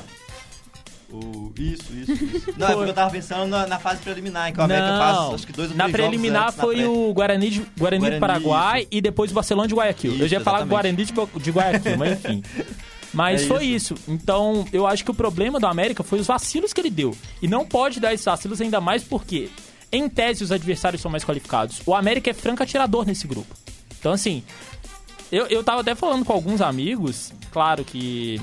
O- 1.15 1.53
Isso, 1.57 1.93
isso, 1.93 2.13
isso. 2.13 2.55
Não, 2.59 2.67
é 2.69 2.73
porque 2.75 2.91
eu 2.91 2.95
tava 2.95 3.11
pensando 3.11 3.47
na, 3.49 3.67
na 3.67 3.79
fase 3.79 4.01
preliminar, 4.03 4.51
em 4.51 4.53
que 4.53 4.59
o 4.61 4.63
América 4.63 4.89
Não. 4.89 4.99
faz 4.99 5.35
acho 5.35 5.47
que 5.47 5.53
dois 5.53 5.71
ou 5.71 5.77
Na 5.77 5.85
três 5.85 5.97
jogos 5.97 6.09
preliminar 6.11 6.45
antes, 6.47 6.57
na 6.57 6.63
foi 6.63 6.77
pré. 6.77 6.87
o 6.89 7.13
Guarani, 7.15 7.51
de, 7.51 7.61
Guarani, 7.79 8.01
Guarani, 8.01 8.11
do 8.17 8.21
Paraguai 8.21 8.89
e 8.91 9.01
depois 9.01 9.31
o 9.31 9.35
Barcelona 9.35 9.69
de 9.69 9.75
Guayaquil. 9.75 10.11
eu 10.13 10.17
Isso, 10.19 10.29
já 10.29 10.39
ia 10.39 10.45
falar. 10.45 10.65
Guarani 10.65 10.97
de, 11.05 11.13
de 11.13 11.51
Guayaquil, 11.51 11.97
mas 11.99 12.13
enfim. 12.25 12.43
Mas 13.15 13.43
É 13.43 13.47
foi 13.47 13.65
isso. 13.67 13.95
Então, 14.09 14.67
eu 14.73 14.89
acho 14.89 15.05
que 15.05 15.11
o 15.13 15.15
problema 15.15 15.61
do 15.61 15.69
América 15.69 16.03
foi 16.03 16.19
os 16.19 16.27
vacilos 16.27 16.73
que 16.73 16.81
ele 16.81 16.91
deu. 16.91 17.17
E 17.41 17.47
não 17.47 17.65
pode 17.65 18.01
dar 18.01 18.13
esses 18.13 18.27
vacilos 18.27 18.61
ainda 18.61 18.81
mais 18.81 19.05
porque, 19.05 19.49
em 19.93 20.09
tese, 20.09 20.43
os 20.43 20.51
adversários 20.51 21.01
são 21.01 21.09
mais 21.13 21.23
qualificados. 21.25 21.81
O 21.87 21.95
América 21.95 22.31
é 22.31 22.35
franco 22.35 22.65
atirador 22.65 23.07
nesse 23.07 23.29
grupo. 23.29 23.55
Então, 24.01 24.11
assim, 24.11 24.43
eu, 25.31 25.47
eu 25.47 25.63
tava 25.63 25.83
até 25.83 25.95
falando 25.95 26.25
com 26.25 26.33
alguns 26.33 26.61
amigos, 26.61 27.33
claro 27.53 27.85
que, 27.85 28.41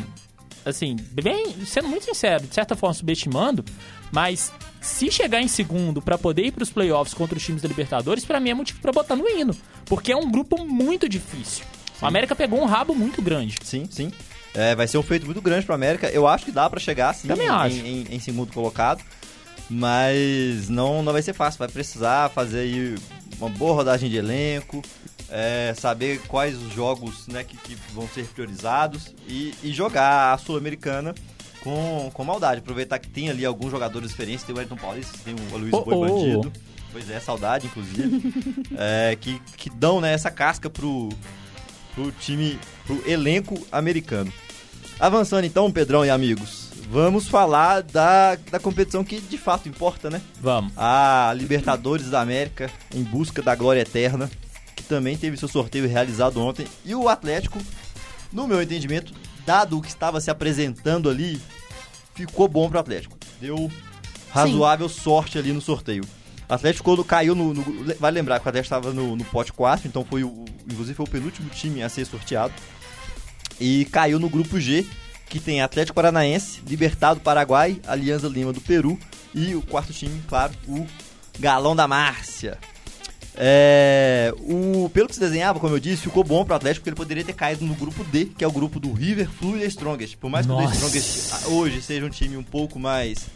assim, 0.66 0.96
bem, 1.12 1.56
sendo 1.66 1.88
muito 1.88 2.06
sincero, 2.06 2.46
de 2.46 2.54
certa 2.54 2.76
forma 2.76 2.94
subestimando, 2.94 3.64
mas 4.12 4.52
se 4.82 5.12
chegar 5.12 5.42
em 5.42 5.48
segundo 5.48 6.02
pra 6.02 6.18
poder 6.18 6.46
ir 6.48 6.52
pros 6.52 6.70
playoffs 6.70 7.14
contra 7.14 7.38
os 7.38 7.44
times 7.44 7.62
da 7.62 7.68
Libertadores, 7.68 8.26
pra 8.26 8.40
mim 8.40 8.50
é 8.50 8.54
motivo 8.54 8.80
pra 8.82 8.92
botar 8.92 9.16
no 9.16 9.28
hino. 9.28 9.56
Porque 9.86 10.12
é 10.12 10.16
um 10.18 10.30
grupo 10.32 10.64
muito 10.66 11.08
difícil. 11.08 11.64
O 12.02 12.06
América 12.06 12.36
pegou 12.36 12.60
um 12.62 12.66
rabo 12.66 12.96
muito 12.96 13.22
grande. 13.22 13.58
Sim, 13.64 13.88
sim. 13.92 14.12
É, 14.56 14.76
vai 14.76 14.88
ser 14.88 14.98
um 14.98 15.04
feito 15.04 15.26
muito 15.26 15.42
grande 15.42 15.66
pro 15.66 15.76
América. 15.76 16.10
Eu 16.10 16.28
acho 16.28 16.46
que 16.46 16.52
dá 16.52 16.68
pra 16.70 16.80
chegar, 16.80 17.14
sim, 17.14 17.28
Também 17.28 17.46
em, 17.46 17.50
acho. 17.50 17.76
Em, 17.78 18.02
em- 18.10 18.16
em 18.16 18.20
segundo 18.20 18.52
colocado. 18.52 19.04
Mas 19.70 20.68
não, 20.68 21.02
não 21.02 21.14
vai 21.14 21.22
ser 21.22 21.34
fácil. 21.34 21.60
Vai 21.60 21.68
precisar 21.70 22.30
fazer 22.32 22.60
aí 22.60 22.96
uma 23.40 23.50
boa 23.50 23.74
rodagem 23.74 24.10
de 24.10 24.18
elenco, 24.18 24.82
é, 25.32 25.74
saber 25.78 26.20
quais 26.28 26.62
os 26.62 26.74
jogos 26.74 27.28
né, 27.28 27.44
que, 27.44 27.56
que 27.58 27.76
vão 27.94 28.08
ser 28.08 28.26
priorizados 28.26 29.16
e, 29.28 29.54
e 29.64 29.72
jogar 29.72 30.34
a 30.34 30.38
Sul-Americana 30.38 31.16
com, 31.62 32.12
com 32.14 32.24
maldade. 32.24 32.60
Aproveitar 32.60 33.00
que 33.00 33.10
tem 33.10 33.30
ali 33.30 33.46
alguns 33.46 33.72
jogadores 33.72 34.10
diferentes. 34.10 34.44
Tem 34.44 34.54
o 34.54 34.58
Wellington 34.58 34.76
Paulista, 34.76 35.18
tem 35.24 35.34
o 35.34 35.58
Luiz 35.58 35.74
Oh, 35.74 35.82
Boi 35.84 35.96
oh. 35.96 36.02
Bandido. 36.02 36.54
Pois 36.92 37.10
é, 37.10 37.20
saudade, 37.20 37.68
inclusive. 37.68 38.22
é, 38.78 39.18
que, 39.20 39.40
que 39.56 39.70
dão 39.70 40.02
né, 40.02 40.14
essa 40.14 40.30
casca 40.30 40.70
pro, 40.70 41.10
pro 41.96 42.12
time, 42.12 42.60
pro 42.86 43.02
elenco 43.10 43.58
americano. 43.72 44.32
Avançando 45.00 45.46
então, 45.46 45.72
Pedrão 45.72 46.06
e 46.06 46.10
amigos, 46.10 46.70
vamos 46.90 47.28
falar 47.28 47.82
da, 47.82 48.36
da 48.36 48.60
competição 48.60 49.04
que 49.04 49.20
de 49.20 49.38
fato 49.38 49.68
importa, 49.68 50.10
né? 50.10 50.22
Vamos. 50.40 50.74
A 50.76 51.34
Libertadores 51.36 52.10
da 52.10 52.22
América 52.22 52.70
em 52.94 53.02
busca 53.02 53.42
da 53.42 53.56
glória 53.56 53.82
eterna, 53.82 54.30
também 54.96 55.16
teve 55.18 55.38
seu 55.38 55.48
sorteio 55.48 55.88
realizado 55.88 56.40
ontem. 56.42 56.68
E 56.86 56.94
o 56.94 57.08
Atlético, 57.08 57.58
no 58.32 58.46
meu 58.48 58.62
entendimento, 58.62 59.14
dado 59.46 59.78
o 59.78 59.82
que 59.82 59.88
estava 59.88 60.20
se 60.20 60.30
apresentando 60.30 61.10
ali, 61.10 61.42
ficou 62.14 62.48
bom 62.48 62.70
pro 62.70 62.78
Atlético. 62.80 63.18
Deu 63.40 63.72
razoável 64.32 64.90
sorte 64.90 65.38
ali 65.38 65.54
no 65.54 65.62
sorteio. 65.62 66.04
O 66.50 66.54
Atlético 66.54 66.84
quando 66.84 67.04
caiu 67.06 67.34
no, 67.34 67.54
no- 67.54 67.96
Vai 68.00 68.12
lembrar 68.12 68.40
que 68.40 68.46
o 68.46 68.50
Atlético 68.50 68.76
estava 68.76 68.94
no, 68.94 69.16
no 69.16 69.24
pote 69.26 69.54
4, 69.54 69.88
então 69.88 70.04
foi 70.04 70.24
o. 70.26 70.44
Inclusive 70.70 70.94
foi 70.94 71.06
o 71.06 71.10
penúltimo 71.10 71.50
time 71.50 71.82
a 71.82 71.88
ser 71.90 72.06
sorteado. 72.06 72.54
E 73.60 73.86
caiu 73.86 74.20
no 74.20 74.30
grupo 74.30 74.60
G, 74.60 74.86
que 75.30 75.40
tem 75.40 75.62
Atlético 75.62 75.96
Paranaense, 75.96 76.62
Libertado 76.68 77.20
Paraguai, 77.22 77.80
Alianza 77.88 78.28
Lima 78.28 78.52
do 78.52 78.60
Peru 78.60 79.00
e 79.34 79.56
o 79.56 79.62
quarto 79.62 79.94
time, 79.94 80.22
claro, 80.28 80.54
o 80.68 80.86
Galão 81.40 81.76
da 81.76 81.88
Márcia. 81.88 82.58
É, 83.36 84.34
o, 84.40 84.90
pelo 84.90 85.08
que 85.08 85.14
se 85.16 85.20
desenhava, 85.20 85.60
como 85.60 85.74
eu 85.74 85.80
disse, 85.80 86.04
ficou 86.04 86.24
bom 86.24 86.44
pro 86.44 86.56
Atlético 86.56 86.82
porque 86.82 86.90
ele 86.90 86.98
poderia 86.98 87.24
ter 87.24 87.34
caído 87.34 87.66
no 87.66 87.74
grupo 87.76 88.04
D, 88.04 88.26
que 88.26 88.44
é 88.44 88.48
o 88.48 88.52
grupo 88.52 88.80
do 88.80 88.92
River, 88.92 89.30
Flu 89.30 89.58
e 89.58 89.62
The 89.62 89.68
Strongest. 89.68 90.18
Por 90.18 90.30
mais 90.30 90.46
que 90.46 90.52
o 90.52 90.58
The 90.58 90.64
Nossa. 90.64 90.76
Strongest 90.76 91.34
ah, 91.34 91.50
hoje 91.50 91.82
seja 91.82 92.06
um 92.06 92.10
time 92.10 92.36
um 92.36 92.44
pouco 92.44 92.78
mais 92.78 93.28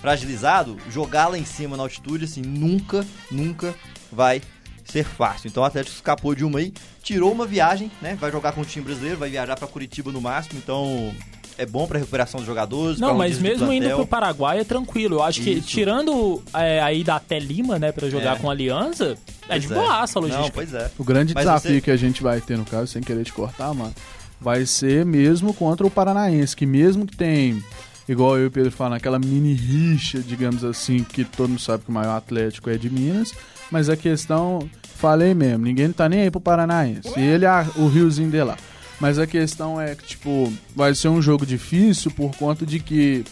fragilizado, 0.00 0.76
jogar 0.90 1.28
lá 1.28 1.38
em 1.38 1.44
cima 1.44 1.76
na 1.76 1.82
altitude, 1.82 2.24
assim, 2.24 2.42
nunca, 2.42 3.06
nunca 3.30 3.74
vai 4.10 4.42
ser 4.84 5.04
fácil. 5.04 5.48
Então 5.48 5.62
o 5.62 5.66
Atlético 5.66 5.94
escapou 5.94 6.34
de 6.34 6.44
uma 6.44 6.58
aí, 6.58 6.72
tirou 7.02 7.30
uma 7.30 7.46
viagem, 7.46 7.90
né? 8.00 8.16
Vai 8.20 8.30
jogar 8.30 8.52
com 8.52 8.60
o 8.60 8.64
time 8.64 8.84
brasileiro, 8.84 9.18
vai 9.18 9.30
viajar 9.30 9.56
para 9.56 9.68
Curitiba 9.68 10.10
no 10.10 10.20
máximo, 10.20 10.58
então 10.58 11.14
é 11.58 11.66
bom 11.66 11.86
para 11.86 11.98
recuperação 11.98 12.38
dos 12.40 12.46
jogadores. 12.46 12.98
Não, 12.98 13.14
mas 13.14 13.38
mesmo 13.38 13.72
indo 13.72 13.88
pro 13.90 14.06
Paraguai 14.06 14.60
é 14.60 14.64
tranquilo. 14.64 15.16
Eu 15.16 15.22
acho 15.22 15.40
que 15.40 15.50
Isso. 15.50 15.68
tirando 15.68 16.42
é, 16.54 16.80
a 16.80 16.92
ida 16.92 17.14
até 17.14 17.38
Lima, 17.38 17.78
né, 17.78 17.92
pra 17.92 18.08
jogar 18.08 18.36
É. 18.36 18.38
com 18.38 18.48
a 18.48 18.52
Aliança, 18.52 19.16
é 19.48 19.58
de 19.58 19.66
é. 19.66 19.74
boaça 19.74 20.18
a 20.18 20.22
Não, 20.22 20.28
logística. 20.28 20.52
pois 20.54 20.74
é. 20.74 20.90
O 20.98 21.04
grande 21.04 21.34
Mas 21.34 21.44
desafio 21.44 21.72
você- 21.74 21.80
que 21.80 21.90
a 21.90 21.96
gente 21.96 22.22
vai 22.22 22.40
ter, 22.40 22.56
no 22.58 22.64
caso, 22.64 22.86
sem 22.86 23.02
querer 23.02 23.24
te 23.24 23.32
cortar, 23.32 23.72
mano, 23.74 23.94
vai 24.40 24.66
ser 24.66 25.04
mesmo 25.06 25.52
contra 25.54 25.86
o 25.86 25.90
Paranaense, 25.90 26.56
que 26.56 26.66
mesmo 26.66 27.06
que 27.06 27.16
tem, 27.16 27.62
igual 28.08 28.36
eu 28.38 28.44
e 28.44 28.46
o 28.46 28.50
Pedro 28.50 28.72
falam, 28.72 28.96
aquela 28.96 29.18
mini 29.18 29.54
rixa, 29.54 30.18
digamos 30.18 30.64
assim, 30.64 31.04
que 31.04 31.24
todo 31.24 31.48
mundo 31.50 31.60
sabe 31.60 31.84
que 31.84 31.90
o 31.90 31.92
maior 31.92 32.16
Atlético 32.16 32.68
é 32.70 32.76
de 32.76 32.90
Minas, 32.90 33.32
mas 33.70 33.88
a 33.88 33.96
questão, 33.96 34.68
falei 34.96 35.32
mesmo, 35.34 35.64
ninguém 35.64 35.90
tá 35.92 36.08
nem 36.08 36.22
aí 36.22 36.30
pro 36.30 36.40
Paranaense. 36.40 37.08
E 37.16 37.20
ele 37.22 37.44
é 37.44 37.66
o 37.76 37.86
riozinho 37.88 38.30
de 38.30 38.42
lá. 38.42 38.56
Mas 39.02 39.18
a 39.18 39.26
questão 39.26 39.80
é 39.80 39.96
que, 39.96 40.06
tipo, 40.06 40.52
vai 40.76 40.94
ser 40.94 41.08
um 41.08 41.20
jogo 41.20 41.44
difícil 41.44 42.08
por 42.12 42.30
conta 42.36 42.64
de 42.64 42.78
que 42.78 43.24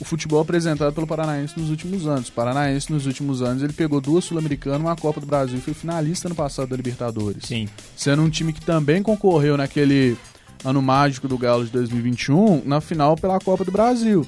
o 0.00 0.06
futebol 0.06 0.40
apresentado 0.40 0.90
pelo 0.94 1.06
Paranaense 1.06 1.60
nos 1.60 1.68
últimos 1.68 2.06
anos. 2.06 2.30
O 2.30 2.32
Paranaense, 2.32 2.90
nos 2.90 3.04
últimos 3.04 3.42
anos, 3.42 3.62
ele 3.62 3.74
pegou 3.74 4.00
duas 4.00 4.24
Sul-Americanas, 4.24 4.80
uma 4.80 4.96
Copa 4.96 5.20
do 5.20 5.26
Brasil 5.26 5.58
e 5.58 5.60
foi 5.60 5.74
finalista 5.74 6.30
no 6.30 6.34
passado 6.34 6.70
da 6.70 6.76
Libertadores. 6.76 7.44
Sim. 7.44 7.68
Sendo 7.94 8.22
um 8.22 8.30
time 8.30 8.54
que 8.54 8.62
também 8.62 9.02
concorreu 9.02 9.54
naquele 9.58 10.16
ano 10.64 10.80
mágico 10.80 11.28
do 11.28 11.36
Galo 11.36 11.66
de 11.66 11.70
2021 11.72 12.62
na 12.64 12.80
final 12.80 13.14
pela 13.14 13.38
Copa 13.38 13.66
do 13.66 13.70
Brasil. 13.70 14.26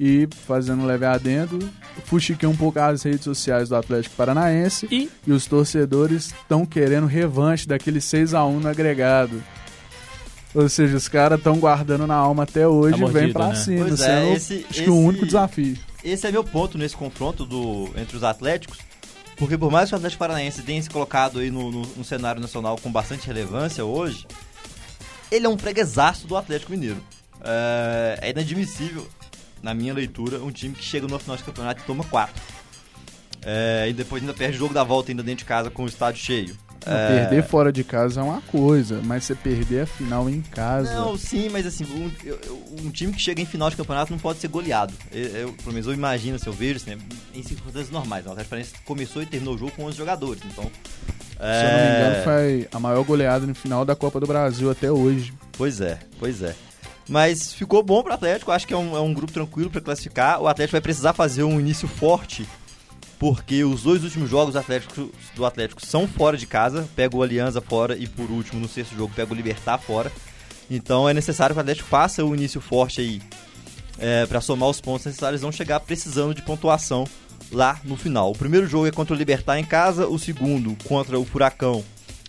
E 0.00 0.26
fazendo 0.46 0.80
um 0.80 0.86
leve 0.86 1.04
adendo, 1.04 1.58
fuxiquei 2.06 2.48
um 2.48 2.56
pouco 2.56 2.78
as 2.78 3.02
redes 3.02 3.24
sociais 3.24 3.68
do 3.68 3.76
Atlético 3.76 4.16
Paranaense 4.16 4.88
E 4.90 5.10
e 5.26 5.32
os 5.32 5.44
torcedores 5.44 6.28
estão 6.28 6.64
querendo 6.64 7.06
revanche 7.06 7.68
daquele 7.68 8.00
6 8.00 8.32
a 8.32 8.46
1 8.46 8.60
no 8.60 8.68
agregado. 8.68 9.42
Ou 10.56 10.68
seja, 10.68 10.96
os 10.96 11.06
caras 11.06 11.38
estão 11.38 11.58
guardando 11.58 12.06
na 12.06 12.14
alma 12.14 12.44
até 12.44 12.66
hoje 12.66 12.98
Tá 12.98 13.06
e 13.06 13.10
vem 13.12 13.32
pra 13.32 13.48
né? 13.48 13.54
cima. 13.56 13.84
Pois 13.86 14.00
é, 14.00 14.04
sendo, 14.24 14.36
esse- 14.36 14.54
acho 14.54 14.74
que 14.74 14.80
esse- 14.80 14.90
o 14.90 14.96
único 14.96 15.26
desafio. 15.26 15.76
Esse 16.02 16.26
é 16.26 16.32
meu 16.32 16.42
ponto 16.42 16.78
nesse 16.78 16.96
confronto 16.96 17.44
do, 17.44 17.90
entre 17.96 18.16
os 18.16 18.22
Atléticos. 18.24 18.78
Porque 19.36 19.58
por 19.58 19.70
mais 19.70 19.88
que 19.90 19.94
o 19.94 19.98
Atlético 19.98 20.18
Paranaense 20.20 20.62
tenha 20.62 20.82
se 20.82 20.88
colocado 20.88 21.40
aí 21.40 21.50
no, 21.50 21.70
no- 21.70 21.82
no 21.96 22.04
cenário 22.04 22.40
nacional 22.40 22.78
com 22.82 22.90
bastante 22.90 23.26
relevância 23.26 23.84
hoje, 23.84 24.26
ele 25.30 25.44
é 25.44 25.48
um 25.48 25.58
freguesaço 25.58 26.26
do 26.26 26.36
Atlético 26.36 26.70
Mineiro. 26.72 27.02
É, 27.44 28.18
é 28.22 28.30
inadmissível, 28.30 29.06
na 29.62 29.74
minha 29.74 29.92
leitura, 29.92 30.42
um 30.42 30.50
time 30.50 30.74
que 30.74 30.82
chega 30.82 31.06
no 31.06 31.18
final 31.18 31.36
de 31.36 31.44
campeonato 31.44 31.82
e 31.82 31.84
toma 31.84 32.02
quatro. 32.04 32.40
É, 33.44 33.86
e 33.88 33.92
depois 33.92 34.22
ainda 34.22 34.32
perde 34.32 34.56
o 34.56 34.58
jogo 34.60 34.72
da 34.72 34.82
volta 34.82 35.12
ainda 35.12 35.22
dentro 35.22 35.40
de 35.40 35.44
casa 35.44 35.70
com 35.70 35.84
o 35.84 35.86
estádio 35.86 36.22
cheio. 36.24 36.56
É, 36.84 37.20
Perder 37.20 37.42
fora 37.44 37.72
de 37.72 37.82
casa 37.82 38.20
é 38.20 38.22
uma 38.22 38.40
coisa, 38.42 39.00
mas 39.04 39.24
você 39.24 39.34
perder 39.34 39.82
a 39.82 39.86
final 39.86 40.28
em 40.28 40.40
casa. 40.40 40.94
Não, 40.94 41.16
sim, 41.16 41.48
mas 41.48 41.66
assim, 41.66 41.84
um, 41.84 42.86
um 42.86 42.90
time 42.90 43.12
que 43.12 43.20
chega 43.20 43.40
em 43.40 43.46
final 43.46 43.70
de 43.70 43.76
campeonato 43.76 44.12
não 44.12 44.18
pode 44.18 44.38
ser 44.38 44.48
goleado. 44.48 44.92
Eu, 45.12 45.24
eu, 45.28 45.52
pelo 45.52 45.72
menos 45.72 45.86
eu 45.86 45.94
imagino, 45.94 46.38
se 46.38 46.46
eu 46.46 46.52
vejo, 46.52 46.76
assim, 46.76 46.96
em 47.34 47.42
circunstâncias 47.42 47.90
normais. 47.90 48.24
O 48.26 48.30
Atlético 48.30 48.50
Paranaense 48.50 48.74
começou 48.84 49.22
e 49.22 49.26
terminou 49.26 49.54
o 49.54 49.58
jogo 49.58 49.72
com 49.72 49.84
11 49.84 49.96
jogadores, 49.96 50.42
então 50.44 50.64
Se 50.64 51.38
eu 51.40 51.72
não 51.72 51.78
me 51.78 51.96
engano, 51.96 52.24
foi 52.24 52.68
a 52.72 52.78
maior 52.78 53.04
goleada 53.04 53.46
no 53.46 53.54
final 53.54 53.84
da 53.84 53.96
Copa 53.96 54.20
do 54.20 54.26
Brasil 54.26 54.70
até 54.70 54.90
hoje. 54.90 55.32
Pois 55.52 55.80
é, 55.80 55.98
pois 56.18 56.42
é. 56.42 56.54
Mas 57.08 57.52
ficou 57.54 57.82
bom 57.82 58.02
pro 58.02 58.12
Atlético, 58.12 58.50
acho 58.50 58.66
que 58.66 58.74
é 58.74 58.76
um, 58.76 58.96
é 58.96 59.00
um 59.00 59.14
grupo 59.14 59.32
tranquilo 59.32 59.70
para 59.70 59.80
classificar. 59.80 60.40
O 60.40 60.48
Atlético 60.48 60.72
vai 60.72 60.80
precisar 60.80 61.12
fazer 61.12 61.44
um 61.44 61.60
início 61.60 61.86
forte, 61.86 62.46
porque 63.18 63.64
os 63.64 63.82
dois 63.82 64.04
últimos 64.04 64.28
jogos 64.28 64.52
do 64.52 64.58
Atlético, 64.58 65.10
do 65.34 65.46
Atlético 65.46 65.84
são 65.84 66.06
fora 66.06 66.36
de 66.36 66.46
casa. 66.46 66.88
Pega 66.94 67.16
o 67.16 67.22
Alianza 67.22 67.60
fora 67.60 67.96
e, 67.96 68.06
por 68.06 68.30
último, 68.30 68.60
no 68.60 68.68
sexto 68.68 68.94
jogo, 68.94 69.12
pega 69.14 69.32
o 69.32 69.36
Libertar 69.36 69.78
fora. 69.78 70.12
Então 70.70 71.08
é 71.08 71.14
necessário 71.14 71.54
que 71.54 71.58
o 71.58 71.60
Atlético 71.60 71.88
faça 71.88 72.24
o 72.24 72.34
início 72.34 72.60
forte 72.60 73.00
aí 73.00 73.22
é, 73.98 74.26
para 74.26 74.40
somar 74.40 74.68
os 74.68 74.80
pontos 74.80 75.06
necessários. 75.06 75.40
Vão 75.40 75.52
chegar 75.52 75.80
precisando 75.80 76.34
de 76.34 76.42
pontuação 76.42 77.06
lá 77.52 77.80
no 77.84 77.96
final. 77.96 78.30
O 78.30 78.36
primeiro 78.36 78.66
jogo 78.66 78.86
é 78.86 78.90
contra 78.90 79.14
o 79.14 79.16
Libertar 79.16 79.58
em 79.58 79.64
casa, 79.64 80.06
o 80.08 80.18
segundo 80.18 80.76
contra 80.84 81.18
o 81.18 81.24
Furacão 81.24 81.84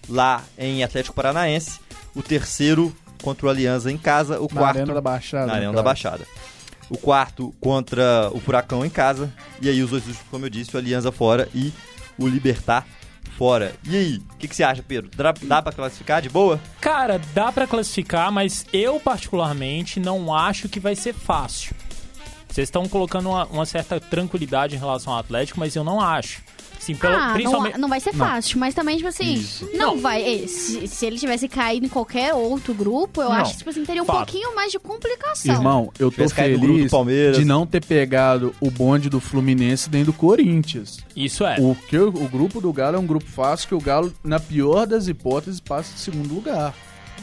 lá 0.08 0.44
em 0.58 0.84
Atlético 0.84 1.16
Paranaense, 1.16 1.80
o 2.16 2.22
terceiro 2.22 2.96
contra 3.22 3.48
o 3.48 3.50
Aliança 3.50 3.92
em 3.92 3.98
casa, 3.98 4.40
o 4.40 4.44
Na 4.44 4.48
quarto 4.62 4.78
Arena 4.78 4.94
da 4.94 5.02
Baixada. 5.02 5.48
na 5.48 5.54
Arena 5.54 5.74
da. 5.74 5.84
Baixada. 5.84 6.26
O 6.90 6.98
quarto 6.98 7.54
contra 7.60 8.30
o 8.32 8.40
Furacão 8.40 8.86
em 8.86 8.90
casa, 8.90 9.34
e 9.62 9.70
aí 9.70 9.84
os 9.84 9.90
dois 9.90 10.06
últimos, 10.08 10.28
como 10.30 10.46
eu 10.46 10.50
disse, 10.50 10.76
o 10.76 10.80
Aliança 10.80 11.12
fora 11.12 11.50
e 11.54 11.74
o 12.18 12.28
Libertar 12.28 12.86
fora. 13.38 13.74
E 13.88 13.96
aí, 13.96 14.22
o 14.34 14.38
que, 14.38 14.48
que 14.48 14.56
você 14.56 14.64
acha, 14.64 14.82
Pedro? 14.82 15.12
Dá, 15.16 15.34
dá 15.44 15.62
pra 15.62 15.72
classificar 15.72 16.22
de 16.22 16.30
boa? 16.30 16.60
Cara, 16.82 17.22
dá 17.34 17.52
pra 17.52 17.68
classificar, 17.68 18.32
mas 18.32 18.66
eu 18.74 19.00
particularmente 19.00 20.00
não 20.00 20.34
acho 20.34 20.68
que 20.68 20.80
vai 20.80 20.96
ser 20.96 21.14
fácil. 21.14 21.76
Vocês 22.50 22.68
estão 22.68 22.88
colocando 22.88 23.30
uma, 23.30 23.46
uma 23.46 23.66
certa 23.66 24.00
tranquilidade 24.00 24.76
em 24.76 24.80
relação 24.80 25.14
ao 25.14 25.20
Atlético, 25.20 25.60
mas 25.60 25.76
eu 25.76 25.84
não 25.84 26.02
acho. 26.02 26.42
Sim, 26.80 26.96
pelo, 26.96 27.16
ah, 27.16 27.32
principalmente. 27.34 27.74
não, 27.74 27.82
não 27.82 27.90
vai 27.90 28.00
ser 28.00 28.12
Não. 28.16 28.26
fácil, 28.26 28.60
mas 28.60 28.74
também, 28.74 28.98
tipo 28.98 29.10
assim, 29.10 29.34
Isso. 29.34 29.70
não, 29.74 29.96
Não. 29.96 30.02
vai. 30.02 30.48
Se, 30.48 30.88
se 30.88 31.06
ele 31.06 31.18
tivesse 31.18 31.48
caído 31.48 31.86
em 31.86 31.90
qualquer 31.90 32.34
outro 32.34 32.74
grupo, 32.74 33.22
eu 33.22 33.30
Não. 33.30 33.36
acho 33.36 33.52
que, 33.54 33.58
tipo 33.60 33.70
assim, 33.70 33.84
teria 33.84 34.04
um 34.04 34.06
Fato. 34.06 34.18
pouquinho 34.32 34.56
mais 34.56 34.72
de 34.72 34.80
complicação. 34.80 35.54
Irmão, 35.56 35.92
eu 36.00 36.12
tô 36.12 36.30
feliz 36.30 36.90
Palmeiras. 36.92 37.38
de 37.38 37.46
não 37.46 37.66
ter 37.66 37.84
pegado 37.84 38.54
o 38.62 38.70
bonde 38.72 39.10
do 39.10 39.20
Fluminense 39.20 39.90
dentro 39.90 40.12
do 40.12 40.18
Corinthians. 40.18 41.00
Isso 41.16 41.46
é. 41.46 41.58
O, 41.60 41.76
que 41.76 41.98
o, 41.98 42.10
o 42.10 42.28
grupo 42.30 42.62
do 42.62 42.72
Galo 42.72 42.96
é 42.96 43.00
um 43.00 43.06
grupo 43.06 43.26
fácil 43.30 43.68
que 43.68 43.76
o 43.76 43.82
Galo, 43.82 44.14
na 44.24 44.40
pior 44.40 44.86
das 44.86 45.08
hipóteses, 45.08 45.60
passa 45.60 45.94
em 45.94 45.98
segundo 45.98 46.34
lugar. 46.34 46.74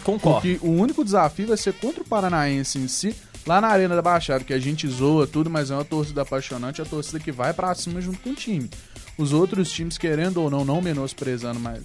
Concordo. 0.02 0.40
Porque 0.42 0.58
o 0.66 0.70
único 0.70 1.02
desafio 1.04 1.46
vai 1.48 1.56
ser 1.56 1.72
contra 1.74 2.02
o 2.02 2.04
Paranaense 2.04 2.78
em 2.78 2.86
si, 2.88 3.14
lá 3.46 3.60
na 3.60 3.68
Arena 3.68 3.96
da 3.96 4.02
Baixada, 4.02 4.44
que 4.44 4.52
a 4.52 4.58
gente 4.58 4.86
zoa 4.86 5.26
tudo, 5.26 5.48
mas 5.48 5.70
é 5.70 5.74
uma 5.74 5.84
torcida 5.84 6.22
apaixonante, 6.22 6.80
é 6.80 6.84
a 6.84 6.86
torcida 6.86 7.18
que 7.18 7.32
vai 7.32 7.52
pra 7.54 7.74
cima 7.74 8.00
junto 8.00 8.18
com 8.20 8.30
o 8.30 8.34
time. 8.34 8.68
Os 9.16 9.32
outros 9.32 9.70
times, 9.70 9.96
querendo 9.98 10.40
ou 10.42 10.50
não, 10.50 10.64
não 10.64 10.80
menosprezando, 10.82 11.60
mas 11.60 11.82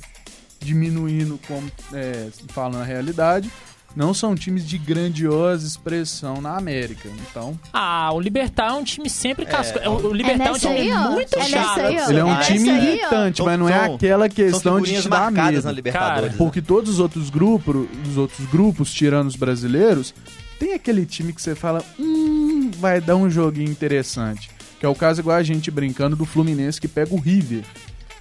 diminuindo, 0.59 1.39
como 1.47 1.71
é, 1.93 2.27
falando 2.49 2.81
a 2.81 2.85
realidade, 2.85 3.49
não 3.95 4.13
são 4.13 4.35
times 4.35 4.67
de 4.67 4.77
grandiosa 4.77 5.65
expressão 5.65 6.41
na 6.41 6.55
América. 6.57 7.09
Então, 7.29 7.59
Ah, 7.73 8.09
o 8.13 8.19
Libertar 8.19 8.69
é 8.69 8.73
um 8.73 8.83
time 8.83 9.09
sempre 9.09 9.45
casco. 9.45 9.79
O 9.79 10.07
o 10.09 10.13
É 10.13 10.17
Libertar 10.17 10.47
é, 10.47 10.49
um 10.49 10.53
nessa 10.53 10.67
time 10.67 10.79
aí, 10.91 11.09
muito 11.11 11.39
é 11.39 11.43
chato. 11.43 11.79
aí, 11.79 11.95
ele 11.97 12.19
é 12.19 12.23
um 12.25 12.27
nessa 12.35 12.53
time 12.53 12.69
irritante, 12.69 13.41
mas 13.41 13.59
não 13.59 13.69
é 13.69 13.85
aquela 13.85 14.29
questão 14.29 14.81
de 14.81 15.07
marcadas 15.09 15.53
medo. 15.55 15.65
na 15.65 15.71
Libertadores. 15.71 16.15
Cara, 16.21 16.27
né? 16.31 16.35
Porque 16.37 16.61
todos 16.61 16.93
os 16.93 16.99
outros 16.99 17.29
grupos, 17.29 17.87
os 18.07 18.17
outros 18.17 18.45
grupos, 18.49 18.93
tirando 18.93 19.27
os 19.27 19.35
brasileiros, 19.35 20.13
tem 20.59 20.73
aquele 20.73 21.05
time 21.05 21.31
que 21.33 21.41
você 21.41 21.55
fala, 21.55 21.83
hum, 21.97 22.69
vai 22.77 22.99
dar 23.01 23.15
um 23.15 23.29
joguinho 23.29 23.71
interessante. 23.71 24.51
Que 24.79 24.85
é 24.85 24.89
o 24.89 24.95
caso 24.95 25.19
igual 25.21 25.35
a 25.37 25.43
gente 25.43 25.69
brincando 25.69 26.15
do 26.15 26.25
Fluminense 26.25 26.79
que 26.79 26.87
pega 26.87 27.13
o 27.13 27.19
River. 27.19 27.63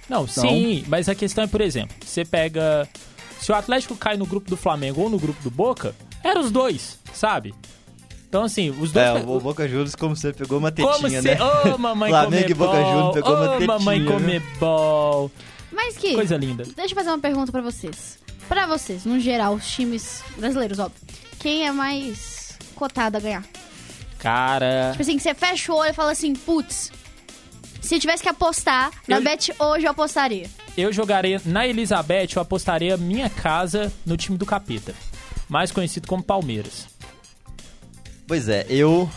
Não, 0.09 0.23
Então- 0.25 0.43
sim, 0.43 0.83
mas 0.87 1.07
a 1.07 1.15
questão 1.15 1.43
é, 1.43 1.47
por 1.47 1.61
exemplo, 1.61 1.95
você 2.05 2.25
pega. 2.25 2.87
Se 3.39 3.51
o 3.51 3.55
Atlético 3.55 3.95
cai 3.95 4.17
no 4.17 4.25
grupo 4.25 4.49
do 4.49 4.57
Flamengo 4.57 5.01
ou 5.01 5.09
no 5.09 5.17
grupo 5.17 5.41
do 5.41 5.49
Boca, 5.49 5.95
eram 6.23 6.41
os 6.41 6.51
dois, 6.51 6.99
sabe? 7.13 7.53
Então, 8.27 8.43
assim, 8.43 8.69
os 8.71 8.91
dois. 8.91 9.05
É, 9.07 9.13
o 9.25 9.39
Boca 9.39 9.67
Juniors, 9.67 9.95
como 9.95 10.15
você 10.15 10.33
pegou 10.33 10.57
uma 10.59 10.71
tetinha, 10.71 10.93
Como 10.93 11.07
né? 11.07 11.21
você. 11.21 11.37
Ô, 11.73 11.77
mamãe 11.77 12.09
Flamengo 12.11 12.51
e. 12.51 12.53
Boca 12.53 12.77
Juniors 12.77 13.13
pegou 13.13 13.33
uma 13.35 13.45
Ô, 13.45 13.49
tetinha, 13.51 13.67
mamãe 13.67 13.99
né? 14.01 14.11
Comebol. 14.11 15.31
Mas 15.71 15.97
que. 15.97 16.13
Coisa 16.13 16.35
linda. 16.37 16.63
Deixa 16.75 16.91
eu 16.91 16.95
fazer 16.95 17.09
uma 17.09 17.19
pergunta 17.19 17.51
pra 17.51 17.61
vocês. 17.61 18.19
Pra 18.49 18.65
vocês, 18.67 19.05
no 19.05 19.19
geral, 19.19 19.53
os 19.55 19.67
times 19.71 20.23
brasileiros, 20.37 20.79
óbvio. 20.79 20.99
Quem 21.39 21.65
é 21.67 21.71
mais 21.71 22.57
cotado 22.75 23.15
a 23.17 23.19
ganhar? 23.19 23.43
Cara. 24.19 24.89
Tipo 24.91 25.01
assim, 25.01 25.17
que 25.17 25.23
você 25.23 25.33
fecha 25.33 25.71
o 25.73 25.75
olho 25.77 25.89
e 25.89 25.93
fala 25.93 26.11
assim, 26.11 26.33
putz, 26.33 26.91
se 27.81 27.95
eu 27.95 27.99
tivesse 27.99 28.21
que 28.21 28.29
apostar, 28.29 28.91
na 29.07 29.17
Eu- 29.17 29.23
bet 29.23 29.51
hoje 29.57 29.85
eu 29.85 29.91
apostaria. 29.91 30.45
Eu 30.77 30.93
jogaria 30.93 31.41
na 31.45 31.65
Elizabeth, 31.67 32.29
eu 32.35 32.41
apostaria 32.41 32.95
minha 32.97 33.29
casa 33.29 33.91
no 34.05 34.15
time 34.15 34.37
do 34.37 34.45
Capeta. 34.45 34.93
Mais 35.47 35.71
conhecido 35.71 36.07
como 36.07 36.21
Palmeiras. 36.21 36.85
Pois 38.27 38.47
é, 38.47 38.65
eu 38.69 39.09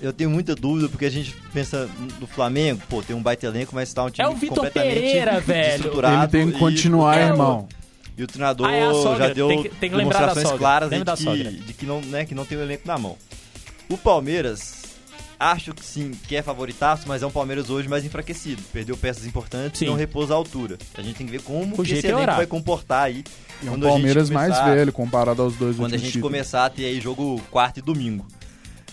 eu 0.00 0.12
tenho 0.12 0.30
muita 0.30 0.54
dúvida 0.54 0.88
porque 0.88 1.04
a 1.04 1.10
gente 1.10 1.34
pensa 1.52 1.88
no 2.20 2.26
Flamengo, 2.26 2.80
pô, 2.88 3.02
tem 3.02 3.16
um 3.16 3.20
baita 3.22 3.46
elenco, 3.46 3.74
mas 3.74 3.92
tá 3.92 4.04
um 4.04 4.10
time 4.10 4.24
É 4.24 4.30
o 4.30 4.34
Vitor 4.36 4.58
completamente 4.58 4.94
Pereira, 4.94 5.40
velho. 5.42 5.92
Ele 5.92 6.28
tem 6.28 6.50
que 6.50 6.56
e- 6.56 6.58
continuar, 6.60 7.16
É 7.18 7.24
o- 7.24 7.28
irmão. 7.30 7.68
E 8.16 8.22
o 8.22 8.26
treinador 8.26 8.68
Ah, 8.68 8.72
é 8.74 9.18
já 9.18 9.28
deu 9.32 9.48
Tem 9.48 9.62
que- 9.62 9.68
tem 9.70 9.90
que 9.90 9.96
demonstrações 9.96 10.50
claras 10.52 10.90
de 10.90 11.02
que, 11.04 11.50
de 11.64 11.72
que 11.72 11.86
não, 11.86 12.00
né, 12.02 12.24
que 12.24 12.34
não 12.34 12.44
tem 12.44 12.56
o 12.58 12.60
elenco 12.62 12.86
na 12.86 12.98
mão. 12.98 13.16
O 13.90 13.98
Palmeiras, 13.98 14.82
acho 15.38 15.74
que 15.74 15.84
sim, 15.84 16.12
que 16.28 16.36
é 16.36 16.42
favoritaço, 16.42 17.08
mas 17.08 17.22
é 17.22 17.26
um 17.26 17.30
Palmeiras 17.30 17.68
hoje 17.70 17.88
mais 17.88 18.04
enfraquecido. 18.04 18.62
Perdeu 18.72 18.96
peças 18.96 19.26
importantes 19.26 19.78
Sim. 19.80 19.86
e 19.86 19.88
não 19.88 19.96
repousa 19.96 20.32
à 20.32 20.36
altura. 20.36 20.78
A 20.96 21.02
gente 21.02 21.16
tem 21.16 21.26
que 21.26 21.32
ver 21.32 21.42
como 21.42 21.74
O 21.74 21.82
que 21.84 21.92
esse 21.94 22.06
é 22.06 22.10
elenco 22.10 22.34
vai 22.36 22.46
comportar 22.46 23.02
aí. 23.04 23.24
E 23.62 23.66
é 23.66 23.70
um 23.70 23.74
quando 23.74 23.84
a 23.86 23.90
gente 23.90 23.96
Palmeiras 23.98 24.30
mais 24.30 24.52
começar- 24.54 24.74
velho 24.74 24.92
comparado 24.92 25.42
aos 25.42 25.56
dois 25.56 25.76
Quando 25.76 25.94
a 25.94 25.98
gente 25.98 26.12
títulos. 26.12 26.30
começar 26.30 26.66
a 26.66 26.70
ter 26.70 26.84
aí 26.86 27.00
jogo 27.00 27.40
quarto 27.50 27.78
e 27.78 27.82
domingo. 27.82 28.26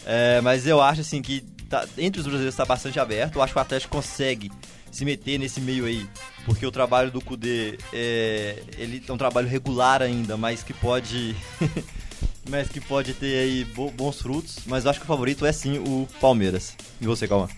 É, 0.06 0.41
mas 0.41 0.66
eu 0.66 0.82
acho 0.82 1.02
assim 1.02 1.22
que 1.22 1.41
tá- 1.70 1.86
entre 1.98 2.20
os 2.20 2.26
brasileiros 2.26 2.54
está 2.54 2.66
bastante 2.66 3.00
aberto. 3.00 3.36
Eu 3.36 3.43
acho 3.43 3.54
que 3.54 3.60
o 3.60 3.62
Atlético 3.62 3.95
consegue 3.95 4.52
se 4.91 5.06
meter 5.06 5.38
nesse 5.38 5.62
meio 5.62 5.86
aí, 5.86 6.08
porque 6.45 6.66
o 6.66 6.72
trabalho 6.72 7.12
do 7.12 7.22
Cudê 7.22 7.78
é, 7.93 8.64
ele 8.78 9.04
é 9.08 9.12
um 9.14 9.18
trabalho 9.18 9.48
regular 9.48 10.02
ainda, 10.02 10.36
mas 10.38 10.64
que 10.64 10.74
pode 10.74 11.36
mas 12.48 12.68
que 12.70 12.80
pode 12.82 13.14
ter 13.14 13.39
aí 13.39 13.66
bo- 13.76 13.91
bons 13.91 14.22
frutos. 14.22 14.58
Mas 14.66 14.86
eu 14.86 14.91
acho 14.91 15.00
que 15.00 15.06
o 15.06 15.08
favorito 15.08 15.45
é 15.45 15.52
sim 15.52 15.78
o 15.80 16.08
Palmeiras. 16.22 16.74
E 17.02 17.06
você, 17.06 17.28
Calma? 17.28 17.50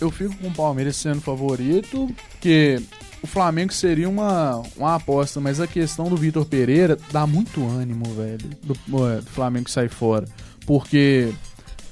Eu 0.00 0.10
fico 0.10 0.34
com 0.36 0.48
o 0.48 0.52
Palmeiras 0.54 0.96
sendo 0.96 1.20
favorito, 1.20 2.08
porque 2.32 2.82
o 3.22 3.26
Flamengo 3.26 3.72
seria 3.72 4.08
uma, 4.08 4.60
uma 4.76 4.96
aposta, 4.96 5.40
mas 5.40 5.60
a 5.60 5.66
questão 5.66 6.08
do 6.08 6.16
Vitor 6.16 6.44
Pereira 6.44 6.98
dá 7.12 7.24
muito 7.26 7.64
ânimo, 7.68 8.04
velho, 8.14 8.50
do, 8.62 9.08
é, 9.08 9.16
do 9.20 9.30
Flamengo 9.30 9.70
sair 9.70 9.88
fora. 9.88 10.26
Porque, 10.66 11.32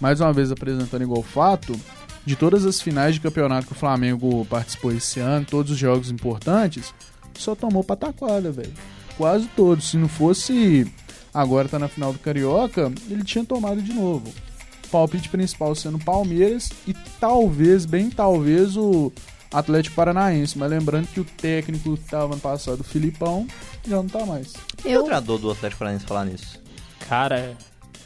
mais 0.00 0.20
uma 0.20 0.32
vez 0.32 0.50
apresentando 0.50 1.02
igual 1.02 1.22
fato, 1.22 1.78
de 2.26 2.34
todas 2.34 2.66
as 2.66 2.80
finais 2.80 3.14
de 3.14 3.20
campeonato 3.20 3.66
que 3.68 3.72
o 3.72 3.76
Flamengo 3.76 4.44
participou 4.46 4.90
esse 4.92 5.20
ano, 5.20 5.46
todos 5.48 5.70
os 5.70 5.78
jogos 5.78 6.10
importantes, 6.10 6.92
só 7.38 7.54
tomou 7.54 7.84
pataquada, 7.84 8.50
velho. 8.50 8.72
Quase 9.16 9.46
todos. 9.54 9.90
Se 9.90 9.96
não 9.96 10.08
fosse 10.08 10.90
agora 11.32 11.68
tá 11.68 11.78
na 11.78 11.88
final 11.88 12.12
do 12.12 12.18
Carioca, 12.18 12.92
ele 13.08 13.24
tinha 13.24 13.44
tomado 13.44 13.80
de 13.82 13.92
novo 13.92 14.32
palpite 14.90 15.28
principal 15.28 15.74
sendo 15.74 15.98
Palmeiras 15.98 16.70
e 16.86 16.94
talvez, 17.18 17.86
bem 17.86 18.10
talvez, 18.10 18.76
o 18.76 19.12
Atlético 19.52 19.96
Paranaense. 19.96 20.58
Mas 20.58 20.70
lembrando 20.70 21.06
que 21.08 21.20
o 21.20 21.24
técnico 21.24 21.96
que 21.96 22.04
tava 22.04 22.34
ano 22.34 22.40
passado, 22.40 22.80
o 22.80 22.84
Filipão, 22.84 23.46
já 23.86 23.96
não 23.96 24.08
tá 24.08 24.26
mais. 24.26 24.52
E 24.84 24.88
o 24.88 24.90
Eu, 24.90 25.02
treinador 25.04 25.38
do 25.38 25.50
Atlético 25.50 25.78
Paranaense 25.78 26.06
falar 26.06 26.24
nisso? 26.24 26.60
Cara, 27.08 27.56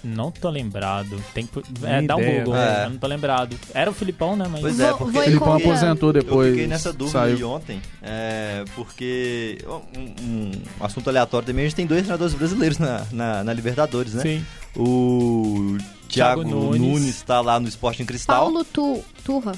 não 0.05 0.31
tô 0.31 0.51
lembrado. 0.51 1.23
Tem 1.33 1.47
que. 1.47 1.59
É, 1.83 1.99
Nem 1.99 2.07
dá 2.07 2.17
um 2.17 2.21
ideia, 2.21 2.39
Google, 2.45 2.55
né? 2.55 2.85
eu 2.85 2.91
não 2.91 2.99
tô 2.99 3.07
lembrado. 3.07 3.57
Era 3.73 3.91
o 3.91 3.95
Filipão, 3.95 4.37
né? 4.37 4.47
Mas. 4.51 4.61
Pois 4.61 4.81
é, 4.81 4.93
porque 4.93 5.19
O 5.19 5.23
Filipão 5.23 5.57
aposentou 5.57 6.13
depois. 6.13 6.49
Eu 6.49 6.53
fiquei 6.55 6.67
nessa 6.69 6.93
dúvida 6.93 7.19
saiu. 7.19 7.37
aí 7.37 7.45
ontem, 7.45 7.83
é, 8.03 8.65
porque 8.75 9.59
um, 9.67 10.03
um 10.23 10.53
assunto 10.81 11.09
aleatório 11.09 11.47
também, 11.47 11.65
a 11.65 11.69
gente 11.69 11.77
tem 11.77 11.87
dois 11.87 12.03
treinadores 12.03 12.35
brasileiros 12.35 12.79
na, 12.79 13.07
na, 13.11 13.45
na 13.45 13.53
Libertadores, 13.53 14.15
né? 14.15 14.23
Sim. 14.23 14.45
O 14.77 15.77
Thiago, 16.09 16.43
Thiago 16.43 16.45
Nunes. 16.45 16.81
Nunes 16.81 17.09
está 17.17 17.41
lá 17.41 17.59
no 17.59 17.69
Sporting 17.69 18.05
Cristal. 18.05 18.37
Paulo 18.45 18.65
tu, 18.65 19.03
Turra. 19.25 19.53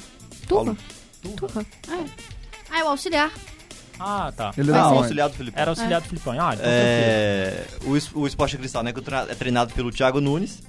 Turra? 0.47 0.75
Paulo 1.23 1.37
Turra. 1.37 1.65
É. 1.89 2.05
Ah, 2.69 2.79
é 2.79 2.83
o 2.83 2.87
auxiliar. 2.89 3.31
Ah, 3.99 4.31
tá. 4.35 4.51
Ele 4.57 4.71
Ah, 4.71 4.73
dá 4.73 4.85
o 4.85 4.89
onde? 4.89 4.97
auxiliar 4.99 5.29
do 5.29 5.35
Felipe. 5.35 5.59
Era 5.59 5.71
auxiliar 5.71 6.01
do 6.01 6.07
Filipão. 6.07 6.33
Ah, 6.33 6.53
então. 6.53 6.65
É, 6.67 7.65
o, 8.15 8.27
Sporting 8.27 8.57
Cristal, 8.57 8.83
né, 8.83 8.93
que 8.93 8.99
é 8.99 9.35
treinado 9.35 9.73
pelo 9.73 9.91
Thiago 9.91 10.19
Nunes. 10.21 10.61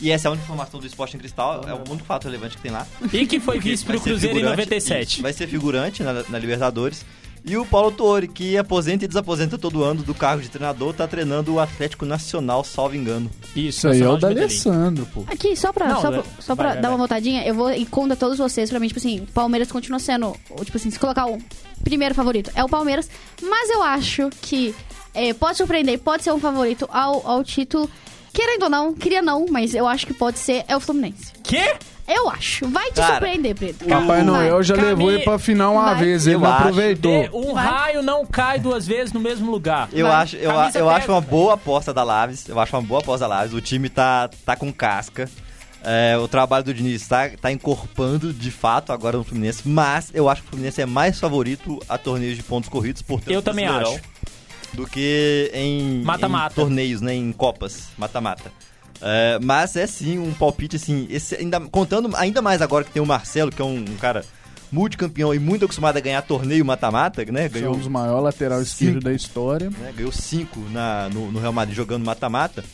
E 0.00 0.10
essa 0.10 0.26
é 0.26 0.28
a 0.28 0.32
única 0.32 0.44
informação 0.44 0.78
do 0.78 0.86
Sporting 0.86 1.16
Cristal, 1.16 1.62
é 1.66 1.72
o 1.72 1.78
único 1.90 2.04
fato 2.04 2.24
relevante 2.24 2.56
que 2.56 2.62
tem 2.62 2.70
lá. 2.70 2.86
E 3.12 3.26
que 3.26 3.40
foi 3.40 3.58
vice 3.58 3.82
pro 3.82 3.98
Cruzeiro 3.98 4.34
em 4.36 4.40
figurante, 4.40 4.58
97. 4.58 5.12
isso, 5.14 5.22
vai 5.22 5.32
ser 5.32 5.46
figurante 5.46 6.02
na, 6.02 6.22
na 6.28 6.38
Libertadores. 6.38 7.02
E 7.46 7.56
o 7.56 7.64
Paulo 7.64 7.92
Tuori, 7.92 8.26
que 8.26 8.58
aposenta 8.58 9.04
e 9.04 9.08
desaposenta 9.08 9.56
todo 9.56 9.84
ano 9.84 10.02
do 10.02 10.12
cargo 10.12 10.42
de 10.42 10.48
treinador, 10.48 10.92
tá 10.92 11.06
treinando 11.06 11.54
o 11.54 11.60
Atlético 11.60 12.04
Nacional, 12.04 12.64
salvo 12.64 12.96
engano. 12.96 13.30
Isso 13.54 13.86
aí 13.86 14.02
é 14.02 14.08
o. 14.08 14.16
D'Alessandro, 14.16 15.06
pô. 15.14 15.22
Aqui, 15.28 15.54
só 15.56 15.72
pra, 15.72 15.86
Não, 15.86 16.00
só, 16.02 16.10
pra- 16.10 16.22
só 16.40 16.56
pra 16.56 16.64
vai, 16.64 16.72
vai, 16.74 16.82
dar 16.82 16.88
uma 16.88 16.96
vai. 16.96 17.06
voltadinha, 17.06 17.46
eu 17.46 17.54
vou 17.54 17.72
ir 17.72 17.86
contra 17.86 18.16
todos 18.16 18.36
vocês. 18.38 18.68
Pra 18.68 18.80
mim, 18.80 18.88
tipo 18.88 18.98
assim, 18.98 19.24
Palmeiras 19.32 19.70
continua 19.70 20.00
sendo, 20.00 20.34
tipo 20.64 20.76
assim, 20.76 20.90
se 20.90 20.98
colocar 20.98 21.26
o 21.26 21.38
primeiro 21.84 22.16
favorito, 22.16 22.50
é 22.54 22.64
o 22.64 22.68
Palmeiras. 22.68 23.08
Mas 23.40 23.70
eu 23.70 23.80
acho 23.80 24.28
que 24.42 24.74
é, 25.14 25.32
pode 25.32 25.56
surpreender, 25.56 26.00
pode 26.00 26.24
ser 26.24 26.32
um 26.32 26.40
favorito 26.40 26.88
ao, 26.92 27.24
ao 27.24 27.44
título. 27.44 27.88
Querendo 28.32 28.64
ou 28.64 28.68
não, 28.70 28.92
queria 28.92 29.22
não, 29.22 29.46
mas 29.48 29.72
eu 29.72 29.86
acho 29.86 30.04
que 30.06 30.12
pode 30.12 30.38
ser, 30.40 30.64
é 30.66 30.76
o 30.76 30.80
Fluminense. 30.80 31.32
Quê? 31.44 31.76
Eu 32.08 32.28
acho. 32.30 32.68
Vai 32.68 32.90
te 32.90 32.94
Cara, 33.00 33.14
surpreender, 33.14 33.54
Preto. 33.54 33.84
Papai 33.84 34.06
Vai. 34.06 34.22
Noel 34.22 34.62
já 34.62 34.74
Cami- 34.76 34.86
levou 34.88 35.10
ele 35.12 35.24
pra 35.24 35.38
final 35.38 35.72
uma 35.74 35.86
Vai. 35.94 36.04
vez, 36.04 36.26
ele 36.26 36.36
Eu 36.36 36.40
não 36.40 36.46
acho. 36.48 36.58
aproveitou. 36.58 37.28
Um 37.32 37.52
Vai. 37.54 37.66
raio 37.66 38.02
não 38.02 38.24
cai 38.24 38.58
duas 38.60 38.86
vezes 38.86 39.12
no 39.12 39.18
mesmo 39.20 39.50
lugar. 39.50 39.88
Eu 39.92 40.06
Vai. 40.06 40.16
acho, 40.22 40.36
eu, 40.36 40.50
Camisa 40.52 40.78
eu 40.78 40.86
pega. 40.86 40.96
acho 40.98 41.10
uma 41.12 41.20
boa 41.20 41.54
aposta 41.54 41.92
da 41.92 42.02
Laves. 42.04 42.48
Eu 42.48 42.60
acho 42.60 42.76
uma 42.76 42.82
boa 42.82 43.00
aposta 43.00 43.26
da 43.28 43.34
Laves. 43.34 43.52
O 43.54 43.60
time 43.60 43.88
tá, 43.88 44.30
tá 44.44 44.54
com 44.54 44.72
casca. 44.72 45.28
É, 45.88 46.16
o 46.18 46.26
trabalho 46.26 46.64
do 46.64 46.74
Diniz 46.74 47.06
tá, 47.06 47.28
tá 47.40 47.50
encorpando 47.52 48.32
de 48.32 48.50
fato 48.50 48.92
agora 48.92 49.16
no 49.18 49.22
Fluminense, 49.24 49.62
mas 49.68 50.10
eu 50.12 50.28
acho 50.28 50.42
que 50.42 50.48
o 50.48 50.50
Fluminense 50.50 50.80
é 50.82 50.86
mais 50.86 51.20
favorito 51.20 51.78
a 51.88 51.96
torneios 51.96 52.36
de 52.36 52.42
pontos 52.42 52.68
corridos, 52.68 53.02
portanto, 53.02 53.30
Eu 53.32 53.40
também 53.40 53.66
acho. 53.66 54.00
do 54.72 54.84
que 54.84 55.48
em, 55.54 56.02
Mata-mata. 56.02 56.52
em 56.54 56.56
torneios, 56.64 57.00
né, 57.00 57.14
em 57.14 57.30
copas, 57.30 57.88
mata-mata. 57.96 58.50
É, 59.00 59.38
mas 59.42 59.76
é 59.76 59.86
sim 59.86 60.18
um 60.18 60.32
palpite 60.32 60.76
assim, 60.76 61.06
esse, 61.10 61.34
ainda, 61.34 61.60
contando 61.60 62.14
ainda 62.16 62.40
mais 62.40 62.62
agora 62.62 62.84
que 62.84 62.90
tem 62.90 63.02
o 63.02 63.06
Marcelo, 63.06 63.50
que 63.50 63.60
é 63.60 63.64
um, 63.64 63.78
um 63.78 63.96
cara 63.96 64.24
multicampeão 64.70 65.34
e 65.34 65.38
muito 65.38 65.64
acostumado 65.64 65.96
a 65.96 66.00
ganhar 66.00 66.22
torneio 66.22 66.64
mata-mata, 66.64 67.24
né? 67.26 67.44
É 67.44 67.48
Ganhou 67.48 67.74
um 67.74 67.78
dos 67.78 67.88
maiores 67.88 68.24
lateral 68.24 68.60
esquerdo 68.60 68.94
Cinco. 68.94 69.04
da 69.04 69.12
história. 69.12 69.70
né, 69.70 69.92
ganhou 69.96 70.12
5 70.12 70.58
no, 71.12 71.32
no 71.32 71.38
Real 71.38 71.52
Madrid 71.52 71.76
jogando 71.76 72.04
mata-mata, 72.04 72.64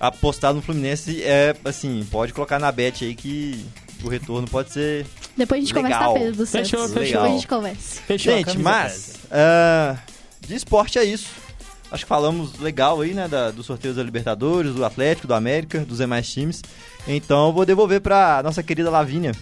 apostar 0.00 0.52
no 0.52 0.60
Fluminense 0.60 1.22
é, 1.22 1.54
assim, 1.64 2.06
pode 2.10 2.32
colocar 2.32 2.58
na 2.58 2.70
bet 2.72 3.04
aí 3.04 3.14
que 3.14 3.64
o 4.02 4.08
retorno 4.08 4.48
pode 4.48 4.72
ser... 4.72 5.06
Depois 5.36 5.58
a 5.58 5.64
gente 5.64 5.74
Legal. 5.74 5.90
conversa, 5.90 6.12
tá, 6.12 6.18
Pedro 6.18 6.36
do 6.36 6.46
Santos. 6.46 6.70
Fechou, 6.70 6.88
fechou. 6.88 7.04
Depois 7.04 7.24
a 7.24 7.34
gente 7.34 7.48
conversa. 7.48 8.00
Fechou 8.02 8.32
Gente, 8.34 8.58
mas 8.58 9.14
ah, 9.30 9.96
de 10.40 10.54
esporte 10.54 10.98
é 10.98 11.04
isso. 11.04 11.45
Acho 11.90 12.04
que 12.04 12.08
falamos 12.08 12.58
legal 12.58 13.00
aí, 13.00 13.14
né, 13.14 13.28
da, 13.28 13.50
dos 13.50 13.66
sorteios 13.66 13.96
da 13.96 14.02
Libertadores, 14.02 14.74
do 14.74 14.84
Atlético, 14.84 15.28
do 15.28 15.34
América, 15.34 15.80
dos 15.80 15.98
demais 15.98 16.28
times. 16.30 16.62
Então 17.06 17.46
eu 17.46 17.52
vou 17.52 17.64
devolver 17.64 18.00
pra 18.00 18.42
nossa 18.42 18.62
querida 18.62 18.90
Lavínia. 18.90 19.32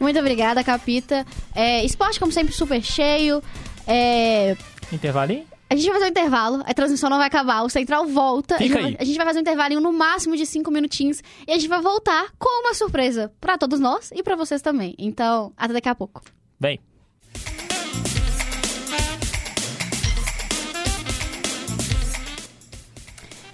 Muito 0.00 0.18
obrigada, 0.18 0.64
Capita. 0.64 1.24
É, 1.54 1.84
esporte, 1.84 2.18
como 2.18 2.32
sempre, 2.32 2.52
super 2.52 2.82
cheio. 2.82 3.42
É, 3.86 4.56
Intervalinho? 4.92 5.44
A 5.68 5.74
gente 5.74 5.86
vai 5.86 5.94
fazer 5.94 6.06
um 6.06 6.10
intervalo, 6.10 6.62
a 6.64 6.72
transmissão 6.72 7.10
não 7.10 7.18
vai 7.18 7.26
acabar, 7.26 7.62
o 7.62 7.68
Central 7.68 8.06
volta. 8.06 8.54
A 8.54 8.58
gente, 8.58 8.68
Fica 8.68 8.80
vai, 8.82 8.90
aí. 8.92 8.96
a 9.00 9.04
gente 9.04 9.16
vai 9.16 9.26
fazer 9.26 9.38
um 9.40 9.42
intervalinho 9.42 9.80
no 9.80 9.92
máximo 9.92 10.36
de 10.36 10.46
cinco 10.46 10.70
minutinhos 10.70 11.20
e 11.46 11.50
a 11.50 11.54
gente 11.54 11.66
vai 11.68 11.80
voltar 11.80 12.28
com 12.38 12.62
uma 12.62 12.72
surpresa 12.72 13.32
pra 13.40 13.58
todos 13.58 13.80
nós 13.80 14.12
e 14.14 14.22
pra 14.22 14.36
vocês 14.36 14.62
também. 14.62 14.94
Então, 14.96 15.52
até 15.56 15.72
daqui 15.72 15.88
a 15.88 15.94
pouco. 15.94 16.22
Vem. 16.60 16.78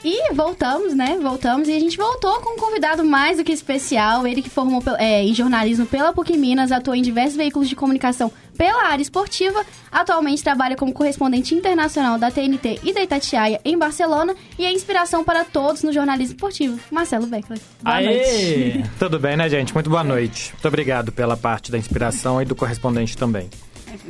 E 0.04 0.32
voltamos, 0.34 0.94
né? 0.94 1.16
Voltamos 1.22 1.68
e 1.68 1.72
a 1.72 1.78
gente 1.78 1.96
voltou 1.96 2.40
com 2.40 2.54
um 2.54 2.56
convidado 2.56 3.04
mais 3.04 3.38
do 3.38 3.44
que 3.44 3.52
especial. 3.52 4.26
Ele 4.26 4.42
que 4.42 4.50
formou 4.50 4.82
é, 4.98 5.22
em 5.22 5.32
jornalismo 5.32 5.86
pela 5.86 6.12
PUC 6.12 6.36
Minas, 6.36 6.72
atuou 6.72 6.96
em 6.96 7.02
diversos 7.02 7.36
veículos 7.36 7.68
de 7.68 7.76
comunicação 7.76 8.32
pela 8.58 8.88
área 8.88 9.00
esportiva. 9.00 9.64
Atualmente 9.92 10.42
trabalha 10.42 10.74
como 10.74 10.92
correspondente 10.92 11.54
internacional 11.54 12.18
da 12.18 12.32
TNT 12.32 12.80
e 12.82 12.92
da 12.92 13.00
Itatiaia 13.00 13.60
em 13.64 13.78
Barcelona 13.78 14.34
e 14.58 14.64
é 14.64 14.72
inspiração 14.72 15.22
para 15.22 15.44
todos 15.44 15.84
no 15.84 15.92
jornalismo 15.92 16.34
esportivo. 16.34 16.80
Marcelo 16.90 17.26
Beckler. 17.28 17.60
Boa 17.80 18.00
noite. 18.00 18.24
Aê! 18.24 18.84
Tudo 18.98 19.20
bem, 19.20 19.36
né, 19.36 19.48
gente? 19.48 19.72
Muito 19.72 19.88
boa 19.88 20.02
noite. 20.02 20.50
Muito 20.52 20.66
obrigado 20.66 21.12
pela 21.12 21.36
parte 21.36 21.70
da 21.70 21.78
inspiração 21.78 22.42
e 22.42 22.44
do 22.44 22.56
correspondente 22.56 23.16
também. 23.16 23.48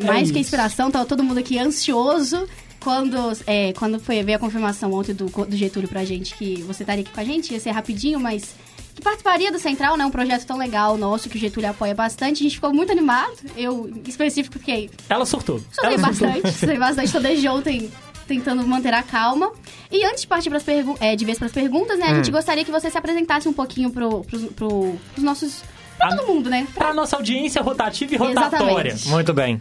Mais 0.02 0.30
É 0.30 0.32
que 0.32 0.38
inspiração, 0.38 0.90
tava 0.90 1.04
todo 1.04 1.22
mundo 1.22 1.38
aqui 1.38 1.58
ansioso 1.58 2.48
quando, 2.82 3.16
é, 3.46 3.72
quando 3.74 3.98
foi 4.00 4.22
ver 4.22 4.34
a 4.34 4.38
confirmação 4.38 4.92
ontem 4.92 5.14
do, 5.14 5.26
do 5.26 5.56
Getúlio 5.56 5.88
pra 5.88 6.04
gente 6.04 6.34
que 6.34 6.62
você 6.62 6.82
estaria 6.82 7.02
aqui 7.02 7.12
com 7.12 7.20
a 7.20 7.24
gente, 7.24 7.52
ia 7.52 7.60
ser 7.60 7.70
rapidinho, 7.70 8.18
mas 8.20 8.54
que 8.94 9.00
participaria 9.02 9.50
do 9.50 9.58
Central, 9.58 9.96
né? 9.96 10.04
Um 10.04 10.10
projeto 10.10 10.44
tão 10.46 10.58
legal 10.58 10.98
nosso 10.98 11.28
que 11.28 11.36
o 11.36 11.40
Getúlio 11.40 11.70
apoia 11.70 11.94
bastante. 11.94 12.40
A 12.40 12.42
gente 12.42 12.56
ficou 12.56 12.72
muito 12.74 12.92
animado. 12.92 13.32
Eu, 13.56 13.88
em 13.88 14.08
específico, 14.08 14.58
fiquei. 14.58 14.90
Ela 15.08 15.24
surtou. 15.24 15.60
Chorei 15.74 15.94
Ela 15.96 16.12
surtou. 16.12 16.28
bastante, 16.28 16.58
chorei 16.58 16.78
bastante, 16.78 17.12
tô 17.12 17.20
desde 17.20 17.48
ontem 17.48 17.90
tentando 18.28 18.66
manter 18.66 18.92
a 18.92 19.02
calma. 19.02 19.50
E 19.90 20.04
antes 20.04 20.22
de 20.22 20.26
partir 20.26 20.50
pras 20.50 20.62
pergu 20.62 20.96
é, 21.00 21.16
de 21.16 21.24
vez 21.24 21.38
pras 21.38 21.52
perguntas, 21.52 21.98
né? 21.98 22.06
A 22.06 22.12
Hum. 22.12 22.14
gente 22.16 22.30
gostaria 22.30 22.64
que 22.64 22.70
você 22.70 22.90
se 22.90 22.98
apresentasse 22.98 23.48
um 23.48 23.52
pouquinho 23.52 23.90
pro, 23.90 24.22
pros, 24.24 24.44
pro, 24.52 24.94
pros 25.12 25.24
nossos. 25.24 25.62
pra 25.96 26.08
A- 26.08 26.16
todo 26.16 26.26
mundo, 26.26 26.50
né? 26.50 26.66
Pra- 26.74 26.86
Pra 26.86 26.94
nossa 26.94 27.16
audiência 27.16 27.62
rotativa 27.62 28.14
e 28.14 28.16
rotatória. 28.18 28.88
Exatamente. 28.90 29.08
Muito 29.08 29.32
bem. 29.32 29.58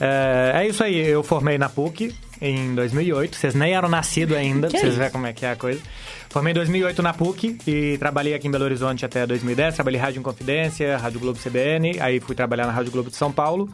É, 0.00 0.52
é 0.64 0.68
isso 0.68 0.82
aí, 0.82 0.96
eu 0.96 1.22
formei 1.22 1.58
na 1.58 1.68
PUC 1.68 2.12
em 2.42 2.74
2008. 2.74 3.36
Vocês 3.36 3.54
nem 3.54 3.72
eram 3.74 3.88
nascidos 3.88 4.36
ainda, 4.36 4.66
Que 4.66 4.72
pra 4.72 4.80
vocês 4.80 4.92
isso? 4.92 4.98
verem 4.98 5.12
como 5.12 5.26
é 5.26 5.32
que 5.32 5.46
é 5.46 5.52
a 5.52 5.56
coisa. 5.56 5.80
Formei 6.28 6.50
em 6.50 6.54
2008 6.54 7.02
na 7.02 7.12
PUC 7.14 7.58
e 7.66 7.96
trabalhei 7.98 8.34
aqui 8.34 8.48
em 8.48 8.50
Belo 8.50 8.64
Horizonte 8.64 9.04
até 9.04 9.26
2010. 9.26 9.74
Trabalhei 9.74 10.00
em 10.00 10.02
Rádio 10.02 10.20
Inconfidência, 10.20 10.96
Rádio 10.98 11.20
Globo 11.20 11.38
CBN, 11.38 12.00
aí 12.00 12.20
fui 12.20 12.34
trabalhar 12.34 12.66
na 12.66 12.72
Rádio 12.72 12.90
Globo 12.90 13.10
de 13.10 13.16
São 13.16 13.30
Paulo. 13.30 13.68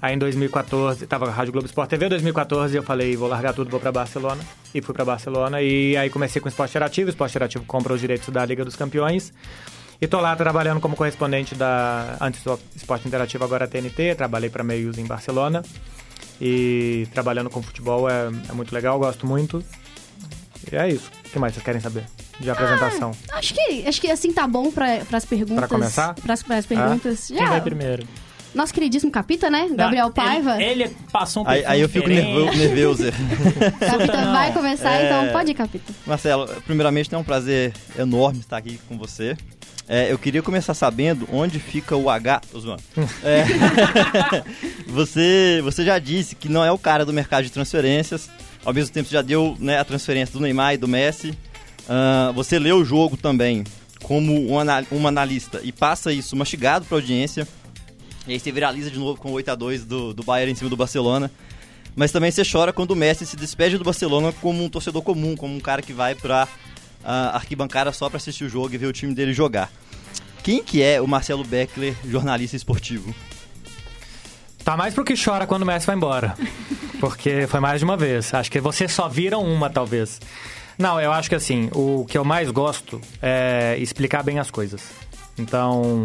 Aí 0.00 0.14
em 0.14 0.18
2014, 0.18 1.06
tava 1.06 1.26
na 1.26 1.32
Rádio 1.32 1.52
Globo 1.52 1.66
Sport 1.66 1.90
TV, 1.90 2.08
2014 2.08 2.74
eu 2.74 2.82
falei, 2.82 3.14
vou 3.16 3.28
largar 3.28 3.52
tudo, 3.52 3.70
vou 3.70 3.78
pra 3.78 3.92
Barcelona. 3.92 4.40
E 4.74 4.80
fui 4.80 4.94
pra 4.94 5.04
Barcelona 5.04 5.60
e 5.60 5.94
aí 5.96 6.08
comecei 6.08 6.40
com 6.40 6.46
o 6.46 6.48
Esporte 6.48 6.70
Interativo. 6.70 7.08
O 7.08 7.10
Esporte 7.10 7.32
Interativo 7.32 7.64
compra 7.66 7.92
os 7.92 8.00
direitos 8.00 8.28
da 8.30 8.44
Liga 8.46 8.64
dos 8.64 8.76
Campeões. 8.76 9.32
E 10.00 10.06
tô 10.06 10.18
lá 10.18 10.34
trabalhando 10.34 10.80
como 10.80 10.96
correspondente 10.96 11.54
da 11.54 12.16
antes 12.20 12.42
do 12.42 12.58
Esporte 12.74 13.06
Interativo, 13.06 13.44
agora 13.44 13.66
a 13.66 13.68
TNT. 13.68 14.14
Trabalhei 14.14 14.48
para 14.48 14.64
meios 14.64 14.96
em 14.96 15.04
Barcelona. 15.04 15.62
E 16.40 17.06
trabalhando 17.12 17.50
com 17.50 17.62
futebol 17.62 18.08
é, 18.08 18.28
é 18.48 18.52
muito 18.52 18.72
legal, 18.74 18.98
gosto 18.98 19.26
muito. 19.26 19.62
E 20.70 20.76
é 20.76 20.88
isso. 20.88 21.10
O 21.26 21.30
que 21.30 21.38
mais 21.38 21.52
vocês 21.54 21.64
querem 21.64 21.80
saber 21.80 22.04
de 22.38 22.50
apresentação? 22.50 23.12
Acho 23.32 23.54
que, 23.54 23.86
acho 23.86 24.00
que 24.00 24.10
assim 24.10 24.32
tá 24.32 24.46
bom 24.46 24.70
pra, 24.70 25.00
pras 25.08 25.24
perguntas. 25.24 25.56
Pra 25.58 25.68
começar? 25.68 26.14
Pras, 26.14 26.42
pras 26.42 26.64
perguntas. 26.66 27.26
Quem 27.28 27.36
vai 27.36 27.56
Já, 27.56 27.60
primeiro? 27.60 28.06
nosso 28.54 28.74
queridíssimo 28.74 29.12
Capita, 29.12 29.48
né? 29.48 29.68
Gabriel 29.70 30.08
Ah, 30.08 30.10
Paiva. 30.10 30.60
Ele, 30.60 30.84
ele 30.84 30.96
passou 31.12 31.44
um 31.44 31.48
Aí, 31.48 31.64
aí 31.64 31.80
eu 31.80 31.88
fico 31.88 32.08
diferente. 32.08 32.34
nervo- 32.34 32.56
nervoso. 32.74 33.04
Capita 33.78 34.16
Não. 34.24 34.32
vai 34.32 34.52
começar, 34.52 34.92
É. 34.92 35.06
então 35.06 35.32
pode 35.32 35.50
ir, 35.50 35.54
Capita. 35.54 35.92
Marcelo, 36.06 36.48
primeiramente 36.66 37.14
é 37.14 37.18
um 37.18 37.22
prazer 37.22 37.72
enorme 37.98 38.40
estar 38.40 38.56
aqui 38.56 38.80
com 38.88 38.98
você. 38.98 39.36
É, 39.88 40.12
eu 40.12 40.18
queria 40.18 40.40
começar 40.42 40.72
sabendo 40.74 41.28
onde 41.32 41.58
fica 41.58 41.96
o 41.96 42.08
H. 42.08 42.40
É, 43.24 43.44
você, 44.86 45.60
você 45.62 45.84
já 45.84 45.98
disse 45.98 46.34
que 46.36 46.48
não 46.48 46.64
é 46.64 46.70
o 46.70 46.78
cara 46.78 47.04
do 47.04 47.12
mercado 47.12 47.44
de 47.44 47.50
transferências. 47.50 48.30
Ao 48.64 48.72
mesmo 48.72 48.92
tempo, 48.92 49.08
já 49.10 49.22
deu 49.22 49.56
né, 49.58 49.78
a 49.78 49.84
transferência 49.84 50.32
do 50.32 50.40
Neymar 50.40 50.74
e 50.74 50.76
do 50.76 50.86
Messi. 50.86 51.34
Ah, 51.88 52.30
você 52.34 52.58
lê 52.58 52.72
o 52.72 52.84
jogo 52.84 53.16
também 53.16 53.64
como 54.02 54.48
um, 54.50 54.58
ana- 54.58 54.84
um 54.92 55.06
analista 55.06 55.60
e 55.62 55.72
passa 55.72 56.12
isso 56.12 56.36
mastigado 56.36 56.84
para 56.84 56.96
audiência. 56.98 57.46
E 58.28 58.32
aí 58.32 58.38
você 58.38 58.52
viraliza 58.52 58.90
de 58.90 58.98
novo 58.98 59.18
com 59.20 59.32
o 59.32 59.34
8x2 59.36 59.84
do, 59.84 60.14
do 60.14 60.22
Bayern 60.22 60.52
em 60.52 60.54
cima 60.54 60.70
do 60.70 60.76
Barcelona. 60.76 61.30
Mas 61.96 62.12
também 62.12 62.30
você 62.30 62.42
chora 62.44 62.72
quando 62.72 62.92
o 62.92 62.96
Messi 62.96 63.26
se 63.26 63.36
despede 63.36 63.76
do 63.76 63.82
Barcelona 63.84 64.32
como 64.40 64.62
um 64.62 64.68
torcedor 64.68 65.02
comum, 65.02 65.34
como 65.34 65.54
um 65.56 65.60
cara 65.60 65.82
que 65.82 65.92
vai 65.92 66.14
pra 66.14 66.46
ah, 67.04 67.36
arquibancada 67.36 67.92
só 67.92 68.08
pra 68.08 68.16
assistir 68.16 68.44
o 68.44 68.48
jogo 68.48 68.74
e 68.74 68.78
ver 68.78 68.86
o 68.86 68.92
time 68.92 69.14
dele 69.14 69.32
jogar. 69.32 69.70
Quem 70.42 70.62
que 70.62 70.82
é 70.82 71.00
o 71.00 71.06
Marcelo 71.06 71.44
Beckler, 71.44 71.94
jornalista 72.04 72.56
esportivo? 72.56 73.14
Tá 74.64 74.76
mais 74.76 74.94
pro 74.94 75.04
que 75.04 75.14
chora 75.22 75.46
quando 75.46 75.62
o 75.62 75.66
Messi 75.66 75.86
vai 75.86 75.96
embora. 75.96 76.34
Porque 76.98 77.46
foi 77.46 77.60
mais 77.60 77.80
de 77.80 77.84
uma 77.84 77.96
vez. 77.96 78.32
Acho 78.32 78.50
que 78.50 78.60
vocês 78.60 78.92
só 78.92 79.08
viram 79.08 79.42
uma, 79.42 79.70
talvez. 79.70 80.20
Não, 80.78 81.00
eu 81.00 81.12
acho 81.12 81.28
que 81.28 81.34
assim, 81.34 81.68
o 81.74 82.06
que 82.08 82.16
eu 82.16 82.24
mais 82.24 82.50
gosto 82.50 83.00
é 83.20 83.76
explicar 83.78 84.22
bem 84.22 84.38
as 84.38 84.50
coisas. 84.50 84.82
Então, 85.38 86.04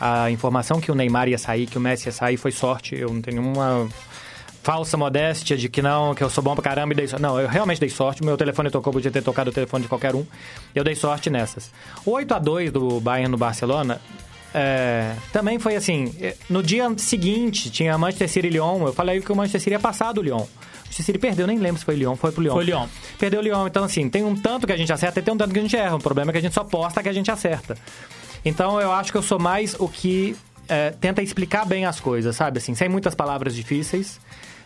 a 0.00 0.30
informação 0.30 0.80
que 0.80 0.90
o 0.90 0.94
Neymar 0.94 1.28
ia 1.28 1.38
sair, 1.38 1.66
que 1.66 1.76
o 1.76 1.80
Messi 1.80 2.08
ia 2.08 2.12
sair, 2.12 2.36
foi 2.36 2.52
sorte. 2.52 2.94
Eu 2.94 3.12
não 3.12 3.20
tenho 3.20 3.40
nenhuma 3.40 3.88
falsa 4.68 4.98
modéstia 4.98 5.56
de 5.56 5.66
que 5.66 5.80
não, 5.80 6.14
que 6.14 6.22
eu 6.22 6.28
sou 6.28 6.44
bom 6.44 6.54
pra 6.54 6.62
caramba 6.62 6.92
e 6.92 6.96
dei 6.96 7.08
sorte. 7.08 7.22
Não, 7.22 7.40
eu 7.40 7.48
realmente 7.48 7.80
dei 7.80 7.88
sorte. 7.88 8.22
Meu 8.22 8.36
telefone 8.36 8.68
tocou, 8.68 8.92
podia 8.92 9.10
ter 9.10 9.22
tocado 9.22 9.48
o 9.48 9.52
telefone 9.52 9.84
de 9.84 9.88
qualquer 9.88 10.14
um. 10.14 10.26
Eu 10.74 10.84
dei 10.84 10.94
sorte 10.94 11.30
nessas. 11.30 11.70
O 12.04 12.10
8 12.10 12.34
a 12.34 12.38
2 12.38 12.70
do 12.70 13.00
Bayern 13.00 13.30
no 13.30 13.38
Barcelona 13.38 13.98
é, 14.52 15.14
também 15.32 15.58
foi 15.58 15.74
assim, 15.74 16.14
é, 16.20 16.36
no 16.50 16.62
dia 16.62 16.84
seguinte 16.98 17.70
tinha 17.70 17.96
Manchester 17.96 18.28
City 18.28 18.46
e 18.48 18.50
Lyon, 18.50 18.86
eu 18.86 18.92
falei 18.92 19.22
que 19.22 19.32
o 19.32 19.34
Manchester 19.34 19.58
City 19.62 19.70
ia 19.70 19.80
passar 19.80 20.12
do 20.12 20.20
Lyon. 20.20 20.36
O 20.36 20.48
Manchester 20.80 21.06
City 21.06 21.18
perdeu, 21.18 21.46
nem 21.46 21.56
lembro 21.58 21.78
se 21.78 21.86
foi 21.86 21.94
Lyon, 21.94 22.14
foi 22.14 22.30
pro 22.30 22.42
Lyon. 22.42 22.52
Foi 22.52 22.64
Lyon. 22.64 22.86
Perdeu 23.18 23.40
o 23.40 23.42
Lyon, 23.42 23.66
então 23.68 23.84
assim, 23.84 24.10
tem 24.10 24.22
um 24.22 24.36
tanto 24.36 24.66
que 24.66 24.72
a 24.74 24.76
gente 24.76 24.92
acerta 24.92 25.18
e 25.18 25.22
tem 25.22 25.32
um 25.32 25.38
tanto 25.38 25.54
que 25.54 25.60
a 25.60 25.62
gente 25.62 25.76
erra. 25.76 25.96
O 25.96 25.98
problema 25.98 26.30
é 26.30 26.32
que 26.32 26.38
a 26.38 26.42
gente 26.42 26.54
só 26.54 26.62
posta 26.62 27.02
que 27.02 27.08
a 27.08 27.12
gente 27.14 27.30
acerta. 27.30 27.74
Então 28.44 28.78
eu 28.78 28.92
acho 28.92 29.12
que 29.12 29.16
eu 29.16 29.22
sou 29.22 29.38
mais 29.38 29.74
o 29.78 29.88
que 29.88 30.36
é, 30.68 30.90
tenta 30.90 31.22
explicar 31.22 31.64
bem 31.64 31.86
as 31.86 31.98
coisas, 31.98 32.36
sabe? 32.36 32.58
Assim, 32.58 32.74
sem 32.74 32.86
muitas 32.86 33.14
palavras 33.14 33.54
difíceis. 33.54 34.20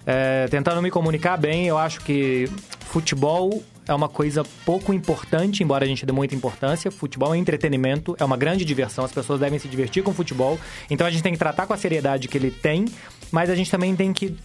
É, 0.07 0.47
tentando 0.49 0.83
me 0.83 0.91
comunicar 0.91 1.37
bem, 1.37 1.67
eu 1.67 1.79
acho 1.79 2.01
que 2.01 2.49
futebol 2.81 3.63
é 3.87 3.95
uma 3.95 4.09
coisa 4.09 4.45
pouco 4.65 4.93
importante, 4.93 5.63
embora 5.63 5.85
a 5.85 5.89
gente 5.89 6.07
dê 6.07 6.13
muita 6.13 6.35
importância. 6.35 6.91
Futebol 6.91 7.35
é 7.35 7.39
entretenimento, 7.39 8.15
é 8.19 8.25
uma 8.25 8.37
grande 8.37 8.65
diversão, 8.65 9.05
as 9.05 9.13
pessoas 9.13 9.41
devem 9.41 9.59
se 9.59 9.69
divertir 9.69 10.03
com 10.03 10.13
futebol. 10.13 10.59
Então 10.91 11.07
a 11.07 11.11
gente 11.11 11.23
tem 11.23 11.33
que 11.33 11.39
tratar 11.39 11.67
com 11.67 11.73
a 11.73 11.77
seriedade 11.77 12.29
que 12.29 12.39
ele 12.39 12.51
tem, 12.51 12.85
mas 13.31 13.51
a 13.51 13.55
gente 13.55 13.71
também 13.71 13.95
tem 13.97 14.13
que, 14.13 14.37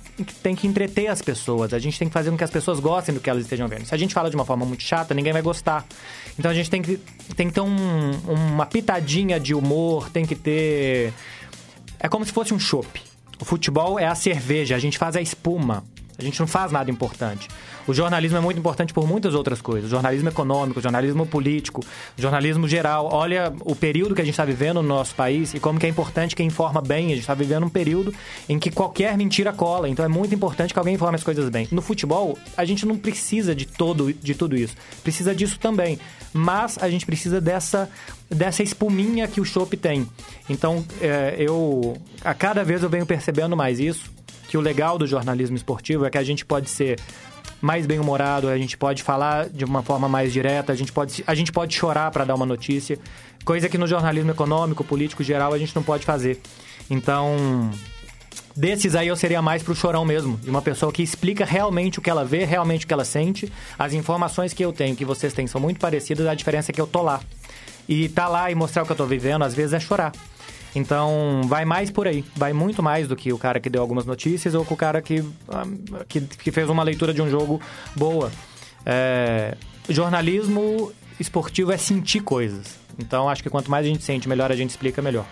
tem 0.41 0.55
que 0.55 0.65
entreter 0.67 1.07
as 1.07 1.21
pessoas. 1.21 1.73
A 1.73 1.79
gente 1.79 1.97
tem 1.99 2.07
que 2.07 2.13
fazer 2.13 2.31
com 2.31 2.37
que 2.37 2.43
as 2.43 2.49
pessoas 2.49 2.79
gostem 2.79 3.13
do 3.13 3.21
que 3.21 3.29
elas 3.29 3.43
estejam 3.43 3.67
vendo. 3.67 3.85
Se 3.85 3.93
a 3.93 3.97
gente 3.97 4.13
fala 4.13 4.29
de 4.29 4.35
uma 4.35 4.45
forma 4.45 4.65
muito 4.65 4.83
chata, 4.83 5.13
ninguém 5.13 5.33
vai 5.33 5.41
gostar. 5.41 5.85
Então 6.37 6.49
a 6.49 6.53
gente 6.53 6.69
tem 6.69 6.81
que, 6.81 6.97
tem 7.35 7.47
que 7.47 7.53
ter 7.53 7.61
um, 7.61 8.11
uma 8.27 8.65
pitadinha 8.65 9.39
de 9.39 9.53
humor, 9.53 10.09
tem 10.09 10.25
que 10.25 10.35
ter. 10.35 11.13
É 11.99 12.07
como 12.07 12.25
se 12.25 12.31
fosse 12.31 12.53
um 12.53 12.59
chopp. 12.59 13.06
O 13.39 13.45
futebol 13.45 13.99
é 13.99 14.05
a 14.05 14.15
cerveja, 14.15 14.75
a 14.75 14.79
gente 14.79 14.97
faz 14.97 15.15
a 15.15 15.21
espuma. 15.21 15.83
A 16.17 16.23
gente 16.23 16.39
não 16.39 16.47
faz 16.47 16.71
nada 16.71 16.89
importante. 16.89 17.47
O 17.87 17.93
jornalismo 17.93 18.37
é 18.37 18.41
muito 18.41 18.57
importante 18.57 18.91
por 18.91 19.07
muitas 19.07 19.35
outras 19.35 19.61
coisas. 19.61 19.89
Jornalismo 19.89 20.27
econômico, 20.27 20.81
jornalismo 20.81 21.25
político, 21.25 21.83
jornalismo 22.17 22.67
geral. 22.67 23.09
Olha 23.11 23.53
o 23.61 23.75
período 23.75 24.15
que 24.15 24.21
a 24.21 24.25
gente 24.25 24.33
está 24.33 24.43
vivendo 24.43 24.81
no 24.81 24.87
nosso 24.87 25.13
país 25.13 25.53
e 25.53 25.59
como 25.59 25.79
que 25.79 25.85
é 25.85 25.89
importante 25.89 26.35
quem 26.35 26.47
informa 26.47 26.81
bem. 26.81 27.07
A 27.07 27.09
gente 27.09 27.19
está 27.19 27.35
vivendo 27.35 27.65
um 27.65 27.69
período 27.69 28.13
em 28.49 28.57
que 28.57 28.71
qualquer 28.71 29.15
mentira 29.15 29.53
cola. 29.53 29.87
Então 29.87 30.03
é 30.03 30.07
muito 30.07 30.33
importante 30.33 30.73
que 30.73 30.79
alguém 30.79 30.95
informe 30.95 31.15
as 31.15 31.23
coisas 31.23 31.49
bem. 31.49 31.67
No 31.71 31.81
futebol, 31.81 32.37
a 32.57 32.65
gente 32.65 32.85
não 32.85 32.97
precisa 32.97 33.53
de, 33.53 33.67
todo, 33.67 34.11
de 34.11 34.33
tudo 34.33 34.57
isso. 34.57 34.75
Precisa 35.03 35.35
disso 35.35 35.59
também. 35.59 35.99
Mas 36.33 36.77
a 36.81 36.89
gente 36.89 37.05
precisa 37.05 37.39
dessa, 37.39 37.89
dessa 38.27 38.63
espuminha 38.63 39.27
que 39.27 39.39
o 39.39 39.45
chopp 39.45 39.77
tem. 39.77 40.07
Então, 40.49 40.83
é, 40.99 41.35
eu... 41.37 41.95
A 42.23 42.33
cada 42.33 42.63
vez 42.63 42.81
eu 42.81 42.89
venho 42.89 43.05
percebendo 43.05 43.55
mais 43.55 43.79
isso 43.79 44.16
que 44.47 44.57
o 44.57 44.61
legal 44.61 44.97
do 44.97 45.05
jornalismo 45.05 45.55
esportivo 45.55 46.05
é 46.05 46.09
que 46.09 46.17
a 46.17 46.23
gente 46.23 46.45
pode 46.45 46.69
ser 46.69 46.99
mais 47.61 47.85
bem-humorado, 47.85 48.49
a 48.49 48.57
gente 48.57 48.77
pode 48.77 49.03
falar 49.03 49.49
de 49.49 49.65
uma 49.65 49.81
forma 49.81 50.07
mais 50.07 50.31
direta, 50.31 50.71
a 50.71 50.75
gente 50.75 50.91
pode, 50.91 51.23
a 51.25 51.33
gente 51.33 51.51
pode 51.51 51.75
chorar 51.75 52.11
para 52.11 52.23
dar 52.23 52.35
uma 52.35 52.45
notícia, 52.45 52.99
coisa 53.43 53.67
que 53.67 53.77
no 53.77 53.87
jornalismo 53.87 54.31
econômico, 54.31 54.83
político 54.83 55.23
geral 55.23 55.53
a 55.53 55.57
gente 55.57 55.75
não 55.75 55.83
pode 55.83 56.05
fazer. 56.05 56.39
Então, 56.89 57.71
desses 58.55 58.95
aí 58.95 59.07
eu 59.07 59.15
seria 59.15 59.41
mais 59.41 59.63
pro 59.63 59.75
chorão 59.75 60.05
mesmo, 60.05 60.37
de 60.37 60.49
uma 60.49 60.61
pessoa 60.61 60.91
que 60.91 61.01
explica 61.01 61.45
realmente 61.45 61.99
o 61.99 62.01
que 62.01 62.09
ela 62.09 62.23
vê, 62.23 62.45
realmente 62.45 62.85
o 62.85 62.87
que 62.87 62.93
ela 62.93 63.05
sente. 63.05 63.51
As 63.77 63.93
informações 63.93 64.53
que 64.53 64.63
eu 64.63 64.71
tenho, 64.71 64.95
que 64.95 65.05
vocês 65.05 65.33
têm, 65.33 65.47
são 65.47 65.59
muito 65.59 65.79
parecidas, 65.79 66.27
a 66.27 66.35
diferença 66.35 66.71
é 66.71 66.73
que 66.73 66.81
eu 66.81 66.87
tô 66.87 67.01
lá. 67.01 67.21
E 67.87 68.09
tá 68.09 68.27
lá 68.27 68.51
e 68.51 68.55
mostrar 68.55 68.83
o 68.83 68.85
que 68.85 68.91
eu 68.91 68.95
tô 68.95 69.05
vivendo, 69.05 69.43
às 69.43 69.53
vezes 69.53 69.73
é 69.73 69.79
chorar. 69.79 70.11
Então, 70.75 71.41
vai 71.45 71.65
mais 71.65 71.89
por 71.89 72.07
aí. 72.07 72.23
Vai 72.35 72.53
muito 72.53 72.83
mais 72.83 73.07
do 73.07 73.15
que 73.15 73.33
o 73.33 73.37
cara 73.37 73.59
que 73.59 73.69
deu 73.69 73.81
algumas 73.81 74.05
notícias 74.05 74.53
ou 74.53 74.63
com 74.63 74.73
o 74.73 74.77
cara 74.77 75.01
que, 75.01 75.23
ah, 75.49 75.63
que, 76.07 76.21
que 76.21 76.51
fez 76.51 76.69
uma 76.69 76.83
leitura 76.83 77.13
de 77.13 77.21
um 77.21 77.29
jogo 77.29 77.61
boa. 77.95 78.31
É, 78.85 79.55
jornalismo 79.89 80.91
esportivo 81.19 81.71
é 81.71 81.77
sentir 81.77 82.21
coisas. 82.21 82.75
Então, 82.99 83.29
acho 83.29 83.43
que 83.43 83.49
quanto 83.49 83.69
mais 83.69 83.85
a 83.85 83.89
gente 83.89 84.03
sente, 84.03 84.29
melhor 84.29 84.51
a 84.51 84.55
gente 84.55 84.69
explica, 84.71 85.01
melhor. 85.01 85.25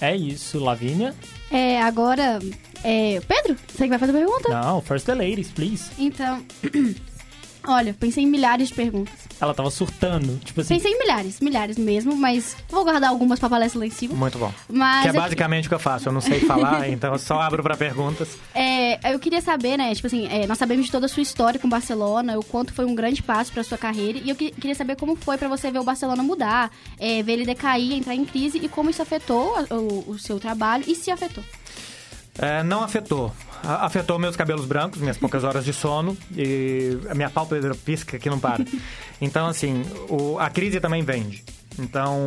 É 0.00 0.16
isso, 0.16 0.58
Lavínia. 0.58 1.14
É, 1.50 1.80
agora. 1.80 2.40
É, 2.82 3.20
Pedro, 3.20 3.56
você 3.68 3.84
que 3.84 3.90
vai 3.90 3.98
fazer 3.98 4.12
a 4.12 4.14
pergunta? 4.14 4.48
Não, 4.48 4.82
first 4.82 5.06
the 5.06 5.14
ladies, 5.14 5.50
please. 5.50 5.90
Então. 5.98 6.42
Olha, 7.66 7.94
pensei 7.98 8.24
em 8.24 8.26
milhares 8.26 8.68
de 8.68 8.74
perguntas. 8.74 9.14
Ela 9.40 9.54
tava 9.54 9.70
surtando, 9.70 10.38
tipo 10.44 10.60
assim. 10.60 10.74
Pensei 10.74 10.92
em 10.92 10.98
milhares, 10.98 11.40
milhares 11.40 11.76
mesmo, 11.78 12.16
mas 12.16 12.56
vou 12.68 12.84
guardar 12.84 13.10
algumas 13.10 13.38
pra 13.38 13.48
palestra 13.48 13.78
lá 13.80 13.86
em 13.86 13.90
cima. 13.90 14.14
Muito 14.14 14.38
bom. 14.38 14.52
Mas 14.68 15.02
que 15.02 15.08
é 15.08 15.10
eu- 15.10 15.14
basicamente 15.20 15.66
o 15.66 15.68
que 15.68 15.74
eu 15.74 15.78
faço. 15.78 16.08
Eu 16.08 16.12
não 16.12 16.20
sei 16.20 16.40
falar, 16.40 16.88
então 16.90 17.12
eu 17.12 17.18
só 17.18 17.40
abro 17.40 17.62
para 17.62 17.76
perguntas. 17.76 18.28
É, 18.54 19.12
eu 19.12 19.18
queria 19.18 19.40
saber, 19.40 19.76
né, 19.76 19.94
tipo 19.94 20.06
assim, 20.06 20.26
é, 20.28 20.46
nós 20.46 20.58
sabemos 20.58 20.86
de 20.86 20.92
toda 20.92 21.06
a 21.06 21.08
sua 21.08 21.22
história 21.22 21.58
com 21.60 21.66
o 21.66 21.70
Barcelona, 21.70 22.38
o 22.38 22.44
quanto 22.44 22.72
foi 22.72 22.84
um 22.84 22.94
grande 22.94 23.22
passo 23.22 23.52
pra 23.52 23.62
sua 23.64 23.78
carreira, 23.78 24.18
e 24.18 24.28
eu 24.28 24.36
que- 24.36 24.50
queria 24.50 24.74
saber 24.74 24.96
como 24.96 25.16
foi 25.16 25.38
pra 25.38 25.48
você 25.48 25.70
ver 25.70 25.78
o 25.78 25.84
Barcelona 25.84 26.22
mudar, 26.22 26.70
é, 26.98 27.22
ver 27.22 27.32
ele 27.32 27.44
decair, 27.46 27.92
entrar 27.92 28.14
em 28.14 28.24
crise, 28.24 28.58
e 28.58 28.68
como 28.68 28.90
isso 28.90 29.02
afetou 29.02 29.56
a- 29.56 29.74
o, 29.74 30.10
o 30.10 30.18
seu 30.18 30.38
trabalho, 30.40 30.84
e 30.86 30.94
se 30.94 31.10
afetou. 31.10 31.42
É, 32.38 32.62
não 32.62 32.82
afetou. 32.82 33.32
Afetou 33.62 34.18
meus 34.18 34.34
cabelos 34.36 34.64
brancos, 34.66 35.00
minhas 35.00 35.16
poucas 35.18 35.44
horas 35.44 35.64
de 35.64 35.72
sono 35.72 36.16
e 36.36 36.98
a 37.08 37.14
minha 37.14 37.30
pálpebra 37.30 37.74
pisca 37.74 38.18
que 38.18 38.28
não 38.30 38.38
para. 38.40 38.64
Então, 39.20 39.46
assim, 39.46 39.84
o- 40.08 40.36
a 40.40 40.50
crise 40.50 40.80
também 40.80 41.00
vende. 41.04 41.44
Então, 41.78 42.26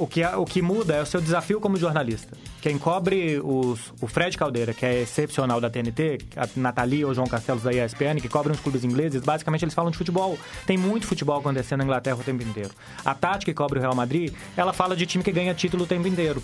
o 0.00 0.06
que, 0.06 0.24
o 0.24 0.46
que 0.46 0.62
muda 0.62 0.94
é 0.94 1.02
o 1.02 1.06
seu 1.06 1.20
desafio 1.20 1.60
como 1.60 1.76
jornalista. 1.76 2.34
Quem 2.62 2.78
cobre 2.78 3.38
os, 3.38 3.92
o 4.00 4.06
Fred 4.06 4.36
Caldeira, 4.36 4.72
que 4.72 4.86
é 4.86 5.02
excepcional 5.02 5.60
da 5.60 5.68
TNT, 5.68 6.18
a 6.36 6.48
Nathalie 6.56 7.04
ou 7.04 7.12
João 7.12 7.26
Castelos 7.26 7.62
da 7.62 7.70
ESPN, 7.70 8.18
que 8.18 8.28
cobrem 8.28 8.54
os 8.54 8.60
clubes 8.60 8.82
ingleses, 8.82 9.20
basicamente 9.22 9.62
eles 9.62 9.74
falam 9.74 9.90
de 9.90 9.98
futebol. 9.98 10.38
Tem 10.66 10.78
muito 10.78 11.06
futebol 11.06 11.38
acontecendo 11.38 11.80
na 11.80 11.84
Inglaterra 11.84 12.16
o 12.16 12.24
tempo 12.24 12.42
inteiro. 12.42 12.70
A 13.04 13.14
Tati, 13.14 13.44
que 13.44 13.52
cobre 13.52 13.78
o 13.78 13.82
Real 13.82 13.94
Madrid, 13.94 14.32
ela 14.56 14.72
fala 14.72 14.96
de 14.96 15.04
time 15.04 15.22
que 15.22 15.32
ganha 15.32 15.52
título 15.52 15.84
o 15.84 15.86
tempo 15.86 16.08
inteiro. 16.08 16.42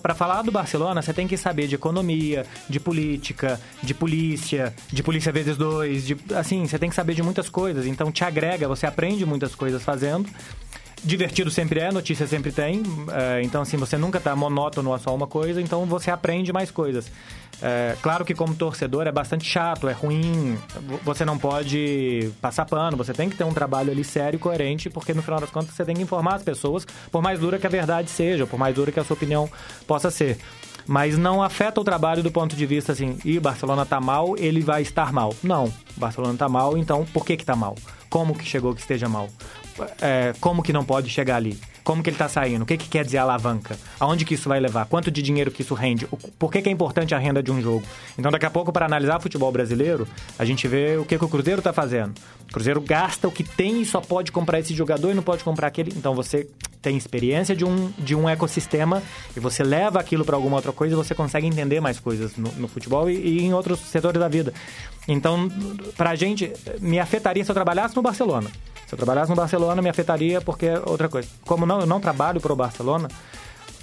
Para 0.00 0.14
falar 0.14 0.42
do 0.42 0.52
Barcelona, 0.52 1.02
você 1.02 1.12
tem 1.12 1.26
que 1.26 1.36
saber 1.36 1.66
de 1.66 1.74
economia, 1.74 2.46
de 2.68 2.78
política, 2.78 3.60
de 3.82 3.94
polícia, 3.94 4.72
de 4.92 5.02
polícia 5.02 5.32
vezes 5.32 5.56
dois, 5.56 6.06
de, 6.06 6.16
assim, 6.36 6.64
você 6.68 6.78
tem 6.78 6.88
que 6.88 6.94
saber 6.94 7.14
de 7.14 7.22
muitas 7.22 7.48
coisas. 7.48 7.84
Então 7.84 8.12
te 8.12 8.22
agrega, 8.22 8.68
você 8.68 8.86
aprende 8.86 9.26
muitas 9.26 9.56
coisas 9.56 9.82
fazendo. 9.82 10.30
Divertido 11.04 11.50
sempre 11.50 11.80
é, 11.80 11.90
notícia 11.90 12.26
sempre 12.26 12.52
tem. 12.52 12.82
é, 13.12 13.42
então, 13.42 13.62
assim, 13.62 13.76
você 13.76 13.98
nunca 13.98 14.20
tá 14.20 14.36
monótono 14.36 14.94
a 14.94 14.98
só 14.98 15.14
uma 15.14 15.26
coisa, 15.26 15.60
então 15.60 15.84
você 15.84 16.10
aprende 16.10 16.52
mais 16.52 16.70
coisas. 16.70 17.10
É, 17.60 17.96
claro 18.02 18.24
que 18.24 18.34
como 18.34 18.54
torcedor 18.54 19.06
é 19.06 19.12
bastante 19.12 19.44
chato, 19.44 19.88
é 19.88 19.92
ruim, 19.92 20.58
você 21.04 21.24
não 21.24 21.38
pode 21.38 22.30
passar 22.40 22.64
pano, 22.66 22.96
você 22.96 23.12
tem 23.12 23.28
que 23.28 23.36
ter 23.36 23.44
um 23.44 23.52
trabalho 23.52 23.90
ali 23.90 24.02
sério 24.02 24.36
e 24.36 24.40
coerente, 24.40 24.90
porque 24.90 25.14
no 25.14 25.22
final 25.22 25.40
das 25.40 25.50
contas 25.50 25.74
você 25.74 25.84
tem 25.84 25.94
que 25.94 26.02
informar 26.02 26.36
as 26.36 26.42
pessoas, 26.42 26.84
por 27.10 27.22
mais 27.22 27.38
dura 27.38 27.58
que 27.58 27.66
a 27.66 27.70
verdade 27.70 28.10
seja, 28.10 28.46
por 28.46 28.58
mais 28.58 28.74
dura 28.74 28.90
que 28.90 28.98
a 28.98 29.04
sua 29.04 29.14
opinião 29.14 29.48
possa 29.86 30.10
ser. 30.10 30.38
Mas 30.86 31.16
não 31.16 31.42
afeta 31.42 31.80
o 31.80 31.84
trabalho 31.84 32.22
do 32.22 32.32
ponto 32.32 32.56
de 32.56 32.66
vista 32.66 32.92
assim, 32.92 33.16
e 33.24 33.38
Barcelona 33.38 33.86
tá 33.86 34.00
mal, 34.00 34.36
ele 34.36 34.60
vai 34.60 34.82
estar 34.82 35.12
mal. 35.12 35.32
Não, 35.42 35.72
Barcelona 35.96 36.36
tá 36.36 36.48
mal, 36.48 36.76
então 36.76 37.04
por 37.12 37.24
que 37.24 37.36
que 37.36 37.44
tá 37.44 37.54
mal? 37.54 37.76
Como 38.10 38.36
que 38.36 38.44
chegou 38.44 38.74
que 38.74 38.80
esteja 38.80 39.08
mal? 39.08 39.28
É, 40.00 40.32
como 40.40 40.62
que 40.62 40.72
não 40.72 40.84
pode 40.84 41.08
chegar 41.08 41.36
ali? 41.36 41.58
Como 41.84 42.02
que 42.02 42.10
ele 42.10 42.14
está 42.14 42.28
saindo? 42.28 42.62
O 42.62 42.66
que, 42.66 42.76
que 42.76 42.88
quer 42.88 43.04
dizer 43.04 43.18
alavanca? 43.18 43.76
Aonde 43.98 44.24
que 44.24 44.34
isso 44.34 44.48
vai 44.48 44.60
levar? 44.60 44.86
Quanto 44.86 45.10
de 45.10 45.20
dinheiro 45.20 45.50
que 45.50 45.62
isso 45.62 45.74
rende? 45.74 46.06
Por 46.38 46.50
que, 46.50 46.62
que 46.62 46.68
é 46.68 46.72
importante 46.72 47.14
a 47.14 47.18
renda 47.18 47.42
de 47.42 47.50
um 47.50 47.60
jogo? 47.60 47.84
Então, 48.16 48.30
daqui 48.30 48.46
a 48.46 48.50
pouco, 48.50 48.72
para 48.72 48.86
analisar 48.86 49.20
futebol 49.20 49.50
brasileiro, 49.50 50.06
a 50.38 50.44
gente 50.44 50.68
vê 50.68 50.96
o 50.96 51.04
que, 51.04 51.18
que 51.18 51.24
o 51.24 51.28
Cruzeiro 51.28 51.60
está 51.60 51.72
fazendo. 51.72 52.14
O 52.48 52.52
Cruzeiro 52.52 52.80
gasta 52.80 53.26
o 53.26 53.32
que 53.32 53.42
tem 53.42 53.82
e 53.82 53.84
só 53.84 54.00
pode 54.00 54.30
comprar 54.30 54.60
esse 54.60 54.74
jogador 54.74 55.10
e 55.10 55.14
não 55.14 55.22
pode 55.22 55.42
comprar 55.42 55.66
aquele. 55.66 55.92
Então, 55.96 56.14
você 56.14 56.48
tem 56.80 56.96
experiência 56.96 57.54
de 57.54 57.64
um, 57.64 57.90
de 57.96 58.14
um 58.14 58.28
ecossistema 58.28 59.02
e 59.36 59.40
você 59.40 59.62
leva 59.62 60.00
aquilo 60.00 60.24
para 60.24 60.36
alguma 60.36 60.56
outra 60.56 60.72
coisa 60.72 60.94
e 60.94 60.96
você 60.96 61.14
consegue 61.14 61.46
entender 61.46 61.80
mais 61.80 61.98
coisas 62.00 62.36
no, 62.36 62.50
no 62.52 62.68
futebol 62.68 63.08
e, 63.08 63.14
e 63.14 63.42
em 63.42 63.54
outros 63.54 63.78
setores 63.80 64.20
da 64.20 64.28
vida. 64.28 64.52
Então, 65.06 65.48
pra 65.96 66.14
gente, 66.14 66.52
me 66.80 66.98
afetaria 66.98 67.44
se 67.44 67.50
eu 67.50 67.54
trabalhasse 67.54 67.94
no 67.96 68.02
Barcelona. 68.02 68.50
Se 68.86 68.94
eu 68.94 68.98
trabalhasse 68.98 69.30
no 69.30 69.36
Barcelona, 69.36 69.80
me 69.80 69.88
afetaria 69.88 70.40
porque 70.40 70.66
é 70.66 70.78
outra 70.84 71.08
coisa. 71.08 71.26
Como 71.46 71.64
não, 71.72 71.80
eu 71.80 71.86
não 71.86 72.00
trabalho 72.00 72.40
pro 72.40 72.54
Barcelona, 72.54 73.08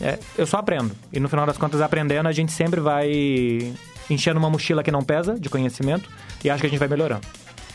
é, 0.01 0.19
eu 0.37 0.45
só 0.45 0.57
aprendo. 0.57 0.95
E 1.11 1.19
no 1.19 1.27
final 1.27 1.45
das 1.45 1.57
contas, 1.57 1.81
aprendendo, 1.81 2.27
a 2.27 2.31
gente 2.31 2.51
sempre 2.51 2.79
vai 2.79 3.73
enchendo 4.09 4.39
uma 4.39 4.49
mochila 4.49 4.83
que 4.83 4.91
não 4.91 5.03
pesa 5.03 5.39
de 5.39 5.49
conhecimento 5.49 6.09
e 6.43 6.49
acho 6.49 6.61
que 6.61 6.67
a 6.67 6.69
gente 6.69 6.79
vai 6.79 6.87
melhorando. 6.87 7.25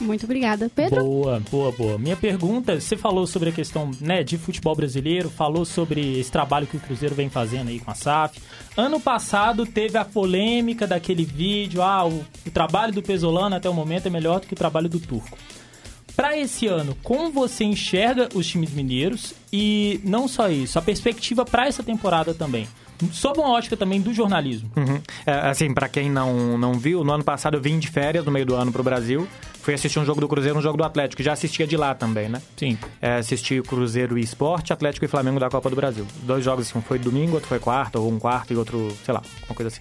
Muito 0.00 0.24
obrigada. 0.24 0.68
Pedro? 0.74 1.04
Boa, 1.04 1.40
boa, 1.50 1.70
boa. 1.70 1.98
Minha 1.98 2.16
pergunta, 2.16 2.80
você 2.80 2.96
falou 2.96 3.28
sobre 3.28 3.50
a 3.50 3.52
questão 3.52 3.92
né, 4.00 4.24
de 4.24 4.36
futebol 4.36 4.74
brasileiro, 4.74 5.30
falou 5.30 5.64
sobre 5.64 6.18
esse 6.18 6.32
trabalho 6.32 6.66
que 6.66 6.76
o 6.76 6.80
Cruzeiro 6.80 7.14
vem 7.14 7.30
fazendo 7.30 7.68
aí 7.68 7.78
com 7.78 7.92
a 7.92 7.94
SAF. 7.94 8.40
Ano 8.76 8.98
passado 8.98 9.64
teve 9.64 9.96
a 9.96 10.04
polêmica 10.04 10.84
daquele 10.84 11.24
vídeo, 11.24 11.80
ah, 11.80 12.04
o, 12.04 12.24
o 12.44 12.50
trabalho 12.50 12.92
do 12.92 13.02
Pesolano 13.02 13.54
até 13.54 13.70
o 13.70 13.74
momento 13.74 14.06
é 14.06 14.10
melhor 14.10 14.40
do 14.40 14.48
que 14.48 14.54
o 14.54 14.56
trabalho 14.56 14.88
do 14.88 14.98
Turco. 14.98 15.38
Para 16.16 16.38
esse 16.38 16.66
ano, 16.66 16.96
como 17.02 17.30
você 17.30 17.64
enxerga 17.64 18.28
os 18.34 18.46
times 18.46 18.70
mineiros 18.70 19.34
e 19.52 20.00
não 20.04 20.28
só 20.28 20.48
isso, 20.48 20.78
a 20.78 20.82
perspectiva 20.82 21.44
para 21.44 21.66
essa 21.66 21.82
temporada 21.82 22.32
também, 22.32 22.68
sob 23.12 23.40
uma 23.40 23.50
ótica 23.50 23.76
também 23.76 24.00
do 24.00 24.14
jornalismo. 24.14 24.70
Uhum. 24.76 25.00
É, 25.26 25.32
assim, 25.48 25.74
pra 25.74 25.88
quem 25.88 26.08
não, 26.08 26.56
não 26.56 26.74
viu, 26.74 27.02
no 27.02 27.12
ano 27.12 27.24
passado 27.24 27.56
eu 27.56 27.60
vim 27.60 27.78
de 27.78 27.88
férias 27.88 28.24
no 28.24 28.30
meio 28.30 28.46
do 28.46 28.54
ano 28.54 28.70
pro 28.70 28.82
Brasil. 28.82 29.26
Fui 29.60 29.74
assistir 29.74 29.98
um 29.98 30.04
jogo 30.04 30.20
do 30.20 30.28
Cruzeiro, 30.28 30.58
um 30.58 30.62
jogo 30.62 30.76
do 30.76 30.84
Atlético. 30.84 31.22
Já 31.22 31.32
assistia 31.32 31.66
de 31.66 31.76
lá 31.76 31.94
também, 31.94 32.28
né? 32.28 32.40
Sim. 32.56 32.78
É, 33.00 33.16
assisti 33.16 33.62
Cruzeiro 33.62 34.18
e 34.18 34.20
Esporte, 34.20 34.72
Atlético 34.72 35.06
e 35.06 35.08
Flamengo 35.08 35.40
da 35.40 35.48
Copa 35.48 35.70
do 35.70 35.76
Brasil. 35.76 36.06
Dois 36.22 36.44
jogos, 36.44 36.68
assim, 36.68 36.78
um 36.78 36.82
foi 36.82 36.98
domingo, 36.98 37.34
outro 37.34 37.48
foi 37.48 37.58
quarta, 37.58 37.98
ou 37.98 38.12
um 38.12 38.18
quarto 38.18 38.52
e 38.52 38.56
outro, 38.56 38.94
sei 39.04 39.14
lá, 39.14 39.22
uma 39.48 39.54
coisa 39.54 39.68
assim. 39.68 39.80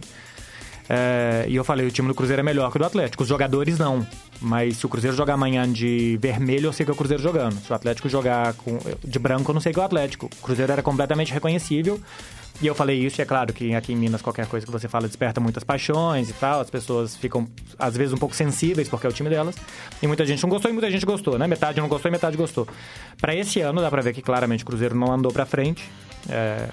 É, 0.89 1.45
e 1.47 1.55
eu 1.55 1.63
falei, 1.63 1.87
o 1.87 1.91
time 1.91 2.07
do 2.07 2.13
Cruzeiro 2.13 2.41
é 2.41 2.43
melhor 2.43 2.69
que 2.69 2.77
o 2.77 2.79
do 2.79 2.85
Atlético. 2.85 3.23
Os 3.23 3.29
jogadores 3.29 3.77
não. 3.77 4.05
Mas 4.41 4.77
se 4.77 4.85
o 4.85 4.89
Cruzeiro 4.89 5.15
jogar 5.15 5.35
amanhã 5.35 5.71
de 5.71 6.17
vermelho, 6.21 6.67
eu 6.67 6.73
sei 6.73 6.85
que 6.85 6.91
é 6.91 6.93
o 6.93 6.97
Cruzeiro 6.97 7.21
jogando. 7.21 7.59
Se 7.59 7.71
o 7.71 7.75
Atlético 7.75 8.09
jogar 8.09 8.53
com, 8.53 8.77
de 9.03 9.19
branco, 9.19 9.49
eu 9.49 9.53
não 9.53 9.61
sei 9.61 9.71
que 9.71 9.79
é 9.79 9.81
o 9.81 9.85
Atlético. 9.85 10.25
O 10.25 10.43
Cruzeiro 10.43 10.71
era 10.71 10.81
completamente 10.81 11.31
reconhecível. 11.31 11.99
E 12.61 12.67
eu 12.67 12.75
falei 12.75 12.97
isso, 12.99 13.19
e 13.19 13.21
é 13.21 13.25
claro 13.25 13.51
que 13.51 13.73
aqui 13.73 13.93
em 13.93 13.95
Minas 13.95 14.21
qualquer 14.21 14.45
coisa 14.45 14.65
que 14.65 14.71
você 14.71 14.87
fala 14.87 15.07
desperta 15.07 15.41
muitas 15.41 15.63
paixões 15.63 16.29
e 16.29 16.33
tal. 16.33 16.61
As 16.61 16.69
pessoas 16.69 17.15
ficam, 17.15 17.47
às 17.79 17.97
vezes, 17.97 18.13
um 18.13 18.17
pouco 18.17 18.35
sensíveis 18.35 18.87
porque 18.87 19.07
é 19.07 19.09
o 19.09 19.13
time 19.13 19.29
delas. 19.29 19.55
E 20.01 20.07
muita 20.07 20.25
gente 20.25 20.41
não 20.43 20.49
gostou 20.49 20.69
e 20.69 20.73
muita 20.73 20.89
gente 20.91 21.05
gostou, 21.05 21.37
né? 21.37 21.47
Metade 21.47 21.81
não 21.81 21.87
gostou 21.87 22.09
e 22.09 22.11
metade 22.11 22.37
gostou. 22.37 22.67
Para 23.19 23.35
esse 23.35 23.59
ano, 23.59 23.81
dá 23.81 23.89
pra 23.89 24.01
ver 24.01 24.13
que 24.13 24.21
claramente 24.21 24.63
o 24.63 24.67
Cruzeiro 24.67 24.95
não 24.95 25.11
andou 25.11 25.31
pra 25.31 25.45
frente. 25.45 25.83
É, 26.29 26.69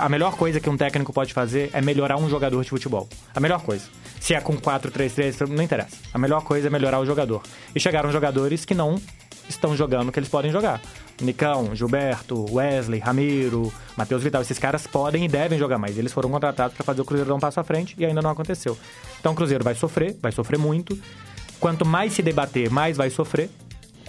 a 0.00 0.08
melhor 0.08 0.36
coisa 0.36 0.60
que 0.60 0.70
um 0.70 0.76
técnico 0.76 1.12
pode 1.12 1.32
fazer 1.34 1.70
é 1.72 1.80
melhorar 1.80 2.16
um 2.16 2.28
jogador 2.28 2.62
de 2.62 2.70
futebol. 2.70 3.08
A 3.34 3.40
melhor 3.40 3.62
coisa. 3.62 3.84
Se 4.20 4.34
é 4.34 4.40
com 4.40 4.56
4-3-3, 4.56 5.48
não 5.48 5.62
interessa. 5.62 5.96
A 6.14 6.18
melhor 6.18 6.42
coisa 6.44 6.68
é 6.68 6.70
melhorar 6.70 7.00
o 7.00 7.06
jogador. 7.06 7.42
E 7.74 7.80
chegaram 7.80 8.10
jogadores 8.12 8.64
que 8.64 8.74
não 8.74 9.00
estão 9.48 9.76
jogando 9.76 10.08
o 10.08 10.12
que 10.12 10.18
eles 10.18 10.28
podem 10.28 10.52
jogar. 10.52 10.80
Nicão, 11.20 11.74
Gilberto, 11.74 12.46
Wesley, 12.52 13.00
Ramiro, 13.00 13.72
Matheus 13.96 14.22
Vital. 14.22 14.42
Esses 14.42 14.58
caras 14.58 14.86
podem 14.86 15.24
e 15.24 15.28
devem 15.28 15.58
jogar 15.58 15.78
mais. 15.78 15.98
Eles 15.98 16.12
foram 16.12 16.30
contratados 16.30 16.76
para 16.76 16.84
fazer 16.84 17.00
o 17.00 17.04
Cruzeiro 17.04 17.28
dar 17.28 17.34
um 17.34 17.40
passo 17.40 17.60
à 17.60 17.64
frente 17.64 17.94
e 17.98 18.04
ainda 18.04 18.22
não 18.22 18.30
aconteceu. 18.30 18.78
Então 19.20 19.32
o 19.32 19.34
Cruzeiro 19.34 19.64
vai 19.64 19.74
sofrer, 19.74 20.16
vai 20.20 20.32
sofrer 20.32 20.58
muito. 20.58 20.98
Quanto 21.58 21.84
mais 21.84 22.12
se 22.12 22.22
debater, 22.22 22.70
mais 22.70 22.96
vai 22.96 23.10
sofrer. 23.10 23.50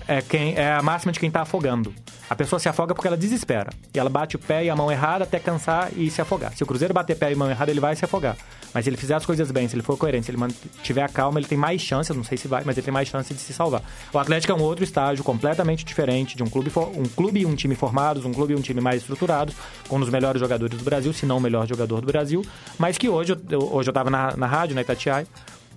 É, 0.08 0.22
quem, 0.22 0.56
é 0.56 0.74
a 0.74 0.82
máxima 0.82 1.12
de 1.12 1.20
quem 1.20 1.32
tá 1.32 1.42
afogando. 1.42 1.94
A 2.30 2.36
pessoa 2.36 2.60
se 2.60 2.68
afoga 2.68 2.96
porque 2.96 3.08
ela 3.08 3.18
desespera. 3.18 3.70
E 3.94 4.00
ela 4.00 4.10
bate 4.10 4.36
o 4.36 4.40
pé 4.40 4.66
e 4.66 4.70
a 4.70 4.76
mão 4.76 4.92
errada 4.92 5.24
até 5.24 5.40
cansar 5.40 5.90
e 5.96 6.10
se 6.10 6.22
afogar. 6.22 6.56
Se 6.56 6.64
o 6.64 6.66
Cruzeiro 6.66 6.94
bater 6.94 7.16
pé 7.16 7.32
e 7.32 7.36
mão 7.36 7.50
errada, 7.50 7.72
ele 7.72 7.80
vai 7.80 7.96
se 7.96 8.04
afogar. 8.06 8.36
Mas 8.74 8.86
se 8.86 8.90
ele 8.90 8.98
fizer 8.98 9.14
as 9.14 9.26
coisas 9.26 9.52
bem, 9.52 9.68
se 9.68 9.76
ele 9.76 9.84
for 9.84 9.96
coerente, 9.98 10.26
se 10.26 10.32
ele 10.32 10.38
mantiver 10.38 11.04
a 11.04 11.08
calma, 11.08 11.40
ele 11.40 11.48
tem 11.48 11.58
mais 11.58 11.80
chance, 11.80 12.12
não 12.12 12.24
sei 12.24 12.38
se 12.38 12.48
vai, 12.48 12.64
mas 12.66 12.76
ele 12.76 12.84
tem 12.84 12.94
mais 12.94 13.08
chance 13.08 13.32
de 13.34 13.40
se 13.40 13.54
salvar. 13.54 13.84
O 14.12 14.18
Atlético 14.18 14.52
é 14.52 14.56
um 14.56 14.62
outro 14.62 14.84
estágio 14.84 15.24
completamente 15.24 15.86
diferente 15.86 16.36
de 16.36 16.42
um 16.42 16.48
clube, 16.48 16.72
um 16.96 17.04
clube 17.04 17.42
e 17.42 17.46
um 17.46 17.56
time 17.56 17.76
formados, 17.76 18.26
um 18.26 18.34
clube 18.34 18.54
e 18.54 18.56
um 18.56 18.62
time 18.62 18.82
mais 18.82 19.02
estruturados, 19.02 19.56
com 19.88 19.98
um 19.98 20.00
dos 20.00 20.10
melhores 20.10 20.40
jogadores 20.40 20.78
do 20.78 20.84
Brasil, 20.84 21.14
se 21.14 21.26
não 21.26 21.38
o 21.38 21.42
melhor 21.42 21.68
jogador 21.68 22.02
do 22.02 22.08
Brasil, 22.08 22.44
mas 22.80 22.98
que 22.98 23.08
hoje, 23.08 23.38
hoje 23.72 23.90
eu 23.90 23.94
tava 23.94 24.10
na, 24.10 24.36
na 24.36 24.48
rádio, 24.48 24.74
na 24.74 24.82
Itatiaia, 24.82 25.28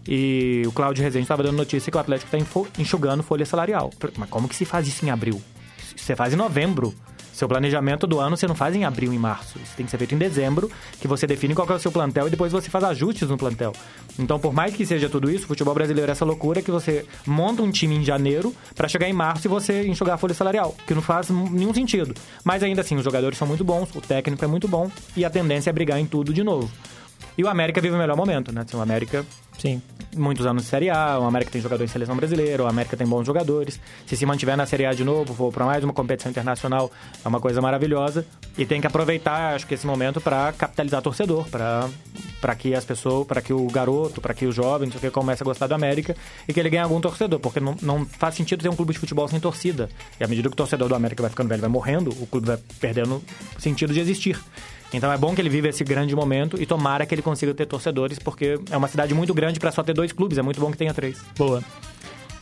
e 0.09 0.63
o 0.67 0.73
Cláudio 0.73 1.03
Rezende 1.03 1.25
estava 1.25 1.43
dando 1.43 1.57
notícia 1.57 1.91
que 1.91 1.97
o 1.97 2.01
Atlético 2.01 2.35
está 2.35 2.63
enxugando 2.79 3.23
folha 3.23 3.47
salarial. 3.47 3.91
Mas 4.17 4.29
como 4.31 4.49
que 4.49 4.57
se 4.57 4.65
faz 4.65 4.87
isso 4.87 5.05
em 5.05 5.11
abril? 5.11 5.43
Você 5.97 6.15
faz 6.15 6.33
em 6.33 6.37
novembro. 6.37 6.95
Seu 7.33 7.47
planejamento 7.47 8.07
do 8.07 8.19
ano 8.19 8.35
você 8.35 8.47
não 8.47 8.55
faz 8.55 8.75
em 8.75 8.87
abril 8.87 9.13
e 9.13 9.19
março. 9.19 9.59
Isso 9.63 9.77
tem 9.77 9.85
que 9.85 9.91
ser 9.91 9.99
feito 9.99 10.15
em 10.15 10.19
dezembro, 10.19 10.71
que 10.99 11.07
você 11.07 11.27
define 11.27 11.55
qual 11.55 11.69
é 11.69 11.75
o 11.75 11.79
seu 11.79 11.93
plantel 11.93 12.29
e 12.29 12.31
depois 12.31 12.51
você 12.51 12.71
faz 12.71 12.83
ajustes 12.83 13.29
no 13.29 13.37
plantel. 13.37 13.75
Então, 14.19 14.39
por 14.39 14.55
mais 14.55 14.75
que 14.75 14.87
seja 14.87 15.07
tudo 15.07 15.31
isso, 15.31 15.45
o 15.45 15.49
futebol 15.49 15.75
brasileiro 15.75 16.11
é 16.11 16.13
essa 16.13 16.25
loucura 16.25 16.63
que 16.63 16.71
você 16.71 17.05
monta 17.27 17.61
um 17.61 17.71
time 17.71 17.95
em 17.95 18.03
janeiro 18.03 18.55
para 18.75 18.89
chegar 18.89 19.07
em 19.07 19.13
março 19.13 19.47
e 19.47 19.51
você 19.51 19.87
enxugar 19.87 20.15
a 20.15 20.17
folha 20.17 20.33
salarial, 20.33 20.75
que 20.87 20.95
não 20.95 21.03
faz 21.03 21.29
nenhum 21.29 21.75
sentido. 21.75 22.15
Mas 22.43 22.63
ainda 22.63 22.81
assim, 22.81 22.97
os 22.97 23.05
jogadores 23.05 23.37
são 23.37 23.47
muito 23.47 23.63
bons, 23.63 23.95
o 23.95 24.01
técnico 24.01 24.43
é 24.43 24.49
muito 24.49 24.67
bom 24.67 24.91
e 25.15 25.23
a 25.23 25.29
tendência 25.29 25.69
é 25.69 25.73
brigar 25.75 26.01
em 26.01 26.07
tudo 26.07 26.33
de 26.33 26.43
novo. 26.43 26.71
E 27.39 27.45
o 27.45 27.49
América 27.49 27.81
vive 27.81 27.95
o 27.95 27.99
melhor 27.99 28.17
momento, 28.17 28.53
né? 28.53 28.63
Assim, 28.67 28.77
o 28.77 28.81
América, 28.81 29.25
sim, 29.59 29.83
muitos 30.17 30.47
anos 30.47 30.63
de 30.63 30.69
Série 30.69 30.89
A, 30.89 31.19
o 31.19 31.25
América 31.25 31.51
tem 31.51 31.61
jogador 31.61 31.85
em 31.85 31.87
seleção 31.87 32.17
brasileira, 32.17 32.63
o 32.63 32.67
América 32.67 32.97
tem 32.97 33.07
bons 33.07 33.27
jogadores. 33.27 33.79
Se 34.07 34.17
se 34.17 34.25
mantiver 34.25 34.57
na 34.57 34.65
Série 34.65 34.87
A 34.87 34.93
de 34.93 35.05
novo, 35.05 35.35
for 35.35 35.53
para 35.53 35.67
mais 35.67 35.85
uma 35.85 35.93
competição 35.93 36.31
internacional, 36.31 36.91
é 37.25 37.29
uma 37.29 37.41
coisa 37.41 37.61
maravilhosa. 37.61 38.27
E 38.57 38.65
tem 38.65 38.81
que 38.81 38.87
aproveitar, 38.87 39.55
acho 39.55 39.67
que 39.67 39.75
esse 39.75 39.87
momento 39.87 40.21
para 40.21 40.53
capitalizar 40.53 41.03
torcedor, 41.03 41.49
para 41.49 41.89
para 42.41 42.55
que 42.55 42.75
as 42.75 42.85
pessoas, 42.85 43.27
para 43.27 43.41
que 43.41 43.53
o 43.53 43.67
garoto, 43.67 44.21
para 44.21 44.35
que 44.35 44.47
o 44.47 44.53
jovem, 44.53 44.87
não 44.87 44.93
sei 44.93 44.99
o 44.99 45.01
que, 45.01 45.11
comece 45.11 45.43
a 45.43 45.45
gostar 45.45 45.67
do 45.67 45.75
América 45.75 46.15
e 46.47 46.53
que 46.53 46.61
ele 46.61 46.71
ganhe 46.71 46.83
algum 46.83 47.01
torcedor, 47.01 47.41
porque 47.41 47.59
não, 47.59 47.75
não 47.83 48.07
faz 48.07 48.35
sentido 48.35 48.63
ter 48.63 48.69
um 48.69 48.77
clube 48.77 48.93
de 48.93 48.99
futebol 48.99 49.27
sem 49.27 49.41
torcida. 49.41 49.89
E 50.21 50.25
à 50.25 50.29
medida 50.29 50.49
que 50.49 50.53
o 50.53 50.57
torcedor 50.57 50.89
do 50.89 50.95
América 50.95 51.23
vai 51.23 51.31
ficando 51.31 51.49
velho, 51.49 51.63
vai 51.63 51.71
morrendo, 51.71 52.11
o 52.11 52.27
clube 52.27 52.47
vai 52.47 52.59
perdendo 52.79 53.23
sentido 53.59 53.93
de 53.93 54.01
existir. 54.01 54.39
Então 54.97 55.13
é 55.13 55.19
bom 55.19 55.35
que 55.35 55.41
ele 55.41 55.51
vive 55.51 55.69
esse 55.69 55.85
grande 55.85 56.17
momento 56.17 56.61
e 56.61 56.65
tomara 56.65 57.05
que 57.05 57.15
ele 57.15 57.23
consiga 57.23 57.53
ter 57.53 57.67
torcedores, 57.67 58.19
porque 58.19 58.59
é 58.71 58.77
uma 58.77 58.89
cidade 58.89 59.15
muito 59.15 59.35
grande 59.35 59.61
para 59.61 59.71
só 59.71 59.83
ter 59.83 59.93
dois 59.93 60.11
clubes, 60.11 60.39
é 60.39 60.43
muito 60.43 60.59
bom 60.59 60.71
que 60.71 60.79
tenha 60.79 60.95
três. 60.95 61.19
Boa. 61.37 61.63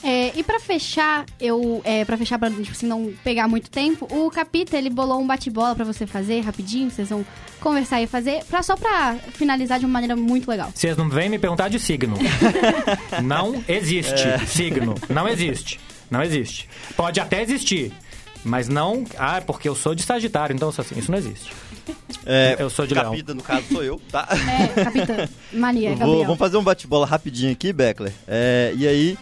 É, 0.04 0.38
e 0.38 0.42
para 0.42 0.60
fechar, 0.60 1.24
eu 1.40 1.80
é, 1.82 2.04
para 2.04 2.18
fechar 2.18 2.38
para 2.38 2.50
tipo 2.50 2.70
assim, 2.70 2.86
não 2.86 3.10
pegar 3.24 3.48
muito 3.48 3.70
tempo, 3.70 4.06
o 4.10 4.30
Capita 4.30 4.76
ele 4.76 4.90
bolou 4.90 5.18
um 5.18 5.26
bate-bola 5.26 5.74
para 5.74 5.84
você 5.84 6.06
fazer 6.06 6.40
rapidinho, 6.40 6.90
vocês 6.90 7.08
vão 7.08 7.24
conversar 7.58 8.02
e 8.02 8.06
fazer, 8.06 8.44
pra, 8.44 8.62
só 8.62 8.76
para 8.76 9.14
finalizar 9.32 9.78
de 9.78 9.86
uma 9.86 9.92
maneira 9.92 10.14
muito 10.14 10.48
legal. 10.48 10.70
Vocês 10.74 10.94
não 10.94 11.08
vêm 11.08 11.30
me 11.30 11.38
perguntar 11.38 11.68
de 11.68 11.80
signo. 11.80 12.18
não 13.24 13.64
existe 13.66 14.28
é. 14.28 14.38
signo, 14.40 14.94
não 15.08 15.26
existe. 15.26 15.80
Não 16.10 16.22
existe. 16.22 16.68
Pode 16.94 17.18
até 17.18 17.40
existir, 17.40 17.90
mas 18.44 18.68
não, 18.68 19.04
ah, 19.18 19.40
porque 19.40 19.66
eu 19.66 19.74
sou 19.74 19.94
de 19.94 20.02
Sagitário, 20.02 20.54
então 20.54 20.68
assim, 20.68 20.98
isso 20.98 21.10
não 21.10 21.16
existe. 21.16 21.50
É, 22.26 22.56
eu 22.58 22.70
sou 22.70 22.86
de 22.86 22.94
capita, 22.94 23.32
Leão. 23.32 23.36
no 23.36 23.42
caso, 23.42 23.66
sou 23.70 23.82
eu, 23.82 24.00
tá? 24.10 24.28
É, 24.30 24.84
capitã. 24.84 25.28
Mania, 25.52 25.90
Gabriel. 25.90 26.08
Vou, 26.08 26.24
vamos 26.24 26.38
fazer 26.38 26.56
um 26.56 26.64
bate-bola 26.64 27.06
rapidinho 27.06 27.52
aqui, 27.52 27.72
Beckler. 27.72 28.12
É, 28.26 28.72
e 28.76 28.88
aí, 28.88 29.18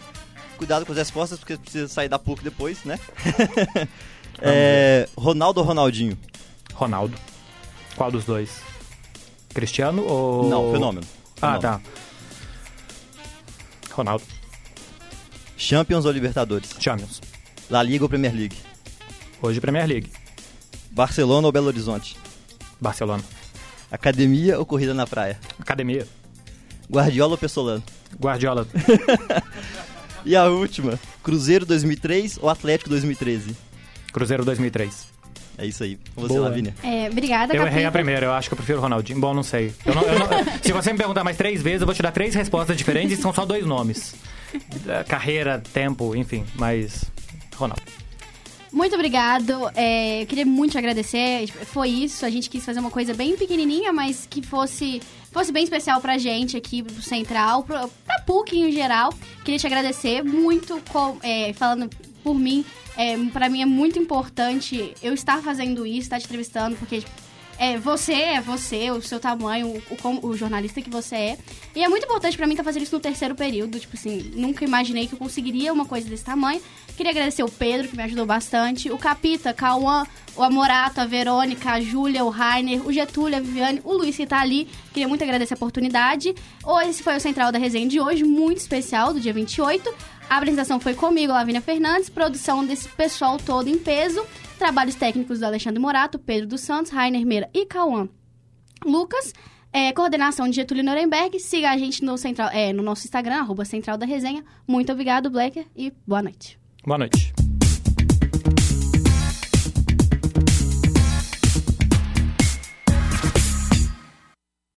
cuidado 0.57 0.85
com 0.85 0.91
as 0.93 0.97
respostas, 0.97 1.39
porque 1.39 1.57
precisa 1.57 1.87
sair 1.87 2.07
da 2.07 2.17
PUC 2.17 2.43
depois, 2.43 2.83
né? 2.83 2.99
é, 4.41 5.07
Ronaldo 5.17 5.59
ou 5.59 5.65
Ronaldinho? 5.65 6.17
Ronaldo. 6.73 7.17
Qual 7.95 8.11
dos 8.11 8.23
dois? 8.23 8.61
Cristiano 9.53 10.03
ou... 10.07 10.49
Não, 10.49 10.71
fenômeno. 10.71 11.05
Ah, 11.41 11.59
tá. 11.59 11.81
Ronaldo. 13.91 14.23
Champions 15.57 16.05
ou 16.05 16.11
Libertadores? 16.11 16.71
Champions. 16.79 17.21
La 17.69 17.83
Liga 17.83 18.03
ou 18.05 18.09
Premier 18.09 18.33
League? 18.33 18.57
Hoje 19.41 19.59
Premier 19.61 19.85
League. 19.85 20.11
Barcelona 20.91 21.47
ou 21.47 21.51
Belo 21.51 21.67
Horizonte? 21.67 22.17
Barcelona. 22.79 23.23
Academia 23.91 24.57
ou 24.57 24.65
corrida 24.65 24.93
na 24.93 25.05
praia? 25.05 25.39
Academia. 25.59 26.07
Guardiola 26.91 27.33
ou 27.33 27.37
Pessolano? 27.37 27.83
Guardiola. 28.19 28.67
e 30.25 30.35
a 30.35 30.45
última, 30.45 30.99
Cruzeiro 31.21 31.65
2003 31.65 32.39
ou 32.41 32.49
Atlético 32.49 32.89
2013? 32.89 33.55
Cruzeiro 34.11 34.43
2003. 34.45 35.13
É 35.57 35.65
isso 35.65 35.83
aí. 35.83 35.99
Você, 36.15 36.39
Lavínia. 36.39 36.73
É, 36.83 37.07
obrigada, 37.09 37.53
Eu 37.53 37.59
Capita. 37.59 37.75
errei 37.75 37.85
a 37.85 37.91
primeira, 37.91 38.25
eu 38.25 38.33
acho 38.33 38.49
que 38.49 38.53
eu 38.53 38.57
prefiro 38.57 38.79
o 38.79 38.81
Ronaldinho. 38.81 39.19
Bom, 39.19 39.33
não 39.33 39.43
sei. 39.43 39.73
Eu 39.85 39.93
não, 39.93 40.01
eu 40.01 40.19
não, 40.19 40.27
se 40.63 40.71
você 40.71 40.91
me 40.91 40.97
perguntar 40.97 41.23
mais 41.23 41.37
três 41.37 41.61
vezes, 41.61 41.81
eu 41.81 41.85
vou 41.85 41.93
te 41.93 42.01
dar 42.01 42.11
três 42.11 42.33
respostas 42.33 42.75
diferentes 42.75 43.19
e 43.19 43.21
são 43.21 43.31
só 43.33 43.45
dois 43.45 43.65
nomes. 43.65 44.15
Carreira, 45.07 45.61
tempo, 45.71 46.15
enfim, 46.15 46.43
mas. 46.55 47.05
Ronaldo. 47.55 47.83
Muito 48.73 48.95
obrigado. 48.95 49.69
É, 49.75 50.23
eu 50.23 50.25
queria 50.25 50.45
muito 50.45 50.71
te 50.71 50.77
agradecer. 50.79 51.47
Foi 51.47 51.89
isso. 51.89 52.25
A 52.25 52.29
gente 52.29 52.49
quis 52.49 52.65
fazer 52.65 52.79
uma 52.79 52.89
coisa 52.89 53.13
bem 53.13 53.37
pequenininha, 53.37 53.93
mas 53.93 54.27
que 54.27 54.41
fosse, 54.41 54.99
fosse 55.31 55.51
bem 55.51 55.63
especial 55.63 56.01
pra 56.01 56.17
gente 56.17 56.57
aqui, 56.57 56.81
pro 56.81 57.01
Central, 57.01 57.63
pro, 57.63 57.87
pra 58.03 58.19
PUC 58.25 58.57
em 58.57 58.71
geral. 58.71 59.13
Queria 59.45 59.59
te 59.59 59.67
agradecer 59.67 60.23
muito, 60.23 60.81
com, 60.91 61.17
é, 61.21 61.53
falando 61.53 61.87
por 62.23 62.33
mim. 62.33 62.65
É, 62.97 63.15
pra 63.31 63.47
mim 63.47 63.61
é 63.61 63.65
muito 63.65 63.99
importante 63.99 64.93
eu 65.03 65.13
estar 65.13 65.41
fazendo 65.43 65.85
isso, 65.85 66.01
estar 66.01 66.19
te 66.19 66.25
entrevistando, 66.25 66.75
porque 66.75 67.03
é, 67.57 67.77
você 67.77 68.13
é 68.13 68.41
você, 68.41 68.91
o 68.91 69.01
seu 69.01 69.19
tamanho, 69.19 69.67
o, 69.67 70.07
o, 70.07 70.27
o 70.27 70.37
jornalista 70.37 70.81
que 70.81 70.89
você 70.89 71.15
é. 71.15 71.37
E 71.75 71.83
é 71.83 71.87
muito 71.87 72.05
importante 72.05 72.35
para 72.35 72.45
mim 72.45 72.53
estar 72.53 72.63
tá 72.63 72.69
fazendo 72.69 72.83
isso 72.83 72.95
no 72.95 73.01
terceiro 73.01 73.35
período. 73.35 73.79
Tipo 73.79 73.95
assim, 73.95 74.31
nunca 74.35 74.63
imaginei 74.63 75.07
que 75.07 75.13
eu 75.13 75.19
conseguiria 75.19 75.71
uma 75.71 75.85
coisa 75.85 76.09
desse 76.09 76.23
tamanho. 76.23 76.61
Queria 76.95 77.11
agradecer 77.11 77.43
o 77.43 77.49
Pedro, 77.49 77.87
que 77.87 77.95
me 77.95 78.03
ajudou 78.03 78.25
bastante, 78.25 78.91
o 78.91 78.97
Capita, 78.97 79.53
Cauã, 79.53 80.05
o 80.35 80.43
Amorato, 80.43 81.01
a 81.01 81.05
Verônica, 81.05 81.71
a 81.71 81.81
Júlia, 81.81 82.23
o 82.23 82.29
Rainer, 82.29 82.85
o 82.85 82.91
Getúlio, 82.91 83.37
a 83.37 83.39
Viviane, 83.39 83.81
o 83.83 83.93
Luiz 83.93 84.15
que 84.15 84.27
tá 84.27 84.41
ali. 84.41 84.67
Queria 84.91 85.07
muito 85.07 85.23
agradecer 85.23 85.53
a 85.53 85.57
oportunidade. 85.57 86.35
Esse 86.87 87.01
foi 87.01 87.15
o 87.15 87.19
Central 87.19 87.51
da 87.51 87.57
Resenha 87.57 87.87
de 87.87 87.99
hoje, 87.99 88.23
muito 88.23 88.59
especial, 88.59 89.13
do 89.13 89.19
dia 89.19 89.33
28. 89.33 89.93
A 90.29 90.37
apresentação 90.37 90.79
foi 90.79 90.93
comigo, 90.93 91.33
Lavínia 91.33 91.61
Fernandes, 91.61 92.09
produção 92.09 92.65
desse 92.65 92.87
pessoal 92.89 93.37
todo 93.37 93.67
em 93.67 93.77
peso. 93.77 94.25
Trabalhos 94.63 94.95
técnicos 94.95 95.41
do 95.41 95.45
Alexandre 95.45 95.77
Morato, 95.77 96.17
Pedro 96.17 96.47
dos 96.47 96.61
Santos, 96.61 96.89
Rainer 96.89 97.25
Meira 97.25 97.49
e 97.53 97.65
Cauã 97.65 98.07
Lucas. 98.85 99.33
É, 99.73 99.91
coordenação 99.91 100.47
de 100.47 100.55
Getúlio 100.55 100.85
Nuremberg. 100.85 101.37
Siga 101.37 101.71
a 101.71 101.77
gente 101.77 102.01
no, 102.01 102.17
central, 102.17 102.49
é, 102.49 102.71
no 102.71 102.81
nosso 102.81 103.03
Instagram, 103.03 103.39
arroba 103.39 103.65
Central 103.65 103.97
da 103.97 104.05
Resenha. 104.05 104.41
Muito 104.65 104.89
obrigado, 104.89 105.29
Blacker, 105.29 105.65
e 105.75 105.91
boa 106.07 106.23
noite. 106.23 106.57
Boa 106.85 106.97
noite. 106.97 107.33